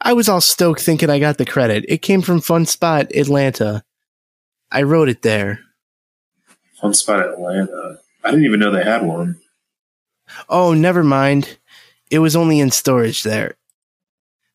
I 0.00 0.12
was 0.12 0.28
all 0.28 0.40
stoked 0.40 0.80
thinking 0.80 1.10
I 1.10 1.18
got 1.18 1.38
the 1.38 1.44
credit. 1.44 1.84
It 1.88 2.02
came 2.02 2.22
from 2.22 2.40
Fun 2.40 2.66
Spot, 2.66 3.10
Atlanta. 3.12 3.82
I 4.70 4.82
wrote 4.82 5.08
it 5.08 5.22
there. 5.22 5.58
Fun 6.80 6.94
Spot 6.94 7.18
Atlanta. 7.18 7.98
I 8.22 8.30
didn't 8.30 8.44
even 8.44 8.60
know 8.60 8.70
they 8.70 8.84
had 8.84 9.02
one. 9.02 9.40
Oh, 10.48 10.74
never 10.74 11.02
mind. 11.02 11.58
It 12.10 12.18
was 12.20 12.36
only 12.36 12.60
in 12.60 12.70
storage 12.70 13.22
there. 13.22 13.56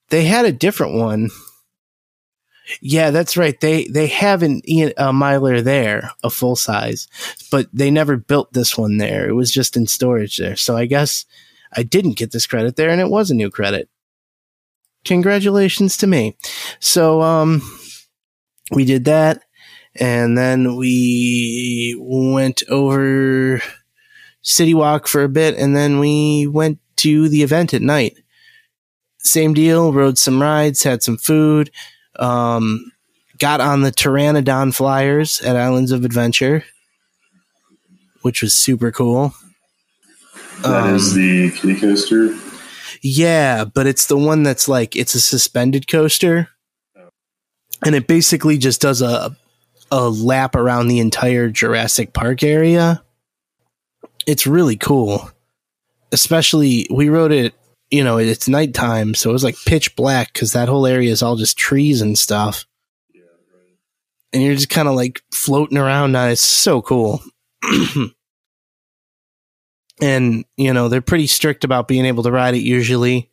They 0.10 0.26
had 0.26 0.46
a 0.46 0.52
different 0.52 0.96
one. 0.96 1.30
Yeah, 2.82 3.12
that's 3.12 3.36
right. 3.36 3.60
They 3.60 3.88
they 3.88 4.08
have 4.08 4.42
an 4.42 4.62
a 4.98 5.12
miler 5.12 5.62
there, 5.62 6.12
a 6.24 6.30
full 6.30 6.56
size, 6.56 7.08
but 7.52 7.68
they 7.74 7.92
never 7.92 8.16
built 8.16 8.54
this 8.54 8.78
one 8.78 8.98
there. 8.98 9.28
It 9.28 9.34
was 9.34 9.52
just 9.52 9.76
in 9.76 9.86
storage 9.86 10.38
there. 10.38 10.56
So 10.56 10.78
I 10.78 10.86
guess 10.86 11.26
I 11.76 11.84
didn't 11.84 12.18
get 12.18 12.32
this 12.32 12.48
credit 12.48 12.76
there, 12.76 12.90
and 12.90 13.02
it 13.02 13.10
was 13.10 13.32
a 13.32 13.36
new 13.36 13.50
credit. 13.50 13.90
Congratulations 15.04 15.98
to 15.98 16.08
me. 16.08 16.38
So 16.80 17.22
um, 17.22 17.62
we 18.72 18.86
did 18.86 19.06
that, 19.06 19.44
and 19.96 20.38
then 20.38 20.78
we 20.78 21.98
went 22.00 22.64
over 22.70 23.62
City 24.44 24.74
Walk 24.74 25.08
for 25.08 25.24
a 25.24 25.30
bit, 25.30 25.58
and 25.58 25.76
then 25.76 26.00
we 26.00 26.46
went 26.48 26.80
to 26.98 27.28
the 27.30 27.42
event 27.42 27.74
at 27.74 27.82
night. 27.82 28.18
Same 29.20 29.54
deal, 29.54 29.92
rode 29.94 30.18
some 30.18 30.42
rides, 30.42 30.84
had 30.84 31.02
some 31.02 31.18
food, 31.18 31.72
um, 32.20 32.92
got 33.40 33.62
on 33.62 33.82
the 33.82 33.92
Pteranodon 33.92 34.76
flyers 34.76 35.42
at 35.42 35.56
Islands 35.56 35.92
of 35.92 36.04
Adventure, 36.06 36.66
which 38.22 38.42
was 38.42 38.54
super 38.54 38.92
cool. 38.92 39.34
That 40.62 40.94
is 40.94 41.14
Um, 41.14 41.18
the 41.18 41.52
kitty 41.52 41.80
coaster. 41.80 42.38
Yeah, 43.02 43.66
but 43.66 43.88
it's 43.88 44.06
the 44.06 44.18
one 44.18 44.44
that's 44.44 44.68
like 44.68 44.96
it's 44.96 45.16
a 45.16 45.20
suspended 45.20 45.88
coaster, 45.88 46.50
and 47.86 47.96
it 47.96 48.08
basically 48.08 48.58
just 48.58 48.82
does 48.82 49.02
a 49.02 49.36
a 49.92 50.10
lap 50.10 50.56
around 50.56 50.88
the 50.88 51.00
entire 51.00 51.50
Jurassic 51.50 52.14
Park 52.14 52.44
area. 52.44 53.04
It's 54.26 54.48
really 54.48 54.78
cool. 54.78 55.30
Especially 56.12 56.88
we 56.90 57.10
rode 57.10 57.32
it, 57.32 57.54
you 57.90 58.04
know, 58.04 58.18
it's 58.18 58.48
nighttime, 58.48 59.14
so 59.14 59.30
it 59.30 59.34
was 59.34 59.44
like 59.44 59.56
pitch 59.66 59.96
black 59.96 60.34
because 60.34 60.54
that 60.54 60.70
whole 60.70 60.86
area 60.86 61.12
is 61.12 61.22
all 61.22 61.36
just 61.36 61.58
trees 61.58 62.02
and 62.02 62.18
stuff. 62.18 62.66
And 64.32 64.42
you're 64.42 64.56
just 64.56 64.70
kind 64.70 64.88
of 64.88 64.96
like 64.96 65.22
floating 65.32 65.78
around 65.78 66.16
it. 66.16 66.32
It's 66.32 66.42
so 66.42 66.82
cool. 66.82 67.22
and, 70.02 70.46
you 70.58 70.74
know, 70.74 70.90
they're 70.90 71.02
pretty 71.02 71.28
strict 71.28 71.64
about 71.64 71.88
being 71.88 72.06
able 72.06 72.24
to 72.24 72.32
ride 72.32 72.56
it 72.56 72.64
usually. 72.64 73.30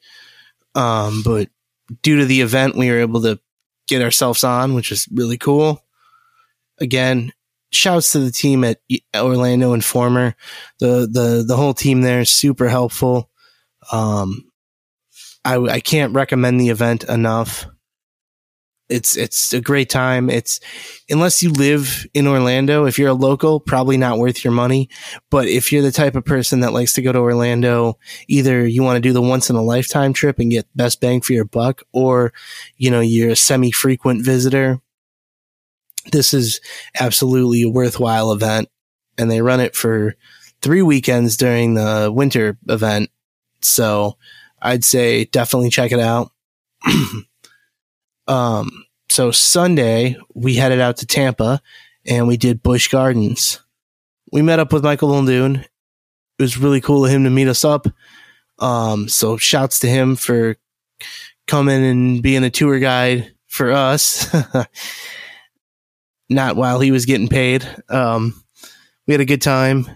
Um, 0.75 1.23
but 1.25 1.49
due 2.03 2.19
to 2.19 2.27
the 2.27 2.43
event, 2.43 2.77
we 2.77 2.91
were 2.91 3.01
able 3.01 3.23
to 3.23 3.41
get 3.89 4.03
ourselves 4.03 4.45
on, 4.45 4.75
which 4.75 4.93
is 4.93 5.09
really 5.13 5.39
cool. 5.39 5.83
Again, 6.79 7.33
shouts 7.73 8.13
to 8.13 8.21
the 8.21 8.33
team 8.33 8.65
at 8.65 8.81
Orlando 9.17 9.73
Informer. 9.73 10.35
The 10.79 11.09
the 11.11 11.45
the 11.47 11.57
whole 11.57 11.75
team 11.75 12.03
there 12.03 12.21
is 12.21 12.31
super 12.31 12.69
helpful. 12.69 13.31
Um, 13.93 14.51
I 15.45 15.57
I 15.57 15.81
can't 15.81 16.15
recommend 16.15 16.61
the 16.61 16.71
event 16.71 17.05
enough. 17.05 17.67
it's 18.91 19.17
it's 19.17 19.53
a 19.53 19.61
great 19.61 19.89
time. 19.89 20.29
It's 20.29 20.61
unless 21.09 21.43
you 21.43 21.51
live 21.53 22.07
in 22.13 22.27
Orlando, 22.27 22.87
if 22.87 22.99
you're 22.99 23.09
a 23.09 23.15
local, 23.15 23.61
probably 23.61 23.97
not 23.97 24.19
worth 24.19 24.45
your 24.45 24.53
money. 24.53 24.89
But 25.31 25.47
if 25.47 25.73
you're 25.73 25.83
the 25.83 25.93
type 25.93 26.17
of 26.17 26.25
person 26.25 26.61
that 26.61 26.73
likes 26.73 26.93
to 26.95 27.03
go 27.03 27.13
to 27.13 27.19
Orlando, 27.21 27.99
either 28.29 28.67
you 28.67 28.83
want 28.83 28.97
to 28.97 29.01
do 29.01 29.13
the 29.13 29.23
once 29.23 29.49
in 29.49 29.57
a 29.57 29.63
lifetime 29.63 30.13
trip 30.13 30.39
and 30.39 30.51
get 30.51 30.67
best 30.75 31.01
bang 31.01 31.21
for 31.21 31.33
your 31.33 31.45
buck, 31.45 31.83
or 31.93 32.33
you 32.77 32.91
know 32.91 33.01
you're 33.01 33.31
a 33.31 33.37
semi 33.37 33.71
frequent 33.71 34.25
visitor. 34.25 34.81
This 36.13 36.33
is 36.35 36.61
absolutely 36.99 37.63
a 37.63 37.69
worthwhile 37.69 38.33
event, 38.33 38.69
and 39.19 39.31
they 39.31 39.43
run 39.43 39.61
it 39.61 39.77
for 39.77 40.15
three 40.63 40.83
weekends 40.83 41.37
during 41.37 41.75
the 41.75 42.11
winter 42.13 42.59
event. 42.69 43.11
So 43.63 44.17
I'd 44.61 44.85
say 44.85 45.25
definitely 45.27 45.71
check 45.71 45.93
it 45.93 46.01
out. 46.01 46.31
Um, 48.31 48.85
so 49.09 49.33
Sunday 49.33 50.17
we 50.35 50.55
headed 50.55 50.79
out 50.79 50.99
to 50.99 51.07
Tampa 51.07 51.61
and 52.07 52.29
we 52.29 52.37
did 52.37 52.63
Busch 52.63 52.87
Gardens. 52.87 53.61
We 54.31 54.41
met 54.41 54.61
up 54.61 54.73
with 54.73 54.85
Michael 54.85 55.09
Muldoon. 55.09 55.57
It 55.57 56.43
was 56.43 56.57
really 56.57 56.81
cool 56.81 57.05
of 57.05 57.11
him 57.11 57.25
to 57.25 57.31
meet 57.31 57.49
us 57.49 57.65
up. 57.65 57.89
Um, 58.61 59.09
so 59.09 59.37
shouts 59.37 59.81
to 59.81 59.89
him 59.89 60.15
for 60.15 60.57
coming 61.49 61.85
and 61.85 62.23
being 62.23 62.45
a 62.45 62.51
tour 62.51 62.79
guide 62.79 63.35
for 63.49 63.73
us. 63.73 64.33
Not 66.31 66.57
while 66.57 66.79
he 66.81 66.93
was 66.93 67.07
getting 67.07 67.29
paid. 67.29 67.69
Um, 67.89 68.43
we 69.07 69.13
had 69.15 69.21
a 69.21 69.27
good 69.27 69.43
time. 69.43 69.87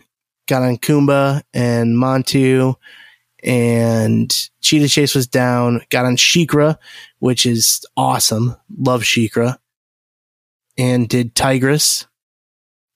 Got 0.49 0.63
on 0.63 0.77
Kumba 0.77 1.43
and 1.55 1.97
Montu 1.97 2.75
and 3.43 4.35
Cheetah 4.61 4.89
Chase 4.89 5.15
was 5.15 5.27
down. 5.27 5.83
Got 5.91 6.07
on 6.07 6.17
SheiKra, 6.17 6.77
which 7.21 7.47
is 7.47 7.85
awesome. 7.97 8.57
Love 8.77 9.03
SheiKra, 9.03 9.59
And 10.77 11.09
did 11.09 11.35
Tigris. 11.35 12.07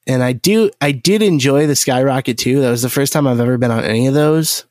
And 0.06 0.22
I 0.22 0.32
do, 0.32 0.70
I 0.80 0.92
did 0.92 1.22
enjoy 1.22 1.66
the 1.66 1.76
Skyrocket 1.76 2.38
too. 2.38 2.60
That 2.60 2.70
was 2.70 2.82
the 2.82 2.88
first 2.90 3.12
time 3.12 3.26
I've 3.26 3.40
ever 3.40 3.56
been 3.58 3.70
on 3.70 3.84
any 3.84 4.06
of 4.06 4.14
those. 4.14 4.64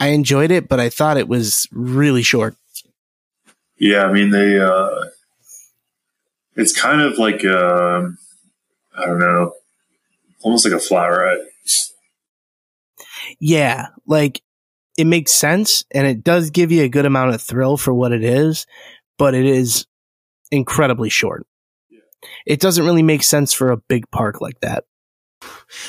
I 0.00 0.08
enjoyed 0.08 0.50
it, 0.50 0.68
but 0.68 0.80
I 0.80 0.88
thought 0.88 1.16
it 1.16 1.28
was 1.28 1.68
really 1.70 2.22
short. 2.22 2.56
Yeah, 3.76 4.04
I 4.06 4.12
mean 4.12 4.30
they. 4.30 4.58
uh 4.58 4.90
It's 6.56 6.78
kind 6.78 7.00
of 7.00 7.18
like 7.18 7.44
uh, 7.44 8.02
I 8.96 9.06
don't 9.06 9.20
know, 9.20 9.52
almost 10.42 10.66
like 10.66 10.74
a 10.74 10.94
ride. 10.94 11.38
Yeah, 13.38 13.88
like 14.06 14.42
it 14.96 15.06
makes 15.06 15.32
sense 15.32 15.84
and 15.90 16.06
it 16.06 16.22
does 16.22 16.50
give 16.50 16.70
you 16.70 16.82
a 16.82 16.88
good 16.88 17.06
amount 17.06 17.34
of 17.34 17.40
thrill 17.40 17.76
for 17.76 17.94
what 17.94 18.12
it 18.12 18.22
is, 18.22 18.66
but 19.18 19.34
it 19.34 19.46
is 19.46 19.86
incredibly 20.50 21.08
short. 21.08 21.46
Yeah. 21.90 22.00
It 22.46 22.60
doesn't 22.60 22.84
really 22.84 23.02
make 23.02 23.22
sense 23.22 23.52
for 23.52 23.70
a 23.70 23.76
big 23.76 24.10
park 24.10 24.40
like 24.40 24.60
that. 24.60 24.84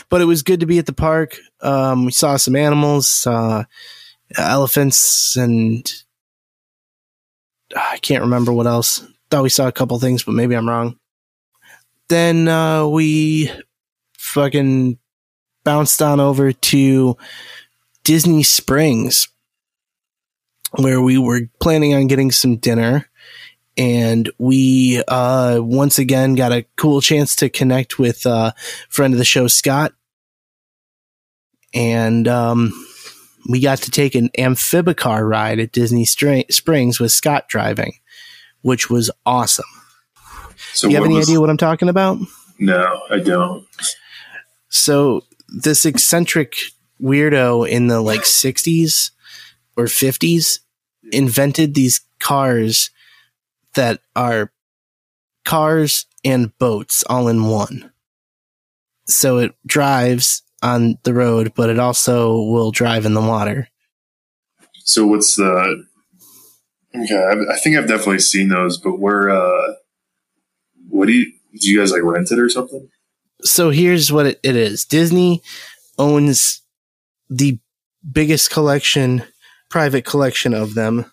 But 0.10 0.22
it 0.22 0.26
was 0.26 0.42
good 0.42 0.62
to 0.62 0.66
be 0.66 0.80
at 0.80 0.86
the 0.86 0.94
park. 0.94 1.38
Um, 1.62 2.06
we 2.06 2.12
saw 2.12 2.38
some 2.38 2.56
animals, 2.56 3.28
uh, 3.28 3.66
elephants, 4.36 5.36
and 5.36 5.92
I 7.76 7.98
can't 7.98 8.24
remember 8.24 8.52
what 8.52 8.66
else. 8.66 9.06
Thought 9.34 9.42
we 9.42 9.50
saw 9.50 9.68
a 9.68 9.72
couple 9.72 9.98
things, 9.98 10.22
but 10.22 10.34
maybe 10.36 10.54
I'm 10.54 10.70
wrong. 10.70 11.00
Then 12.08 12.48
uh, 12.48 12.86
we 12.86 13.50
fucking 14.16 15.00
bounced 15.64 16.04
on 16.04 16.20
over 16.20 16.52
to 16.52 17.18
Disney 18.04 18.44
Springs, 18.44 19.30
where 20.74 21.02
we 21.02 21.18
were 21.18 21.50
planning 21.60 21.96
on 21.96 22.06
getting 22.06 22.30
some 22.30 22.58
dinner. 22.58 23.10
And 23.76 24.30
we 24.38 25.02
uh, 25.08 25.62
once 25.64 25.98
again 25.98 26.36
got 26.36 26.52
a 26.52 26.68
cool 26.78 27.02
chance 27.02 27.36
to 27.38 27.50
connect 27.50 27.98
with 27.98 28.28
a 28.28 28.30
uh, 28.30 28.52
friend 28.88 29.16
of 29.16 29.18
the 29.18 29.26
show, 29.26 29.48
Scott. 29.48 29.94
And 31.74 32.28
um, 32.28 32.72
we 33.50 33.62
got 33.62 33.80
to 33.80 33.90
take 33.90 34.14
an 34.14 34.30
amphibicar 34.38 35.28
ride 35.28 35.60
at 35.60 35.72
Disney 35.72 36.06
Springs 36.06 37.00
with 37.00 37.12
Scott 37.12 37.48
driving, 37.50 37.94
which 38.64 38.90
was 38.90 39.12
awesome. 39.26 39.66
So 40.74 40.88
Do 40.88 40.92
you 40.92 40.98
have 40.98 41.06
any 41.06 41.16
was, 41.16 41.30
idea 41.30 41.40
what 41.40 41.52
I'm 41.52 41.58
talking 41.58 41.90
about? 41.90 42.18
No, 42.58 43.02
I 43.10 43.20
don't. 43.20 43.68
So 44.70 45.24
this 45.48 45.86
eccentric 45.86 46.56
weirdo 47.00 47.70
in 47.70 47.88
the 47.88 48.02
like 48.02 48.22
60s 48.24 49.12
or 49.78 49.86
50s 49.86 50.60
invented 51.12 51.76
these 51.76 52.02
cars 52.20 52.90
that 53.76 54.00
are 54.16 54.52
cars 55.46 56.06
and 56.24 56.58
boats 56.58 57.04
all 57.10 57.28
in 57.28 57.46
one. 57.46 57.92
So 59.06 59.38
it 59.38 59.54
drives 59.66 60.42
on 60.62 60.98
the 61.04 61.14
road, 61.14 61.54
but 61.56 61.70
it 61.70 61.78
also 61.78 62.42
will 62.42 62.72
drive 62.72 63.06
in 63.06 63.14
the 63.14 63.22
water. 63.22 63.68
So 64.86 65.06
what's 65.06 65.36
the? 65.36 65.86
Okay, 66.96 67.46
I 67.52 67.58
think 67.58 67.76
I've 67.76 67.88
definitely 67.88 68.20
seen 68.20 68.50
those, 68.50 68.78
but 68.78 69.00
where? 69.00 69.30
uh 69.30 69.74
What 70.90 71.08
do 71.08 71.14
you? 71.14 71.32
Do 71.60 71.70
you 71.70 71.80
guys 71.80 71.92
like 71.92 72.04
rent 72.04 72.32
it 72.32 72.40
or 72.40 72.50
something? 72.50 72.90
So 73.42 73.70
here's 73.72 74.12
what 74.12 74.26
it, 74.26 74.40
it 74.44 74.56
is: 74.56 74.86
Disney 74.86 75.42
owns 75.98 76.62
the 77.30 77.60
biggest 78.10 78.52
collection, 78.52 79.24
private 79.70 80.06
collection 80.06 80.54
of 80.54 80.74
them. 80.74 81.06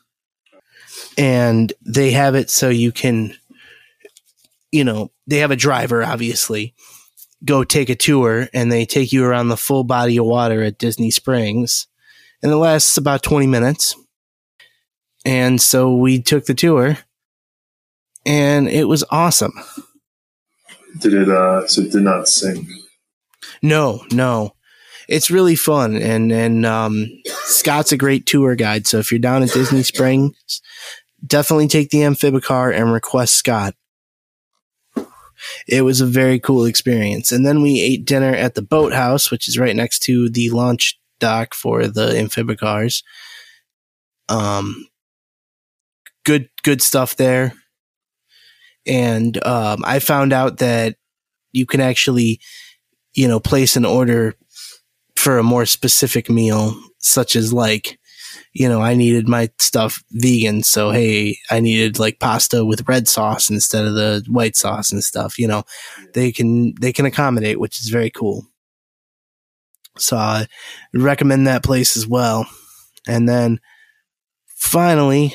And 1.17 1.73
they 1.85 2.13
have 2.13 2.35
it 2.35 2.51
so 2.51 2.69
you 2.69 2.93
can, 2.93 3.35
you 4.71 4.85
know, 4.85 5.11
they 5.27 5.39
have 5.39 5.51
a 5.51 5.57
driver, 5.57 6.03
obviously, 6.03 6.75
go 7.45 7.65
take 7.65 7.89
a 7.89 7.95
tour 7.95 8.49
and 8.53 8.71
they 8.71 8.85
take 8.87 9.13
you 9.13 9.25
around 9.25 9.49
the 9.49 9.57
full 9.57 9.85
body 9.85 10.17
of 10.19 10.27
water 10.27 10.63
at 10.63 10.79
Disney 10.79 11.11
Springs. 11.11 11.87
And 12.43 12.53
it 12.53 12.57
lasts 12.57 12.97
about 12.97 13.23
20 13.23 13.47
minutes. 13.47 13.95
And 15.25 15.61
so 15.61 15.95
we 15.95 16.21
took 16.21 16.47
the 16.47 16.55
tour 16.55 16.99
and 18.25 18.69
it 18.69 18.85
was 18.85 19.05
awesome. 19.11 19.53
Did 20.99 21.15
it, 21.15 21.29
uh, 21.29 21.67
so 21.67 21.83
it 21.83 21.93
did 21.93 22.03
not 22.03 22.27
sink? 22.27 22.69
No, 23.63 24.05
no 24.11 24.55
it's 25.11 25.31
really 25.31 25.57
fun. 25.57 25.97
And 25.97 26.33
and 26.33 26.65
um, 26.65 27.09
Scott's 27.45 27.93
a 27.93 27.99
great 27.99 28.25
tour 28.25 28.55
guide. 28.55 28.87
So 28.87 28.99
if 28.99 29.11
you're 29.11 29.19
down 29.19 29.43
at 29.43 29.51
Disney 29.51 29.83
Springs, 29.83 30.63
definitely 31.27 31.69
take 31.69 31.91
the 31.91 32.05
amphibicar 32.05 32.71
and 32.71 32.93
request 32.93 33.35
Scott. 33.35 33.75
It 35.67 35.83
was 35.83 36.01
a 36.01 36.07
very 36.07 36.39
cool 36.39 36.65
experience. 36.65 37.33
And 37.33 37.45
then 37.45 37.61
we 37.61 37.81
ate 37.81 38.05
dinner 38.05 38.33
at 38.33 38.55
the 38.55 38.63
boathouse, 38.63 39.31
which 39.31 39.49
is 39.49 39.59
right 39.59 39.75
next 39.75 40.01
to 40.01 40.29
the 40.29 40.51
launch 40.51 40.99
dock 41.19 41.55
for 41.55 41.89
the 41.89 42.11
amphibicars. 42.11 43.03
Um, 44.29 44.87
good 46.25 46.49
good 46.63 46.83
stuff 46.83 47.17
there. 47.17 47.53
And 48.87 49.45
um, 49.47 49.83
I 49.85 49.99
found 49.99 50.33
out 50.33 50.59
that 50.59 50.97
you 51.53 51.67
can 51.67 51.81
actually, 51.81 52.41
you 53.15 53.29
know, 53.29 53.41
place 53.41 53.77
an 53.77 53.85
order 53.85 54.35
for 55.17 55.39
a 55.39 55.43
more 55.43 55.67
specific 55.67 56.31
meal, 56.31 56.75
such 56.99 57.37
as 57.37 57.53
like, 57.53 57.99
you 58.53 58.69
know, 58.69 58.81
I 58.81 58.95
needed 58.95 59.29
my 59.29 59.51
stuff 59.59 60.03
vegan. 60.13 60.63
So, 60.63 60.91
hey, 60.91 61.37
I 61.51 61.61
needed 61.61 61.99
like 61.99 62.21
pasta 62.21 62.65
with 62.65 62.89
red 62.89 63.07
sauce 63.07 63.51
instead 63.51 63.85
of 63.85 63.95
the 63.95 64.25
white 64.29 64.57
sauce 64.57 64.93
and 64.93 65.05
stuff, 65.05 65.39
you 65.39 65.47
know, 65.47 65.65
they 66.15 66.33
can, 66.33 66.75
they 66.81 66.93
can 66.93 67.05
accommodate, 67.05 67.61
which 67.61 67.81
is 67.81 67.91
very 67.91 68.11
cool. 68.11 68.47
So 69.99 70.17
I 70.17 70.47
recommend 70.95 71.47
that 71.47 71.63
place 71.63 71.97
as 71.97 72.07
well. 72.07 72.47
And 73.07 73.29
then 73.29 73.61
finally, 74.57 75.35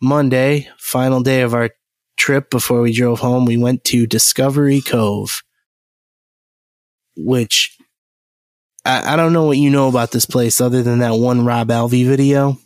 Monday, 0.00 0.68
final 0.78 1.20
day 1.20 1.42
of 1.42 1.54
our 1.54 1.70
trip 2.16 2.50
before 2.50 2.80
we 2.80 2.92
drove 2.92 3.20
home, 3.20 3.44
we 3.44 3.56
went 3.56 3.84
to 3.84 4.06
Discovery 4.06 4.80
Cove, 4.80 5.42
which 7.16 7.76
I, 8.84 9.14
I 9.14 9.16
don't 9.16 9.32
know 9.32 9.44
what 9.44 9.58
you 9.58 9.70
know 9.70 9.88
about 9.88 10.10
this 10.10 10.26
place 10.26 10.60
other 10.60 10.82
than 10.82 11.00
that 11.00 11.14
one 11.14 11.44
Robb 11.44 11.68
Alvey 11.68 12.06
video. 12.06 12.58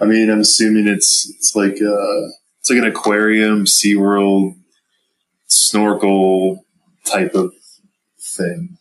I 0.00 0.06
mean, 0.06 0.30
I'm 0.30 0.40
assuming 0.40 0.88
it's 0.88 1.30
it's 1.36 1.54
like 1.54 1.74
uh 1.74 2.28
it's 2.60 2.70
like 2.70 2.78
an 2.78 2.84
aquarium, 2.84 3.64
SeaWorld, 3.64 4.56
snorkel 5.46 6.64
type 7.04 7.34
of 7.34 7.52
thing. 8.18 8.78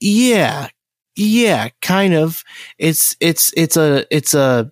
Yeah. 0.00 0.68
Yeah, 1.16 1.70
kind 1.82 2.14
of. 2.14 2.44
It's 2.78 3.16
it's 3.18 3.52
it's 3.56 3.76
a 3.76 4.06
it's 4.14 4.34
a 4.34 4.70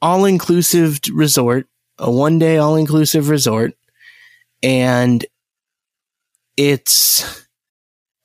all 0.00 0.24
inclusive 0.24 1.00
resort, 1.12 1.66
a 1.98 2.10
one 2.10 2.38
day 2.38 2.58
all 2.58 2.76
inclusive 2.76 3.28
resort, 3.28 3.72
and 4.62 5.24
it's 6.56 7.46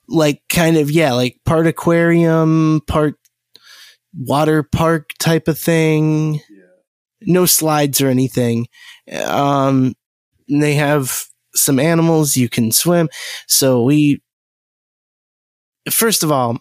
like 0.07 0.41
kind 0.49 0.77
of 0.77 0.91
yeah, 0.91 1.13
like 1.13 1.39
part 1.45 1.67
aquarium, 1.67 2.81
part 2.87 3.15
water 4.15 4.63
park 4.63 5.11
type 5.19 5.47
of 5.47 5.57
thing. 5.57 6.35
Yeah. 6.35 6.39
no 7.21 7.45
slides 7.45 8.01
or 8.01 8.07
anything. 8.07 8.67
Um, 9.25 9.93
they 10.49 10.75
have 10.75 11.25
some 11.55 11.79
animals 11.79 12.35
you 12.37 12.49
can 12.49 12.71
swim. 12.71 13.09
So 13.47 13.83
we, 13.83 14.21
first 15.89 16.23
of 16.23 16.31
all, 16.31 16.59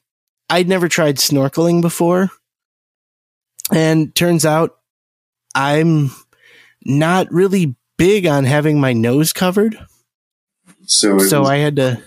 I'd 0.50 0.68
never 0.68 0.88
tried 0.88 1.16
snorkeling 1.16 1.80
before. 1.80 2.30
And 3.72 4.14
turns 4.14 4.44
out 4.44 4.76
I'm 5.54 6.10
not 6.84 7.30
really 7.32 7.76
big 7.96 8.26
on 8.26 8.44
having 8.44 8.80
my 8.80 8.92
nose 8.92 9.32
covered. 9.32 9.76
So, 10.86 11.18
so 11.18 11.40
was, 11.40 11.48
I 11.48 11.56
had 11.56 11.76
to. 11.76 12.02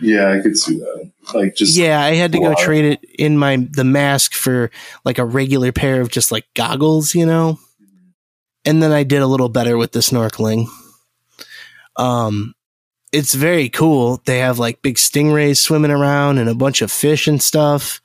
Yeah, 0.00 0.30
I 0.30 0.40
could 0.40 0.56
see 0.56 0.78
that. 0.78 1.10
Like 1.34 1.56
just 1.56 1.76
yeah, 1.76 2.00
I 2.00 2.14
had 2.14 2.32
to 2.32 2.38
go 2.38 2.54
trade 2.54 2.84
it 2.84 3.04
in 3.18 3.38
my 3.38 3.56
the 3.56 3.84
mask 3.84 4.34
for 4.34 4.70
like 5.04 5.18
a 5.18 5.24
regular 5.24 5.72
pair 5.72 6.00
of 6.00 6.10
just 6.10 6.30
like 6.30 6.46
goggles, 6.54 7.14
you 7.14 7.26
know. 7.26 7.58
And 8.64 8.82
then 8.82 8.92
I 8.92 9.04
did 9.04 9.22
a 9.22 9.26
little 9.26 9.48
better 9.48 9.76
with 9.76 9.92
the 9.92 10.00
snorkeling. 10.00 10.66
Um, 11.96 12.54
it's 13.12 13.34
very 13.34 13.68
cool. 13.68 14.20
They 14.24 14.38
have 14.38 14.58
like 14.58 14.82
big 14.82 14.96
stingrays 14.96 15.56
swimming 15.56 15.90
around 15.90 16.38
and 16.38 16.48
a 16.48 16.54
bunch 16.54 16.82
of 16.82 16.92
fish 16.92 17.26
and 17.26 17.42
stuff. 17.42 18.00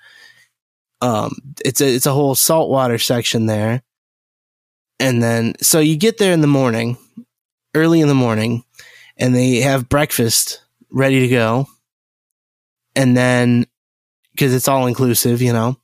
Um, 1.01 1.31
it's 1.65 1.81
a 1.81 1.95
it's 1.95 2.05
a 2.05 2.13
whole 2.13 2.35
saltwater 2.35 2.97
section 2.97 3.47
there. 3.47 3.83
And 4.99 5.21
then 5.21 5.53
so 5.61 5.79
you 5.79 5.97
get 5.97 6.17
there 6.17 6.33
in 6.33 6.41
the 6.41 6.47
morning, 6.47 6.97
early 7.73 8.01
in 8.01 8.07
the 8.07 8.13
morning, 8.13 8.63
and 9.17 9.35
they 9.35 9.57
have 9.57 9.89
breakfast 9.89 10.61
ready 10.89 11.21
to 11.21 11.27
go. 11.27 11.67
And 12.95 13.15
then 13.15 13.65
because 14.31 14.53
it's 14.53 14.67
all 14.67 14.87
inclusive, 14.87 15.41
you 15.41 15.53
know. 15.53 15.77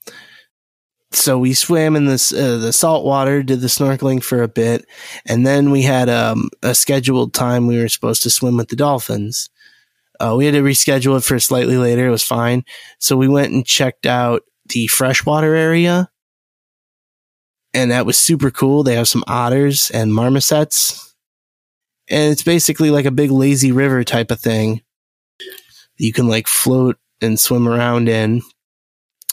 So 1.11 1.39
we 1.39 1.53
swam 1.53 1.95
in 1.95 2.05
this 2.05 2.33
uh, 2.33 2.57
the 2.57 2.73
salt 2.73 3.05
water, 3.05 3.41
did 3.41 3.61
the 3.61 3.67
snorkeling 3.67 4.21
for 4.21 4.43
a 4.43 4.47
bit, 4.47 4.85
and 5.25 5.47
then 5.47 5.71
we 5.71 5.83
had 5.83 6.09
um, 6.09 6.49
a 6.61 6.75
scheduled 6.75 7.33
time 7.33 7.65
we 7.65 7.79
were 7.79 7.87
supposed 7.87 8.23
to 8.23 8.29
swim 8.29 8.57
with 8.57 8.67
the 8.69 8.75
dolphins. 8.75 9.49
Uh, 10.19 10.35
we 10.37 10.45
had 10.45 10.53
to 10.53 10.61
reschedule 10.61 11.17
it 11.17 11.23
for 11.23 11.39
slightly 11.39 11.77
later. 11.77 12.07
It 12.07 12.11
was 12.11 12.23
fine. 12.23 12.65
So 12.99 13.15
we 13.15 13.27
went 13.27 13.53
and 13.53 13.65
checked 13.65 14.05
out 14.05 14.41
the 14.69 14.87
freshwater 14.87 15.55
area. 15.55 16.09
And 17.77 17.91
that 17.91 18.07
was 18.07 18.17
super 18.17 18.49
cool. 18.49 18.81
They 18.81 18.95
have 18.95 19.07
some 19.07 19.23
otters 19.27 19.91
and 19.91 20.11
marmosets. 20.11 21.13
And 22.09 22.31
it's 22.31 22.41
basically 22.41 22.89
like 22.89 23.05
a 23.05 23.11
big 23.11 23.29
lazy 23.29 23.71
river 23.71 24.03
type 24.03 24.31
of 24.31 24.39
thing. 24.39 24.81
You 25.97 26.11
can 26.11 26.27
like 26.27 26.47
float 26.47 26.97
and 27.21 27.39
swim 27.39 27.67
around 27.67 28.09
in. 28.09 28.41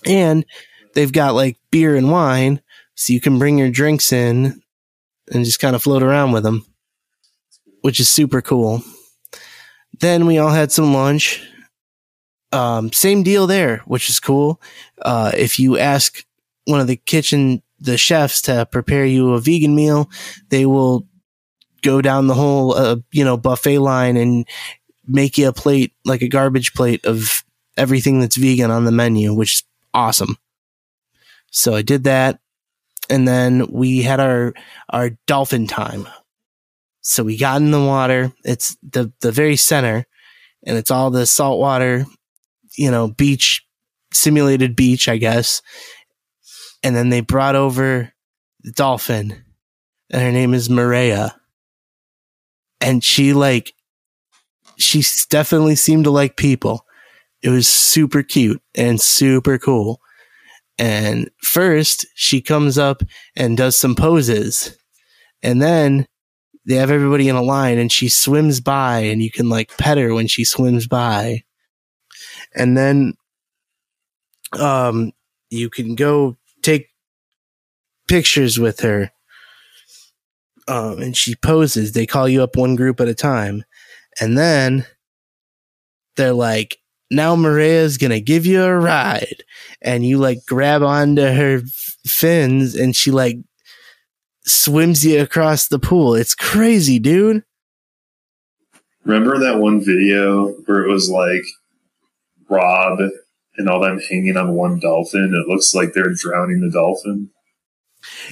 And 0.04 0.44
they've 0.92 1.10
got 1.10 1.34
like 1.34 1.56
beer 1.70 1.96
and 1.96 2.10
wine. 2.10 2.60
So 2.96 3.14
you 3.14 3.20
can 3.20 3.38
bring 3.38 3.56
your 3.56 3.70
drinks 3.70 4.12
in 4.12 4.60
and 5.32 5.46
just 5.46 5.58
kind 5.58 5.74
of 5.74 5.82
float 5.82 6.02
around 6.02 6.32
with 6.32 6.42
them, 6.42 6.66
which 7.80 7.98
is 7.98 8.10
super 8.10 8.42
cool. 8.42 8.82
Then 10.00 10.26
we 10.26 10.36
all 10.36 10.50
had 10.50 10.70
some 10.70 10.92
lunch 10.92 11.42
um, 12.52 12.92
same 12.92 13.22
deal 13.22 13.46
there, 13.46 13.78
which 13.86 14.10
is 14.10 14.20
cool. 14.20 14.60
Uh, 15.02 15.32
if 15.34 15.58
you 15.58 15.78
ask 15.78 16.24
one 16.66 16.78
of 16.78 16.86
the 16.86 16.96
kitchen, 16.96 17.63
the 17.84 17.98
chefs 17.98 18.42
to 18.42 18.66
prepare 18.70 19.04
you 19.04 19.32
a 19.32 19.40
vegan 19.40 19.74
meal, 19.74 20.10
they 20.48 20.66
will 20.66 21.06
go 21.82 22.00
down 22.00 22.26
the 22.26 22.34
whole, 22.34 22.74
uh, 22.74 22.96
you 23.12 23.24
know, 23.24 23.36
buffet 23.36 23.78
line 23.78 24.16
and 24.16 24.48
make 25.06 25.36
you 25.36 25.48
a 25.48 25.52
plate, 25.52 25.92
like 26.04 26.22
a 26.22 26.28
garbage 26.28 26.72
plate 26.72 27.04
of 27.04 27.44
everything 27.76 28.20
that's 28.20 28.36
vegan 28.36 28.70
on 28.70 28.84
the 28.84 28.92
menu, 28.92 29.34
which 29.34 29.54
is 29.54 29.62
awesome. 29.92 30.36
So 31.50 31.74
I 31.74 31.82
did 31.82 32.04
that. 32.04 32.40
And 33.10 33.28
then 33.28 33.66
we 33.70 34.02
had 34.02 34.18
our, 34.18 34.54
our 34.88 35.10
dolphin 35.26 35.66
time. 35.66 36.08
So 37.02 37.22
we 37.22 37.36
got 37.36 37.60
in 37.60 37.70
the 37.70 37.84
water. 37.84 38.32
It's 38.44 38.76
the, 38.82 39.12
the 39.20 39.30
very 39.30 39.56
center 39.56 40.06
and 40.64 40.78
it's 40.78 40.90
all 40.90 41.10
the 41.10 41.26
saltwater, 41.26 42.06
you 42.76 42.90
know, 42.90 43.08
beach, 43.08 43.66
simulated 44.12 44.74
beach, 44.74 45.06
I 45.08 45.18
guess. 45.18 45.60
And 46.84 46.94
then 46.94 47.08
they 47.08 47.20
brought 47.20 47.56
over 47.56 48.12
the 48.62 48.70
dolphin, 48.70 49.42
and 50.10 50.22
her 50.22 50.30
name 50.30 50.54
is 50.54 50.70
Maria. 50.70 51.34
And 52.80 53.02
she, 53.02 53.32
like, 53.32 53.72
she 54.78 55.02
definitely 55.30 55.74
seemed 55.74 56.04
to 56.04 56.10
like 56.10 56.36
people. 56.36 56.86
It 57.42 57.48
was 57.48 57.66
super 57.66 58.22
cute 58.22 58.62
and 58.76 59.00
super 59.00 59.58
cool. 59.58 60.00
And 60.78 61.30
first, 61.42 62.06
she 62.14 62.40
comes 62.40 62.78
up 62.78 63.02
and 63.34 63.56
does 63.56 63.76
some 63.76 63.94
poses. 63.94 64.76
And 65.42 65.60
then 65.60 66.06
they 66.66 66.76
have 66.76 66.90
everybody 66.90 67.28
in 67.28 67.36
a 67.36 67.42
line 67.42 67.78
and 67.78 67.92
she 67.92 68.08
swims 68.08 68.60
by 68.60 69.00
and 69.00 69.22
you 69.22 69.30
can 69.30 69.48
like 69.48 69.76
pet 69.76 69.98
her 69.98 70.14
when 70.14 70.26
she 70.26 70.44
swims 70.44 70.86
by 70.86 71.42
and 72.54 72.76
then 72.76 73.14
um 74.58 75.12
you 75.50 75.68
can 75.68 75.94
go 75.94 76.36
take 76.64 76.88
pictures 78.08 78.58
with 78.58 78.80
her 78.80 79.10
um 80.68 81.00
and 81.00 81.16
she 81.16 81.34
poses. 81.36 81.92
They 81.92 82.06
call 82.06 82.28
you 82.28 82.42
up 82.42 82.56
one 82.56 82.76
group 82.76 83.00
at 83.00 83.08
a 83.08 83.14
time. 83.14 83.64
And 84.20 84.38
then 84.38 84.86
they're 86.16 86.32
like 86.32 86.78
now 87.10 87.36
maria's 87.36 87.98
gonna 87.98 88.20
give 88.20 88.46
you 88.46 88.62
a 88.62 88.78
ride. 88.78 89.44
And 89.82 90.06
you 90.06 90.18
like 90.18 90.38
grab 90.46 90.82
onto 90.82 91.22
her 91.22 91.62
fins 92.06 92.74
and 92.74 92.96
she 92.96 93.10
like 93.10 93.38
swims 94.46 95.04
you 95.04 95.20
across 95.20 95.68
the 95.68 95.78
pool. 95.78 96.14
It's 96.14 96.34
crazy 96.34 96.98
dude. 96.98 97.44
Remember 99.04 99.38
that 99.38 99.58
one 99.58 99.84
video 99.84 100.52
where 100.64 100.82
it 100.82 100.90
was 100.90 101.10
like 101.10 101.44
Robb 102.48 103.00
and 103.56 103.68
all 103.68 103.80
them 103.80 104.00
hanging 104.00 104.36
on 104.36 104.54
one 104.54 104.78
dolphin. 104.80 105.32
It 105.34 105.48
looks 105.50 105.74
like 105.74 105.92
they're 105.92 106.12
drowning 106.14 106.60
the 106.60 106.70
dolphin. 106.70 107.30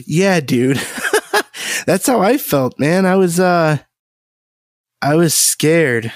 Yeah, 0.07 0.41
dude. 0.41 0.81
That's 1.87 2.07
how 2.07 2.21
I 2.21 2.39
felt, 2.39 2.79
man. 2.79 3.07
I 3.07 3.17
was 3.17 3.41
uh 3.41 3.79
I 5.01 5.15
was 5.17 5.35
scared. 5.35 6.13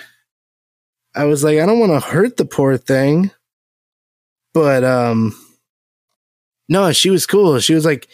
I 1.14 1.24
was 1.24 1.42
like, 1.42 1.58
I 1.58 1.66
don't 1.66 1.80
want 1.80 1.92
to 1.92 2.08
hurt 2.08 2.36
the 2.36 2.44
poor 2.44 2.76
thing. 2.76 3.30
But 4.52 4.84
um 4.84 5.34
no, 6.68 6.92
she 6.92 7.10
was 7.10 7.26
cool. 7.26 7.58
She 7.60 7.74
was 7.74 7.84
like 7.84 8.08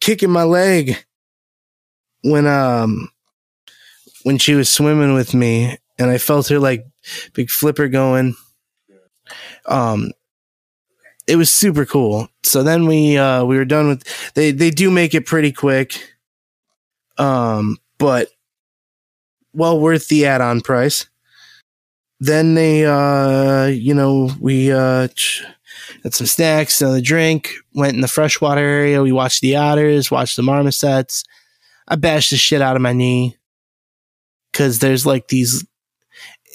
kicking 0.00 0.30
my 0.30 0.44
leg 0.44 1.04
when 2.22 2.46
um 2.46 3.10
when 4.24 4.38
she 4.38 4.54
was 4.54 4.68
swimming 4.68 5.14
with 5.14 5.34
me 5.34 5.78
and 5.98 6.10
I 6.10 6.18
felt 6.18 6.48
her 6.48 6.58
like 6.58 6.86
big 7.32 7.50
flipper 7.50 7.88
going 7.88 8.36
um, 9.68 10.12
it 11.26 11.36
was 11.36 11.52
super 11.52 11.84
cool. 11.84 12.28
So 12.42 12.62
then 12.62 12.86
we 12.86 13.16
uh, 13.16 13.44
we 13.44 13.56
were 13.56 13.64
done 13.64 13.88
with 13.88 14.32
they 14.34 14.50
they 14.50 14.70
do 14.70 14.90
make 14.90 15.14
it 15.14 15.26
pretty 15.26 15.52
quick, 15.52 16.14
um, 17.18 17.76
but 17.98 18.28
well 19.52 19.78
worth 19.78 20.08
the 20.08 20.26
add 20.26 20.40
on 20.40 20.62
price. 20.62 21.06
Then 22.18 22.54
they 22.54 22.84
uh, 22.84 23.66
you 23.66 23.94
know 23.94 24.30
we 24.40 24.72
uh, 24.72 25.08
had 26.02 26.14
some 26.14 26.26
snacks, 26.26 26.80
another 26.80 27.00
drink, 27.00 27.52
went 27.74 27.94
in 27.94 28.00
the 28.00 28.08
freshwater 28.08 28.60
area. 28.60 29.02
We 29.02 29.12
watched 29.12 29.42
the 29.42 29.56
otters, 29.56 30.10
watched 30.10 30.36
the 30.36 30.42
marmosets. 30.42 31.24
I 31.86 31.96
bashed 31.96 32.30
the 32.30 32.36
shit 32.36 32.62
out 32.62 32.76
of 32.76 32.82
my 32.82 32.92
knee 32.92 33.36
because 34.52 34.78
there's 34.78 35.06
like 35.06 35.28
these 35.28 35.64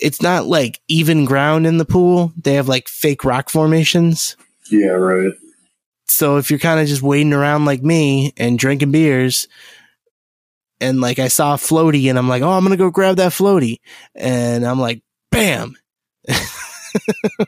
it's 0.03 0.21
not 0.21 0.45
like 0.45 0.81
even 0.89 1.23
ground 1.23 1.65
in 1.65 1.77
the 1.77 1.85
pool. 1.85 2.33
They 2.35 2.55
have 2.55 2.67
like 2.67 2.89
fake 2.89 3.23
rock 3.23 3.49
formations. 3.49 4.35
Yeah, 4.69 4.89
right. 4.89 5.31
So 6.07 6.35
if 6.35 6.49
you're 6.49 6.59
kind 6.59 6.81
of 6.81 6.87
just 6.87 7.01
wading 7.01 7.31
around 7.31 7.63
like 7.63 7.81
me 7.81 8.33
and 8.35 8.59
drinking 8.59 8.91
beers, 8.91 9.47
and 10.81 10.99
like 10.99 11.19
I 11.19 11.29
saw 11.29 11.53
a 11.53 11.57
floaty 11.57 12.09
and 12.09 12.19
I'm 12.19 12.27
like, 12.27 12.43
oh, 12.43 12.51
I'm 12.51 12.63
gonna 12.63 12.75
go 12.75 12.91
grab 12.91 13.15
that 13.15 13.31
floaty, 13.31 13.79
and 14.13 14.67
I'm 14.67 14.77
like, 14.77 15.01
bam. 15.31 15.77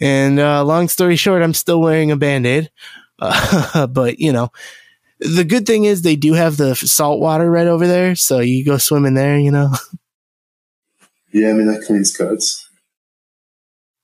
and 0.00 0.40
uh, 0.40 0.64
long 0.64 0.88
story 0.88 1.16
short, 1.16 1.42
I'm 1.42 1.54
still 1.54 1.82
wearing 1.82 2.10
a 2.10 2.16
band 2.16 2.46
aid. 2.46 2.70
Uh, 3.18 3.86
but 3.88 4.18
you 4.18 4.32
know, 4.32 4.48
the 5.20 5.44
good 5.44 5.66
thing 5.66 5.84
is 5.84 6.00
they 6.00 6.16
do 6.16 6.32
have 6.32 6.56
the 6.56 6.74
salt 6.74 7.20
water 7.20 7.50
right 7.50 7.66
over 7.66 7.86
there, 7.86 8.14
so 8.14 8.38
you 8.38 8.64
go 8.64 8.78
swim 8.78 9.04
in 9.04 9.12
there. 9.12 9.38
You 9.38 9.50
know. 9.50 9.74
Yeah, 11.36 11.50
I 11.50 11.52
mean 11.52 11.66
that 11.66 11.84
cleans 11.86 12.16
cuts. 12.16 12.66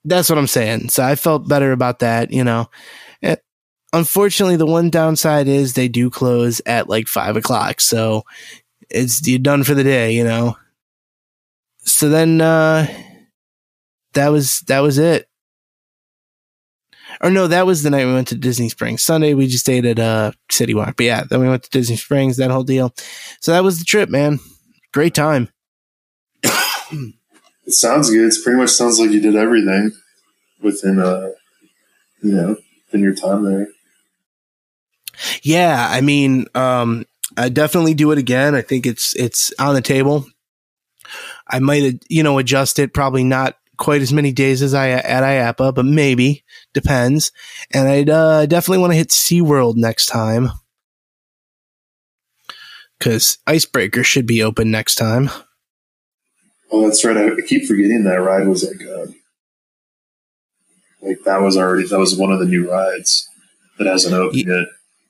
That's 0.04 0.28
what 0.28 0.38
I'm 0.38 0.46
saying. 0.46 0.90
So 0.90 1.02
I 1.02 1.14
felt 1.14 1.48
better 1.48 1.72
about 1.72 2.00
that, 2.00 2.30
you 2.30 2.44
know. 2.44 2.68
And 3.22 3.38
unfortunately, 3.94 4.56
the 4.56 4.66
one 4.66 4.90
downside 4.90 5.48
is 5.48 5.72
they 5.72 5.88
do 5.88 6.10
close 6.10 6.60
at 6.66 6.90
like 6.90 7.08
five 7.08 7.38
o'clock, 7.38 7.80
so 7.80 8.24
it's 8.90 9.26
you're 9.26 9.38
done 9.38 9.64
for 9.64 9.72
the 9.72 9.82
day, 9.82 10.12
you 10.12 10.24
know. 10.24 10.58
So 11.78 12.10
then, 12.10 12.42
uh, 12.42 12.86
that 14.12 14.28
was 14.28 14.60
that 14.66 14.80
was 14.80 14.98
it. 14.98 15.26
Or 17.22 17.30
no, 17.30 17.46
that 17.46 17.64
was 17.64 17.82
the 17.82 17.88
night 17.88 18.04
we 18.04 18.12
went 18.12 18.28
to 18.28 18.36
Disney 18.36 18.68
Springs. 18.68 19.02
Sunday 19.02 19.32
we 19.32 19.46
just 19.46 19.64
stayed 19.64 19.86
at 19.86 19.98
uh 19.98 20.32
City 20.50 20.74
Walk. 20.74 20.96
But 20.98 21.06
yeah, 21.06 21.24
then 21.24 21.40
we 21.40 21.48
went 21.48 21.62
to 21.62 21.70
Disney 21.70 21.96
Springs, 21.96 22.36
that 22.36 22.50
whole 22.50 22.62
deal. 22.62 22.92
So 23.40 23.52
that 23.52 23.64
was 23.64 23.78
the 23.78 23.86
trip, 23.86 24.10
man. 24.10 24.38
Great 24.92 25.14
time. 25.14 25.48
It 27.64 27.72
sounds 27.72 28.10
good. 28.10 28.32
It 28.32 28.34
pretty 28.42 28.58
much 28.58 28.70
sounds 28.70 28.98
like 28.98 29.10
you 29.10 29.20
did 29.20 29.36
everything 29.36 29.92
within 30.60 30.98
uh 30.98 31.30
you 32.22 32.32
know, 32.32 32.56
in 32.92 33.00
your 33.00 33.14
time 33.14 33.44
there. 33.44 33.68
Yeah, 35.42 35.86
I 35.90 36.00
mean, 36.00 36.46
um, 36.54 37.04
I 37.36 37.48
definitely 37.48 37.94
do 37.94 38.12
it 38.12 38.18
again. 38.18 38.54
I 38.54 38.62
think 38.62 38.86
it's 38.86 39.14
it's 39.16 39.52
on 39.58 39.74
the 39.74 39.82
table. 39.82 40.26
I 41.48 41.58
might, 41.58 42.04
you 42.08 42.22
know, 42.22 42.38
adjust 42.38 42.78
it. 42.78 42.94
Probably 42.94 43.24
not 43.24 43.56
quite 43.76 44.02
as 44.02 44.12
many 44.12 44.32
days 44.32 44.62
as 44.62 44.74
I 44.74 44.90
at 44.90 45.22
IAAPA, 45.56 45.74
but 45.74 45.84
maybe 45.84 46.44
depends. 46.72 47.32
And 47.72 47.88
I'd 47.88 48.08
uh, 48.08 48.46
definitely 48.46 48.78
want 48.78 48.92
to 48.92 48.96
hit 48.96 49.08
SeaWorld 49.08 49.76
next 49.76 50.06
time 50.06 50.50
because 52.98 53.38
Icebreaker 53.46 54.04
should 54.04 54.26
be 54.26 54.42
open 54.42 54.70
next 54.70 54.94
time. 54.94 55.30
Oh, 56.72 56.82
that's 56.82 57.04
right. 57.04 57.16
I 57.16 57.30
keep 57.46 57.66
forgetting 57.66 58.04
that 58.04 58.16
ride 58.16 58.48
was 58.48 58.64
like, 58.64 58.82
uh, 58.88 59.06
like 61.02 61.22
that 61.24 61.42
was 61.42 61.56
already 61.56 61.86
that 61.86 61.98
was 61.98 62.16
one 62.16 62.32
of 62.32 62.38
the 62.38 62.46
new 62.46 62.70
rides 62.70 63.28
that 63.78 63.86
hasn't 63.86 64.14
opened 64.14 64.46
yet. 64.46 64.66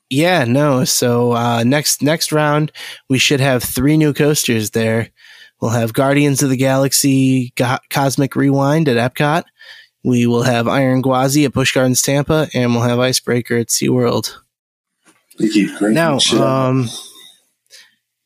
Yeah, 0.09 0.43
no. 0.43 0.83
So 0.83 1.31
uh, 1.31 1.63
next 1.63 2.01
next 2.01 2.31
round, 2.31 2.71
we 3.09 3.17
should 3.17 3.39
have 3.39 3.63
three 3.63 3.97
new 3.97 4.13
coasters 4.13 4.71
there. 4.71 5.09
We'll 5.61 5.71
have 5.71 5.93
Guardians 5.93 6.43
of 6.43 6.49
the 6.49 6.57
Galaxy 6.57 7.53
Go- 7.55 7.77
Cosmic 7.89 8.35
Rewind 8.35 8.89
at 8.89 8.97
Epcot. 9.13 9.45
We 10.03 10.27
will 10.27 10.43
have 10.43 10.67
Iron 10.67 11.01
Gwazi 11.01 11.45
at 11.45 11.53
Busch 11.53 11.73
Gardens 11.73 12.01
Tampa, 12.01 12.49
and 12.53 12.73
we'll 12.73 12.83
have 12.83 12.99
Icebreaker 12.99 13.55
at 13.55 13.67
SeaWorld. 13.67 14.35
You 15.39 15.49
keep 15.49 15.81
Now, 15.81 16.19
um, 16.39 16.89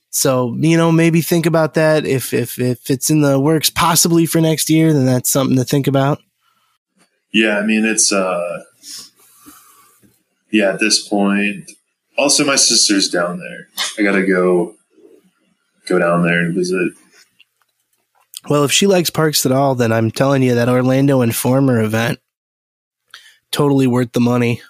so 0.09 0.55
you 0.59 0.77
know, 0.77 0.91
maybe 0.91 1.21
think 1.21 1.45
about 1.45 1.73
that. 1.75 2.05
If 2.05 2.33
if 2.33 2.59
if 2.59 2.89
it's 2.89 3.09
in 3.09 3.21
the 3.21 3.39
works, 3.39 3.69
possibly 3.69 4.25
for 4.25 4.41
next 4.41 4.69
year, 4.69 4.93
then 4.93 5.05
that's 5.05 5.29
something 5.29 5.57
to 5.57 5.63
think 5.63 5.87
about. 5.87 6.19
Yeah, 7.31 7.59
I 7.59 7.65
mean 7.65 7.85
it's 7.85 8.11
uh 8.11 8.63
yeah, 10.51 10.73
at 10.73 10.79
this 10.79 11.07
point. 11.07 11.71
Also 12.17 12.45
my 12.45 12.55
sister's 12.55 13.09
down 13.09 13.39
there. 13.39 13.67
I 13.97 14.03
gotta 14.03 14.25
go 14.25 14.75
go 15.87 15.99
down 15.99 16.23
there 16.23 16.39
and 16.39 16.55
visit. 16.55 16.93
Well, 18.49 18.63
if 18.63 18.71
she 18.71 18.87
likes 18.87 19.09
parks 19.09 19.45
at 19.45 19.51
all, 19.51 19.75
then 19.75 19.91
I'm 19.91 20.09
telling 20.09 20.41
you 20.41 20.55
that 20.55 20.69
Orlando 20.69 21.21
Informer 21.21 21.81
event 21.81 22.19
totally 23.51 23.87
worth 23.87 24.13
the 24.13 24.21
money. 24.21 24.61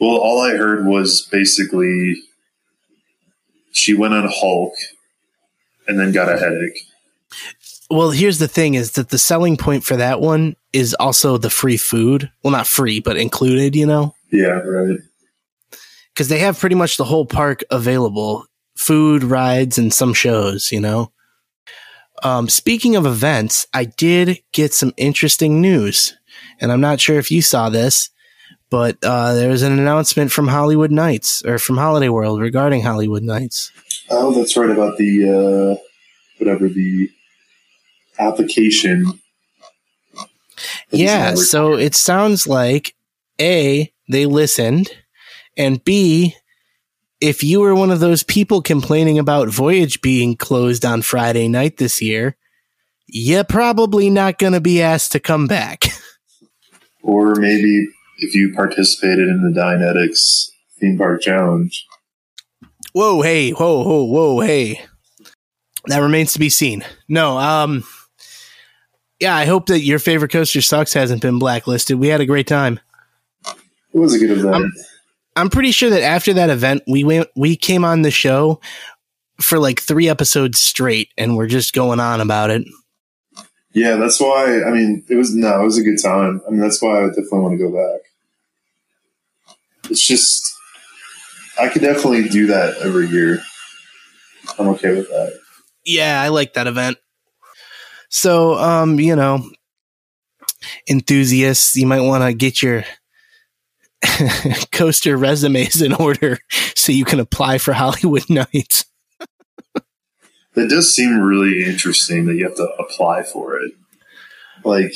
Well, 0.00 0.16
all 0.16 0.40
I 0.40 0.56
heard 0.56 0.86
was 0.86 1.28
basically 1.30 2.16
she 3.74 3.92
went 3.92 4.14
on 4.14 4.28
Hulk 4.32 4.72
and 5.86 5.98
then 6.00 6.12
got 6.12 6.30
a 6.32 6.38
headache. 6.38 6.78
Well, 7.90 8.10
here's 8.12 8.38
the 8.38 8.48
thing 8.48 8.74
is 8.74 8.92
that 8.92 9.10
the 9.10 9.18
selling 9.18 9.56
point 9.58 9.84
for 9.84 9.96
that 9.96 10.20
one 10.20 10.56
is 10.72 10.94
also 10.94 11.36
the 11.36 11.50
free 11.50 11.76
food. 11.76 12.30
Well, 12.42 12.52
not 12.52 12.66
free, 12.66 13.00
but 13.00 13.16
included, 13.18 13.76
you 13.76 13.84
know, 13.84 14.14
Yeah, 14.30 14.60
right. 14.60 14.98
because 16.12 16.28
they 16.28 16.38
have 16.38 16.58
pretty 16.58 16.76
much 16.76 16.96
the 16.96 17.04
whole 17.04 17.26
park 17.26 17.62
available 17.70 18.46
food, 18.76 19.22
rides, 19.22 19.76
and 19.76 19.92
some 19.92 20.14
shows, 20.14 20.72
you 20.72 20.80
know. 20.80 21.12
Um, 22.22 22.48
speaking 22.48 22.96
of 22.96 23.04
events, 23.06 23.66
I 23.74 23.84
did 23.84 24.40
get 24.52 24.72
some 24.72 24.94
interesting 24.96 25.60
news, 25.60 26.16
and 26.60 26.72
I'm 26.72 26.80
not 26.80 27.00
sure 27.00 27.18
if 27.18 27.30
you 27.30 27.42
saw 27.42 27.68
this, 27.68 28.08
but 28.74 28.98
uh, 29.04 29.34
there 29.34 29.50
was 29.50 29.62
an 29.62 29.78
announcement 29.78 30.32
from 30.32 30.48
Hollywood 30.48 30.90
Nights 30.90 31.44
or 31.44 31.58
from 31.58 31.76
Holiday 31.76 32.08
World 32.08 32.40
regarding 32.40 32.82
Hollywood 32.82 33.22
Nights. 33.22 33.70
Oh, 34.10 34.32
that's 34.34 34.56
right 34.56 34.68
about 34.68 34.98
the 34.98 35.78
uh 35.78 35.80
whatever 36.38 36.68
the 36.68 37.08
application. 38.18 39.20
Yeah, 40.90 41.36
so 41.36 41.74
it 41.74 41.94
sounds 41.94 42.48
like 42.48 42.96
A, 43.40 43.92
they 44.08 44.26
listened, 44.26 44.90
and 45.56 45.84
B, 45.84 46.34
if 47.20 47.44
you 47.44 47.60
were 47.60 47.76
one 47.76 47.92
of 47.92 48.00
those 48.00 48.24
people 48.24 48.60
complaining 48.60 49.20
about 49.20 49.50
Voyage 49.50 50.00
being 50.00 50.34
closed 50.34 50.84
on 50.84 51.02
Friday 51.02 51.46
night 51.46 51.76
this 51.76 52.02
year, 52.02 52.36
you're 53.06 53.44
probably 53.44 54.10
not 54.10 54.38
going 54.38 54.52
to 54.52 54.60
be 54.60 54.82
asked 54.82 55.12
to 55.12 55.20
come 55.20 55.46
back. 55.46 55.84
or 57.04 57.36
maybe 57.36 57.86
if 58.18 58.34
you 58.34 58.52
participated 58.54 59.28
in 59.28 59.42
the 59.42 59.58
Dianetics 59.58 60.50
theme 60.78 60.98
park 60.98 61.22
challenge. 61.22 61.86
whoa, 62.92 63.22
hey, 63.22 63.50
whoa, 63.50 63.82
whoa, 63.82 64.04
whoa, 64.04 64.40
hey. 64.40 64.80
That 65.86 65.98
remains 65.98 66.32
to 66.32 66.38
be 66.38 66.48
seen. 66.48 66.84
No, 67.08 67.36
um, 67.38 67.84
yeah, 69.20 69.36
I 69.36 69.44
hope 69.44 69.66
that 69.66 69.80
your 69.80 69.98
favorite 69.98 70.30
coaster 70.30 70.60
sucks 70.60 70.92
hasn't 70.92 71.22
been 71.22 71.38
blacklisted. 71.38 71.98
We 71.98 72.08
had 72.08 72.20
a 72.20 72.26
great 72.26 72.46
time. 72.46 72.80
It 73.46 73.98
was 73.98 74.14
a 74.14 74.18
good 74.18 74.30
event. 74.30 74.54
Um, 74.54 74.72
I'm 75.36 75.50
pretty 75.50 75.72
sure 75.72 75.90
that 75.90 76.02
after 76.02 76.32
that 76.34 76.50
event, 76.50 76.82
we 76.88 77.04
went, 77.04 77.28
we 77.36 77.56
came 77.56 77.84
on 77.84 78.02
the 78.02 78.10
show 78.10 78.60
for 79.40 79.58
like 79.58 79.80
three 79.80 80.08
episodes 80.08 80.60
straight, 80.60 81.10
and 81.18 81.36
we're 81.36 81.46
just 81.46 81.74
going 81.74 82.00
on 82.00 82.20
about 82.20 82.50
it. 82.50 82.66
Yeah, 83.74 83.96
that's 83.96 84.20
why. 84.20 84.62
I 84.62 84.70
mean, 84.70 85.04
it 85.08 85.16
was 85.16 85.34
no, 85.34 85.60
it 85.60 85.64
was 85.64 85.78
a 85.78 85.82
good 85.82 86.00
time. 86.00 86.40
I 86.46 86.50
mean, 86.50 86.60
that's 86.60 86.80
why 86.80 87.02
I 87.02 87.08
definitely 87.08 87.40
want 87.40 87.58
to 87.58 87.68
go 87.68 87.72
back. 87.72 88.00
It's 89.90 90.06
just, 90.06 90.54
I 91.60 91.68
could 91.68 91.82
definitely 91.82 92.28
do 92.28 92.46
that 92.46 92.78
every 92.82 93.08
year. 93.08 93.40
I'm 94.58 94.68
okay 94.68 94.94
with 94.94 95.08
that. 95.08 95.38
Yeah, 95.84 96.22
I 96.22 96.28
like 96.28 96.54
that 96.54 96.68
event. 96.68 96.98
So, 98.08 98.54
um, 98.54 99.00
you 99.00 99.16
know, 99.16 99.44
enthusiasts, 100.88 101.74
you 101.74 101.86
might 101.86 102.00
want 102.00 102.22
to 102.22 102.32
get 102.32 102.62
your 102.62 102.84
coaster 104.72 105.16
resumes 105.16 105.82
in 105.82 105.92
order 105.92 106.38
so 106.76 106.92
you 106.92 107.04
can 107.04 107.18
apply 107.18 107.58
for 107.58 107.72
Hollywood 107.74 108.30
Nights. 108.30 108.84
That 110.54 110.68
does 110.68 110.94
seem 110.94 111.18
really 111.18 111.64
interesting 111.64 112.26
that 112.26 112.34
you 112.34 112.44
have 112.44 112.56
to 112.56 112.68
apply 112.78 113.24
for 113.24 113.58
it. 113.58 113.72
Like, 114.64 114.92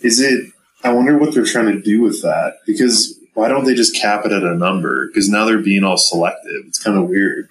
is 0.00 0.20
it? 0.20 0.50
I 0.82 0.92
wonder 0.92 1.18
what 1.18 1.34
they're 1.34 1.44
trying 1.44 1.72
to 1.72 1.80
do 1.80 2.02
with 2.02 2.22
that. 2.22 2.54
Because 2.66 3.18
why 3.34 3.48
don't 3.48 3.64
they 3.64 3.74
just 3.74 3.96
cap 3.96 4.24
it 4.24 4.32
at 4.32 4.42
a 4.42 4.54
number? 4.54 5.08
Because 5.08 5.28
now 5.28 5.44
they're 5.44 5.58
being 5.58 5.84
all 5.84 5.96
selective. 5.96 6.62
It's 6.66 6.82
kind 6.82 6.96
of 6.96 7.08
weird. 7.08 7.48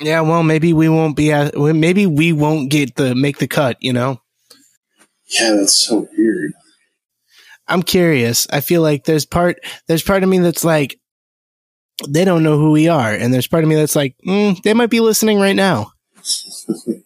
Yeah, 0.00 0.22
well, 0.22 0.42
maybe 0.42 0.72
we 0.72 0.88
won't 0.88 1.16
be 1.16 1.30
at, 1.30 1.54
maybe 1.56 2.06
we 2.06 2.32
won't 2.32 2.70
get 2.70 2.94
the 2.94 3.14
make 3.14 3.38
the 3.38 3.46
cut, 3.46 3.76
you 3.80 3.92
know. 3.92 4.20
Yeah, 5.28 5.52
that's 5.52 5.76
so 5.76 6.08
weird. 6.16 6.52
I'm 7.68 7.82
curious. 7.82 8.46
I 8.50 8.60
feel 8.60 8.82
like 8.82 9.04
there's 9.04 9.26
part 9.26 9.60
there's 9.86 10.02
part 10.02 10.22
of 10.22 10.28
me 10.28 10.38
that's 10.38 10.64
like 10.64 10.98
they 12.08 12.24
don't 12.24 12.42
know 12.42 12.58
who 12.58 12.70
we 12.70 12.88
are, 12.88 13.12
and 13.12 13.32
there's 13.32 13.46
part 13.46 13.64
of 13.64 13.68
me 13.68 13.76
that's 13.76 13.96
like 13.96 14.16
mm, 14.26 14.60
they 14.62 14.74
might 14.74 14.90
be 14.90 15.00
listening 15.00 15.38
right 15.38 15.56
now. 15.56 15.92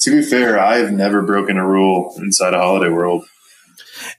To 0.00 0.10
be 0.10 0.22
fair, 0.22 0.60
I've 0.60 0.92
never 0.92 1.22
broken 1.22 1.56
a 1.56 1.66
rule 1.66 2.14
inside 2.18 2.54
a 2.54 2.58
holiday 2.58 2.90
world. 2.92 3.24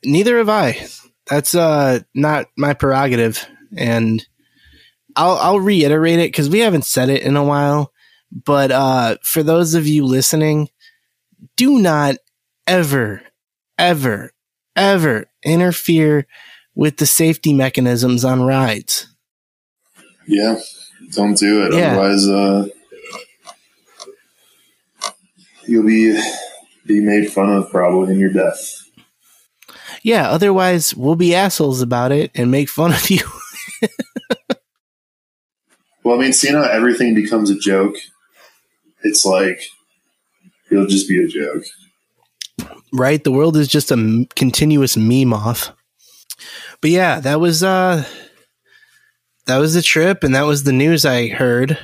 Neither 0.03 0.39
have 0.39 0.49
I. 0.49 0.86
That's 1.28 1.55
uh 1.55 1.99
not 2.13 2.47
my 2.57 2.73
prerogative, 2.73 3.47
and 3.78 4.25
I'll 5.15 5.38
I'll 5.38 5.59
reiterate 5.59 6.19
it 6.19 6.32
because 6.32 6.49
we 6.49 6.59
haven't 6.59 6.84
said 6.84 7.09
it 7.09 7.21
in 7.21 7.38
a 7.38 7.43
while. 7.43 7.93
But 8.32 8.71
uh, 8.71 9.17
for 9.23 9.43
those 9.43 9.73
of 9.73 9.88
you 9.88 10.05
listening, 10.05 10.69
do 11.55 11.80
not 11.80 12.17
ever, 12.65 13.21
ever, 13.78 14.32
ever 14.75 15.25
interfere 15.43 16.28
with 16.75 16.97
the 16.97 17.05
safety 17.05 17.53
mechanisms 17.53 18.25
on 18.25 18.43
rides. 18.43 19.07
Yeah, 20.28 20.57
don't 21.11 21.38
do 21.38 21.65
it. 21.65 21.73
Yeah. 21.73 21.91
Otherwise, 21.93 22.28
uh, 22.28 22.67
you'll 25.65 25.86
be 25.86 26.19
be 26.86 26.99
made 26.99 27.32
fun 27.32 27.49
of 27.49 27.69
probably 27.69 28.13
in 28.13 28.19
your 28.19 28.32
death. 28.32 28.84
Yeah, 30.03 30.30
otherwise 30.30 30.95
we'll 30.95 31.15
be 31.15 31.36
assholes 31.36 31.82
about 31.82 32.11
it 32.11 32.32
and 32.36 32.51
make 32.51 32.69
fun 32.69 32.93
of 32.93 33.09
you. 33.09 33.19
Well, 36.03 36.17
I 36.17 36.21
mean, 36.21 36.32
seeing 36.32 36.53
how 36.55 36.63
everything 36.63 37.15
becomes 37.15 37.49
a 37.49 37.59
joke, 37.59 37.95
it's 39.03 39.25
like 39.25 39.61
it'll 40.71 40.88
just 40.88 41.09
be 41.09 41.21
a 41.21 41.28
joke. 41.28 41.63
right? 42.93 43.21
The 43.21 43.32
world 43.32 43.57
is 43.57 43.67
just 43.67 43.91
a 43.91 43.95
m- 43.95 44.25
continuous 44.34 44.95
meme 44.95 45.34
off. 45.34 45.73
But 46.80 46.91
yeah, 46.91 47.19
that 47.19 47.41
was 47.41 47.61
uh 47.61 48.05
that 49.48 49.58
was 49.58 49.74
the 49.74 49.82
trip 49.82 50.24
and 50.24 50.36
that 50.36 50.45
was 50.45 50.64
the 50.64 50.74
news 50.74 51.06
I 51.06 51.28
heard. 51.28 51.78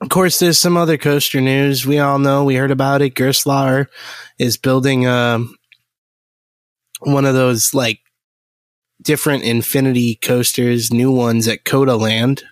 Of 0.00 0.10
course, 0.10 0.38
there's 0.38 0.58
some 0.58 0.76
other 0.76 0.98
coaster 0.98 1.40
news. 1.40 1.86
We 1.86 1.98
all 1.98 2.18
know 2.18 2.44
we 2.44 2.56
heard 2.56 2.70
about 2.70 3.00
it. 3.00 3.14
Gerstlauer 3.14 3.86
is 4.38 4.58
building 4.58 5.06
a 5.06 5.42
one 7.00 7.24
of 7.24 7.34
those 7.34 7.72
like 7.72 8.00
different 9.00 9.44
Infinity 9.44 10.16
coasters, 10.16 10.92
new 10.92 11.10
ones 11.10 11.48
at 11.48 11.64
Coda 11.64 11.96
Land. 11.96 12.44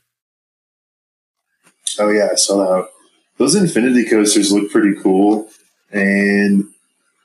Oh 1.99 2.11
yeah, 2.11 2.29
I 2.33 2.37
saw 2.37 2.57
that. 2.57 2.89
Those 3.37 3.55
Infinity 3.55 4.09
coasters 4.09 4.53
look 4.53 4.71
pretty 4.71 4.95
cool, 5.03 5.51
and 5.91 6.65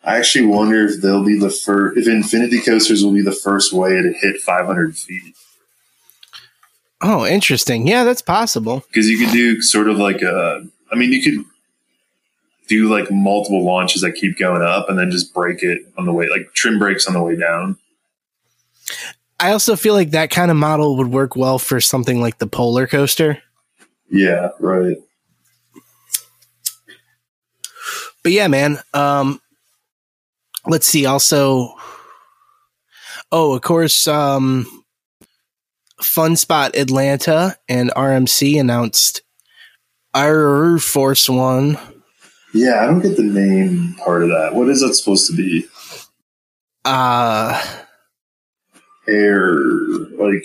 I 0.03 0.17
actually 0.17 0.47
wonder 0.47 0.85
if 0.85 1.01
they'll 1.01 1.23
be 1.23 1.39
the 1.39 1.49
first. 1.49 1.97
If 1.97 2.07
Infinity 2.07 2.61
coasters 2.61 3.03
will 3.03 3.13
be 3.13 3.21
the 3.21 3.31
first 3.31 3.71
way 3.71 4.01
to 4.01 4.13
hit 4.13 4.41
500 4.41 4.97
feet. 4.97 5.35
Oh, 7.01 7.25
interesting. 7.25 7.87
Yeah, 7.87 8.03
that's 8.03 8.21
possible. 8.21 8.83
Because 8.87 9.09
you 9.09 9.17
could 9.17 9.31
do 9.31 9.61
sort 9.61 9.89
of 9.89 9.97
like 9.97 10.21
a. 10.21 10.65
I 10.91 10.95
mean, 10.95 11.11
you 11.11 11.21
could 11.21 11.45
do 12.67 12.89
like 12.89 13.09
multiple 13.09 13.63
launches 13.63 14.01
that 14.01 14.13
keep 14.13 14.37
going 14.37 14.61
up, 14.61 14.89
and 14.89 14.99
then 14.99 15.11
just 15.11 15.33
break 15.33 15.63
it 15.63 15.79
on 15.97 16.05
the 16.05 16.13
way, 16.13 16.27
like 16.29 16.53
trim 16.53 16.77
brakes 16.77 17.07
on 17.07 17.13
the 17.13 17.21
way 17.21 17.35
down. 17.35 17.77
I 19.39 19.51
also 19.51 19.75
feel 19.77 19.93
like 19.93 20.11
that 20.11 20.29
kind 20.29 20.51
of 20.51 20.57
model 20.57 20.97
would 20.97 21.07
work 21.07 21.35
well 21.35 21.59
for 21.59 21.79
something 21.79 22.19
like 22.19 22.39
the 22.39 22.47
Polar 22.47 22.87
Coaster. 22.87 23.41
Yeah, 24.09 24.49
right. 24.59 24.97
But 28.23 28.33
yeah, 28.33 28.47
man. 28.47 28.79
Um, 28.93 29.39
let's 30.65 30.87
see. 30.87 31.05
Also, 31.05 31.75
oh, 33.31 33.53
of 33.53 33.61
course, 33.61 34.07
um, 34.07 34.78
Fun 36.01 36.35
Spot 36.35 36.75
Atlanta 36.75 37.57
and 37.67 37.91
RMC 37.91 38.59
announced 38.59 39.21
Air 40.15 40.77
Force 40.77 41.29
One. 41.29 41.77
Yeah, 42.53 42.81
I 42.81 42.85
don't 42.87 43.01
get 43.01 43.17
the 43.17 43.23
name 43.23 43.95
part 44.03 44.23
of 44.23 44.29
that. 44.29 44.55
What 44.55 44.69
is 44.69 44.81
that 44.81 44.95
supposed 44.95 45.27
to 45.27 45.35
be? 45.35 45.67
Uh, 46.85 47.61
Air, 49.07 49.53
like 50.17 50.43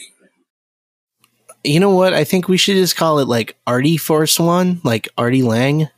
you 1.64 1.80
know 1.80 1.90
what? 1.90 2.12
I 2.12 2.24
think 2.24 2.46
we 2.46 2.58
should 2.58 2.76
just 2.76 2.96
call 2.96 3.18
it 3.18 3.28
like 3.28 3.56
Artie 3.66 3.96
Force 3.96 4.38
One, 4.38 4.80
like 4.84 5.08
Artie 5.16 5.42
Lang. 5.42 5.88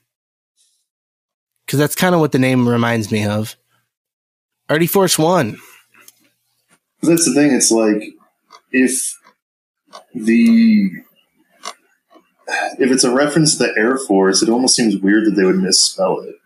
Because 1.67 1.81
that's 1.81 1.97
kind 1.97 2.15
of 2.15 2.21
what 2.21 2.31
the 2.31 2.39
name 2.39 2.69
reminds 2.69 3.11
me 3.11 3.27
of. 3.27 3.57
Artie 4.71 4.87
Force 4.87 5.19
One. 5.19 5.59
that's 7.03 7.25
the 7.25 7.35
thing. 7.35 7.53
It's 7.53 7.73
like 7.73 8.15
if 8.71 9.17
the 10.15 10.91
if 12.79 12.91
it's 12.91 13.05
a 13.05 13.13
reference 13.13 13.57
to 13.57 13.65
the 13.65 13.75
Air 13.77 13.99
Force, 13.99 14.43
it 14.43 14.49
almost 14.49 14.77
seems 14.77 14.97
weird 14.97 15.27
that 15.27 15.33
they 15.33 15.45
would 15.45 15.59
misspell 15.59 16.21
it, 16.21 16.37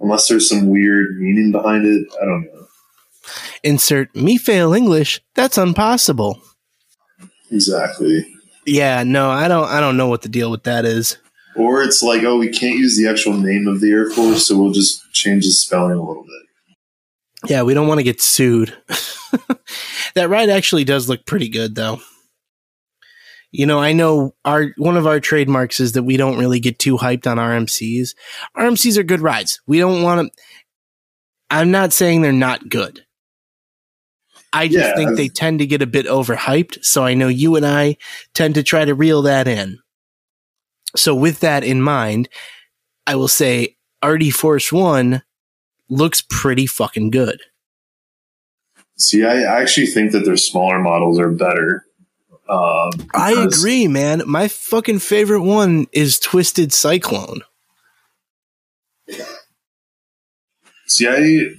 unless 0.00 0.28
there's 0.28 0.48
some 0.48 0.68
weird 0.68 1.18
meaning 1.18 1.52
behind 1.52 1.86
it. 1.86 2.06
I 2.20 2.24
don't 2.24 2.44
know. 2.44 2.66
Insert 3.62 4.14
me 4.14 4.38
fail 4.38 4.72
English. 4.72 5.20
That's 5.34 5.58
impossible. 5.58 6.40
Exactly. 7.50 8.26
Yeah, 8.66 9.02
no, 9.02 9.30
I 9.30 9.48
don't. 9.48 9.68
I 9.68 9.80
don't 9.80 9.96
know 9.96 10.08
what 10.08 10.22
the 10.22 10.28
deal 10.28 10.50
with 10.50 10.64
that 10.64 10.84
is. 10.84 11.16
Or 11.56 11.82
it's 11.82 12.02
like, 12.02 12.22
oh, 12.22 12.38
we 12.38 12.50
can't 12.50 12.78
use 12.78 12.96
the 12.96 13.08
actual 13.08 13.32
name 13.32 13.66
of 13.66 13.80
the 13.80 13.90
Air 13.90 14.10
Force, 14.10 14.46
so 14.46 14.56
we'll 14.56 14.72
just 14.72 15.00
change 15.12 15.44
the 15.44 15.50
spelling 15.50 15.98
a 15.98 16.02
little 16.02 16.22
bit. 16.22 17.50
Yeah, 17.50 17.62
we 17.62 17.74
don't 17.74 17.88
want 17.88 17.98
to 17.98 18.04
get 18.04 18.20
sued. 18.20 18.76
that 20.14 20.28
ride 20.28 20.50
actually 20.50 20.84
does 20.84 21.08
look 21.08 21.24
pretty 21.26 21.48
good, 21.48 21.74
though. 21.74 22.00
You 23.50 23.66
know, 23.66 23.80
I 23.80 23.92
know 23.92 24.34
our 24.44 24.72
one 24.76 24.96
of 24.96 25.06
our 25.06 25.20
trademarks 25.20 25.80
is 25.80 25.92
that 25.92 26.02
we 26.02 26.16
don't 26.16 26.38
really 26.38 26.60
get 26.60 26.78
too 26.78 26.98
hyped 26.98 27.26
on 27.26 27.38
RMCs. 27.38 28.10
RMCs 28.56 28.98
are 28.98 29.02
good 29.02 29.20
rides. 29.20 29.60
We 29.66 29.78
don't 29.78 30.02
want 30.02 30.32
to. 30.32 30.42
I'm 31.50 31.70
not 31.70 31.92
saying 31.94 32.20
they're 32.20 32.32
not 32.32 32.68
good. 32.68 33.04
I 34.52 34.68
just 34.68 34.76
Yeah, 34.78 34.94
think 34.96 35.16
they 35.16 35.28
tend 35.28 35.60
to 35.60 35.66
get 35.66 35.82
a 35.82 35.86
bit 35.86 36.06
overhyped. 36.06 36.84
So 36.84 37.04
I 37.04 37.14
know 37.14 37.28
you 37.28 37.56
and 37.56 37.66
I 37.66 37.96
tend 38.34 38.54
to 38.54 38.62
try 38.62 38.84
to 38.84 38.94
reel 38.94 39.22
that 39.22 39.48
in. 39.48 39.78
So 40.96 41.14
with 41.14 41.40
that 41.40 41.64
in 41.64 41.82
mind, 41.82 42.28
I 43.06 43.14
will 43.14 43.28
say 43.28 43.76
Artie 44.02 44.30
Force 44.30 44.72
One 44.72 45.22
looks 45.88 46.22
pretty 46.28 46.66
fucking 46.66 47.10
good. 47.10 47.40
See, 48.98 49.24
I 49.24 49.42
I 49.42 49.60
actually 49.62 49.86
think 49.86 50.12
that 50.12 50.24
their 50.24 50.36
smaller 50.36 50.78
models 50.78 51.18
are 51.18 51.30
better. 51.30 51.84
Um, 52.48 52.90
I 53.14 53.46
agree, 53.46 53.88
man. 53.88 54.22
My 54.26 54.48
fucking 54.48 55.00
favorite 55.00 55.42
one 55.42 55.86
is 55.92 56.18
Twisted 56.18 56.72
Cyclone. 56.72 57.42
See, 60.86 61.06
I 61.06 61.54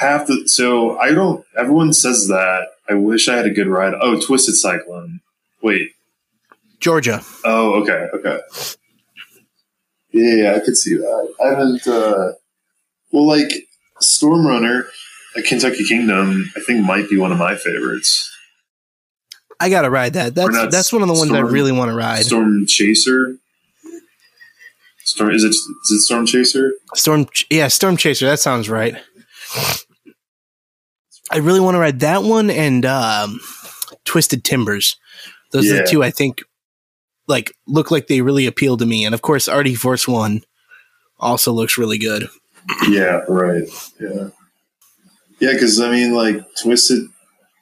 have 0.00 0.26
to. 0.26 0.48
So 0.48 0.98
I 0.98 1.12
don't. 1.12 1.44
Everyone 1.56 1.92
says 1.92 2.28
that. 2.28 2.68
I 2.88 2.94
wish 2.94 3.28
I 3.28 3.36
had 3.36 3.46
a 3.46 3.50
good 3.50 3.68
ride. 3.68 3.94
Oh, 4.00 4.20
Twisted 4.20 4.56
Cyclone. 4.56 5.20
Wait. 5.62 5.90
Georgia. 6.80 7.22
Oh, 7.44 7.82
okay, 7.82 8.08
okay. 8.14 8.40
Yeah, 10.10 10.34
yeah, 10.34 10.54
I 10.56 10.60
could 10.60 10.76
see 10.76 10.96
that. 10.96 11.34
I 11.42 11.48
haven't. 11.48 11.86
Uh, 11.86 12.32
well, 13.12 13.26
like 13.26 13.50
Storm 14.00 14.46
Runner, 14.46 14.86
at 15.36 15.44
Kentucky 15.44 15.84
Kingdom, 15.84 16.50
I 16.56 16.60
think 16.60 16.84
might 16.84 17.08
be 17.08 17.18
one 17.18 17.32
of 17.32 17.38
my 17.38 17.54
favorites. 17.56 18.30
I 19.62 19.68
gotta 19.68 19.90
ride 19.90 20.14
that. 20.14 20.34
That's 20.34 20.70
that's 20.70 20.92
one 20.92 21.02
of 21.02 21.08
the 21.08 21.14
ones 21.14 21.30
I 21.30 21.38
really 21.38 21.70
want 21.70 21.88
to 21.90 21.96
ride. 21.96 22.24
Storm 22.24 22.66
Chaser. 22.66 23.36
Storm 25.04 25.30
is 25.30 25.44
it? 25.44 25.50
Is 25.50 25.90
it 25.90 26.00
Storm 26.00 26.26
Chaser? 26.26 26.72
Storm, 26.94 27.26
yeah, 27.48 27.68
Storm 27.68 27.96
Chaser. 27.96 28.26
That 28.26 28.40
sounds 28.40 28.68
right. 28.68 28.96
I 31.30 31.38
really 31.38 31.60
want 31.60 31.76
to 31.76 31.78
ride 31.78 32.00
that 32.00 32.24
one 32.24 32.50
and 32.50 32.84
um, 32.84 33.40
Twisted 34.04 34.42
Timbers. 34.42 34.96
Those 35.52 35.70
are 35.70 35.76
the 35.76 35.86
two 35.88 36.02
I 36.02 36.10
think 36.10 36.42
like 37.28 37.54
look 37.68 37.90
like 37.90 38.08
they 38.08 38.20
really 38.20 38.46
appeal 38.46 38.76
to 38.78 38.86
me. 38.86 39.04
And 39.04 39.14
of 39.14 39.22
course, 39.22 39.46
Artie 39.46 39.76
Force 39.76 40.08
One 40.08 40.42
also 41.20 41.52
looks 41.52 41.78
really 41.78 41.98
good. 41.98 42.28
Yeah, 42.88 43.20
right. 43.28 43.68
Yeah, 44.00 44.30
yeah. 45.40 45.52
Because 45.52 45.80
I 45.80 45.90
mean, 45.90 46.14
like 46.14 46.42
Twisted 46.60 47.06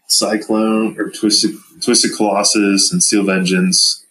Cyclone 0.09 0.99
or 0.99 1.11
Twisted 1.11 1.57
Twisted 1.81 2.13
Colossus 2.17 2.93
and 2.93 3.03
Steel 3.03 3.25
Vengeance 3.25 4.05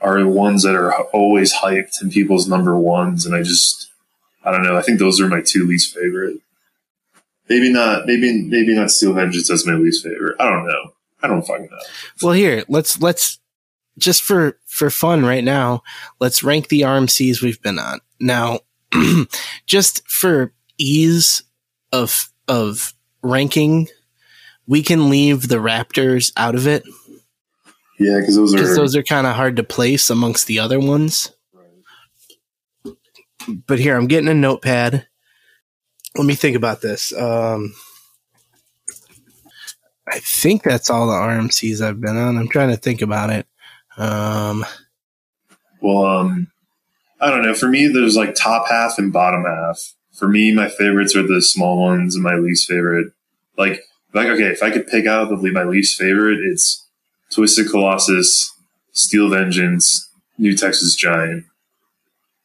are 0.00 0.20
the 0.20 0.28
ones 0.28 0.62
that 0.62 0.74
are 0.74 0.92
always 1.06 1.54
hyped 1.54 2.00
and 2.00 2.12
people's 2.12 2.48
number 2.48 2.78
ones, 2.78 3.26
and 3.26 3.34
I 3.34 3.42
just 3.42 3.90
I 4.44 4.50
don't 4.50 4.62
know. 4.62 4.76
I 4.76 4.82
think 4.82 4.98
those 4.98 5.20
are 5.20 5.28
my 5.28 5.40
two 5.40 5.66
least 5.66 5.94
favorite. 5.94 6.40
Maybe 7.48 7.72
not. 7.72 8.06
Maybe 8.06 8.42
maybe 8.42 8.74
not 8.74 8.90
Steel 8.90 9.12
Vengeance 9.12 9.50
as 9.50 9.66
my 9.66 9.74
least 9.74 10.04
favorite. 10.04 10.36
I 10.38 10.48
don't 10.48 10.66
know. 10.66 10.92
I 11.22 11.26
don't 11.26 11.46
fucking 11.46 11.68
know. 11.70 11.78
Well, 12.22 12.32
here 12.32 12.64
let's 12.68 13.00
let's 13.00 13.38
just 13.98 14.22
for 14.22 14.58
for 14.66 14.90
fun 14.90 15.24
right 15.24 15.44
now. 15.44 15.82
Let's 16.20 16.42
rank 16.42 16.68
the 16.68 16.82
RMCs 16.82 17.42
we've 17.42 17.60
been 17.62 17.78
on 17.78 18.00
now. 18.20 18.60
just 19.66 20.06
for 20.08 20.52
ease 20.78 21.42
of 21.92 22.30
of 22.46 22.94
ranking, 23.22 23.88
we 24.68 24.82
can 24.82 25.10
leave 25.10 25.48
the 25.48 25.56
Raptors 25.56 26.30
out 26.36 26.54
of 26.54 26.66
it 26.68 26.84
Yeah, 27.98 28.18
because 28.20 28.36
those 28.36 28.54
are 28.54 28.74
those 28.76 28.94
are 28.94 29.02
kind 29.02 29.26
of 29.26 29.34
hard 29.34 29.56
to 29.56 29.64
place 29.64 30.10
amongst 30.10 30.46
the 30.46 30.60
other 30.60 30.78
ones. 30.78 31.32
But 33.66 33.78
here, 33.78 33.96
I'm 33.96 34.06
getting 34.06 34.28
a 34.28 34.34
notepad. 34.34 35.06
Let 36.16 36.26
me 36.26 36.34
think 36.34 36.54
about 36.56 36.82
this. 36.82 37.14
Um, 37.14 37.74
I 40.06 40.18
think 40.20 40.62
that's 40.62 40.90
all 40.90 41.06
the 41.06 41.12
RMCs 41.14 41.80
I've 41.80 42.00
been 42.00 42.16
on. 42.16 42.36
I'm 42.36 42.48
trying 42.48 42.70
to 42.70 42.76
think 42.76 43.02
about 43.02 43.30
it. 43.30 43.46
Um, 43.96 44.64
Well, 45.80 46.04
um, 46.04 46.50
I 47.20 47.30
don't 47.30 47.42
know. 47.42 47.54
For 47.54 47.68
me, 47.68 47.88
there's 47.88 48.16
like 48.16 48.34
top 48.34 48.68
half 48.68 48.98
and 48.98 49.12
bottom 49.12 49.44
half. 49.44 49.94
For 50.12 50.28
me, 50.28 50.52
my 50.52 50.68
favorites 50.68 51.14
are 51.14 51.26
the 51.26 51.40
small 51.40 51.80
ones, 51.80 52.14
and 52.14 52.24
my 52.24 52.34
least 52.34 52.66
favorite, 52.68 53.12
like, 53.56 53.82
like 54.14 54.28
okay, 54.28 54.44
if 54.48 54.62
I 54.62 54.70
could 54.70 54.86
pick 54.86 55.06
out 55.06 55.28
the 55.28 55.36
my 55.52 55.64
least 55.64 55.98
favorite, 55.98 56.40
it's 56.40 56.86
Twisted 57.30 57.68
Colossus, 57.70 58.52
Steel 58.92 59.28
Vengeance, 59.28 60.10
New 60.38 60.56
Texas 60.56 60.94
Giant. 60.94 61.44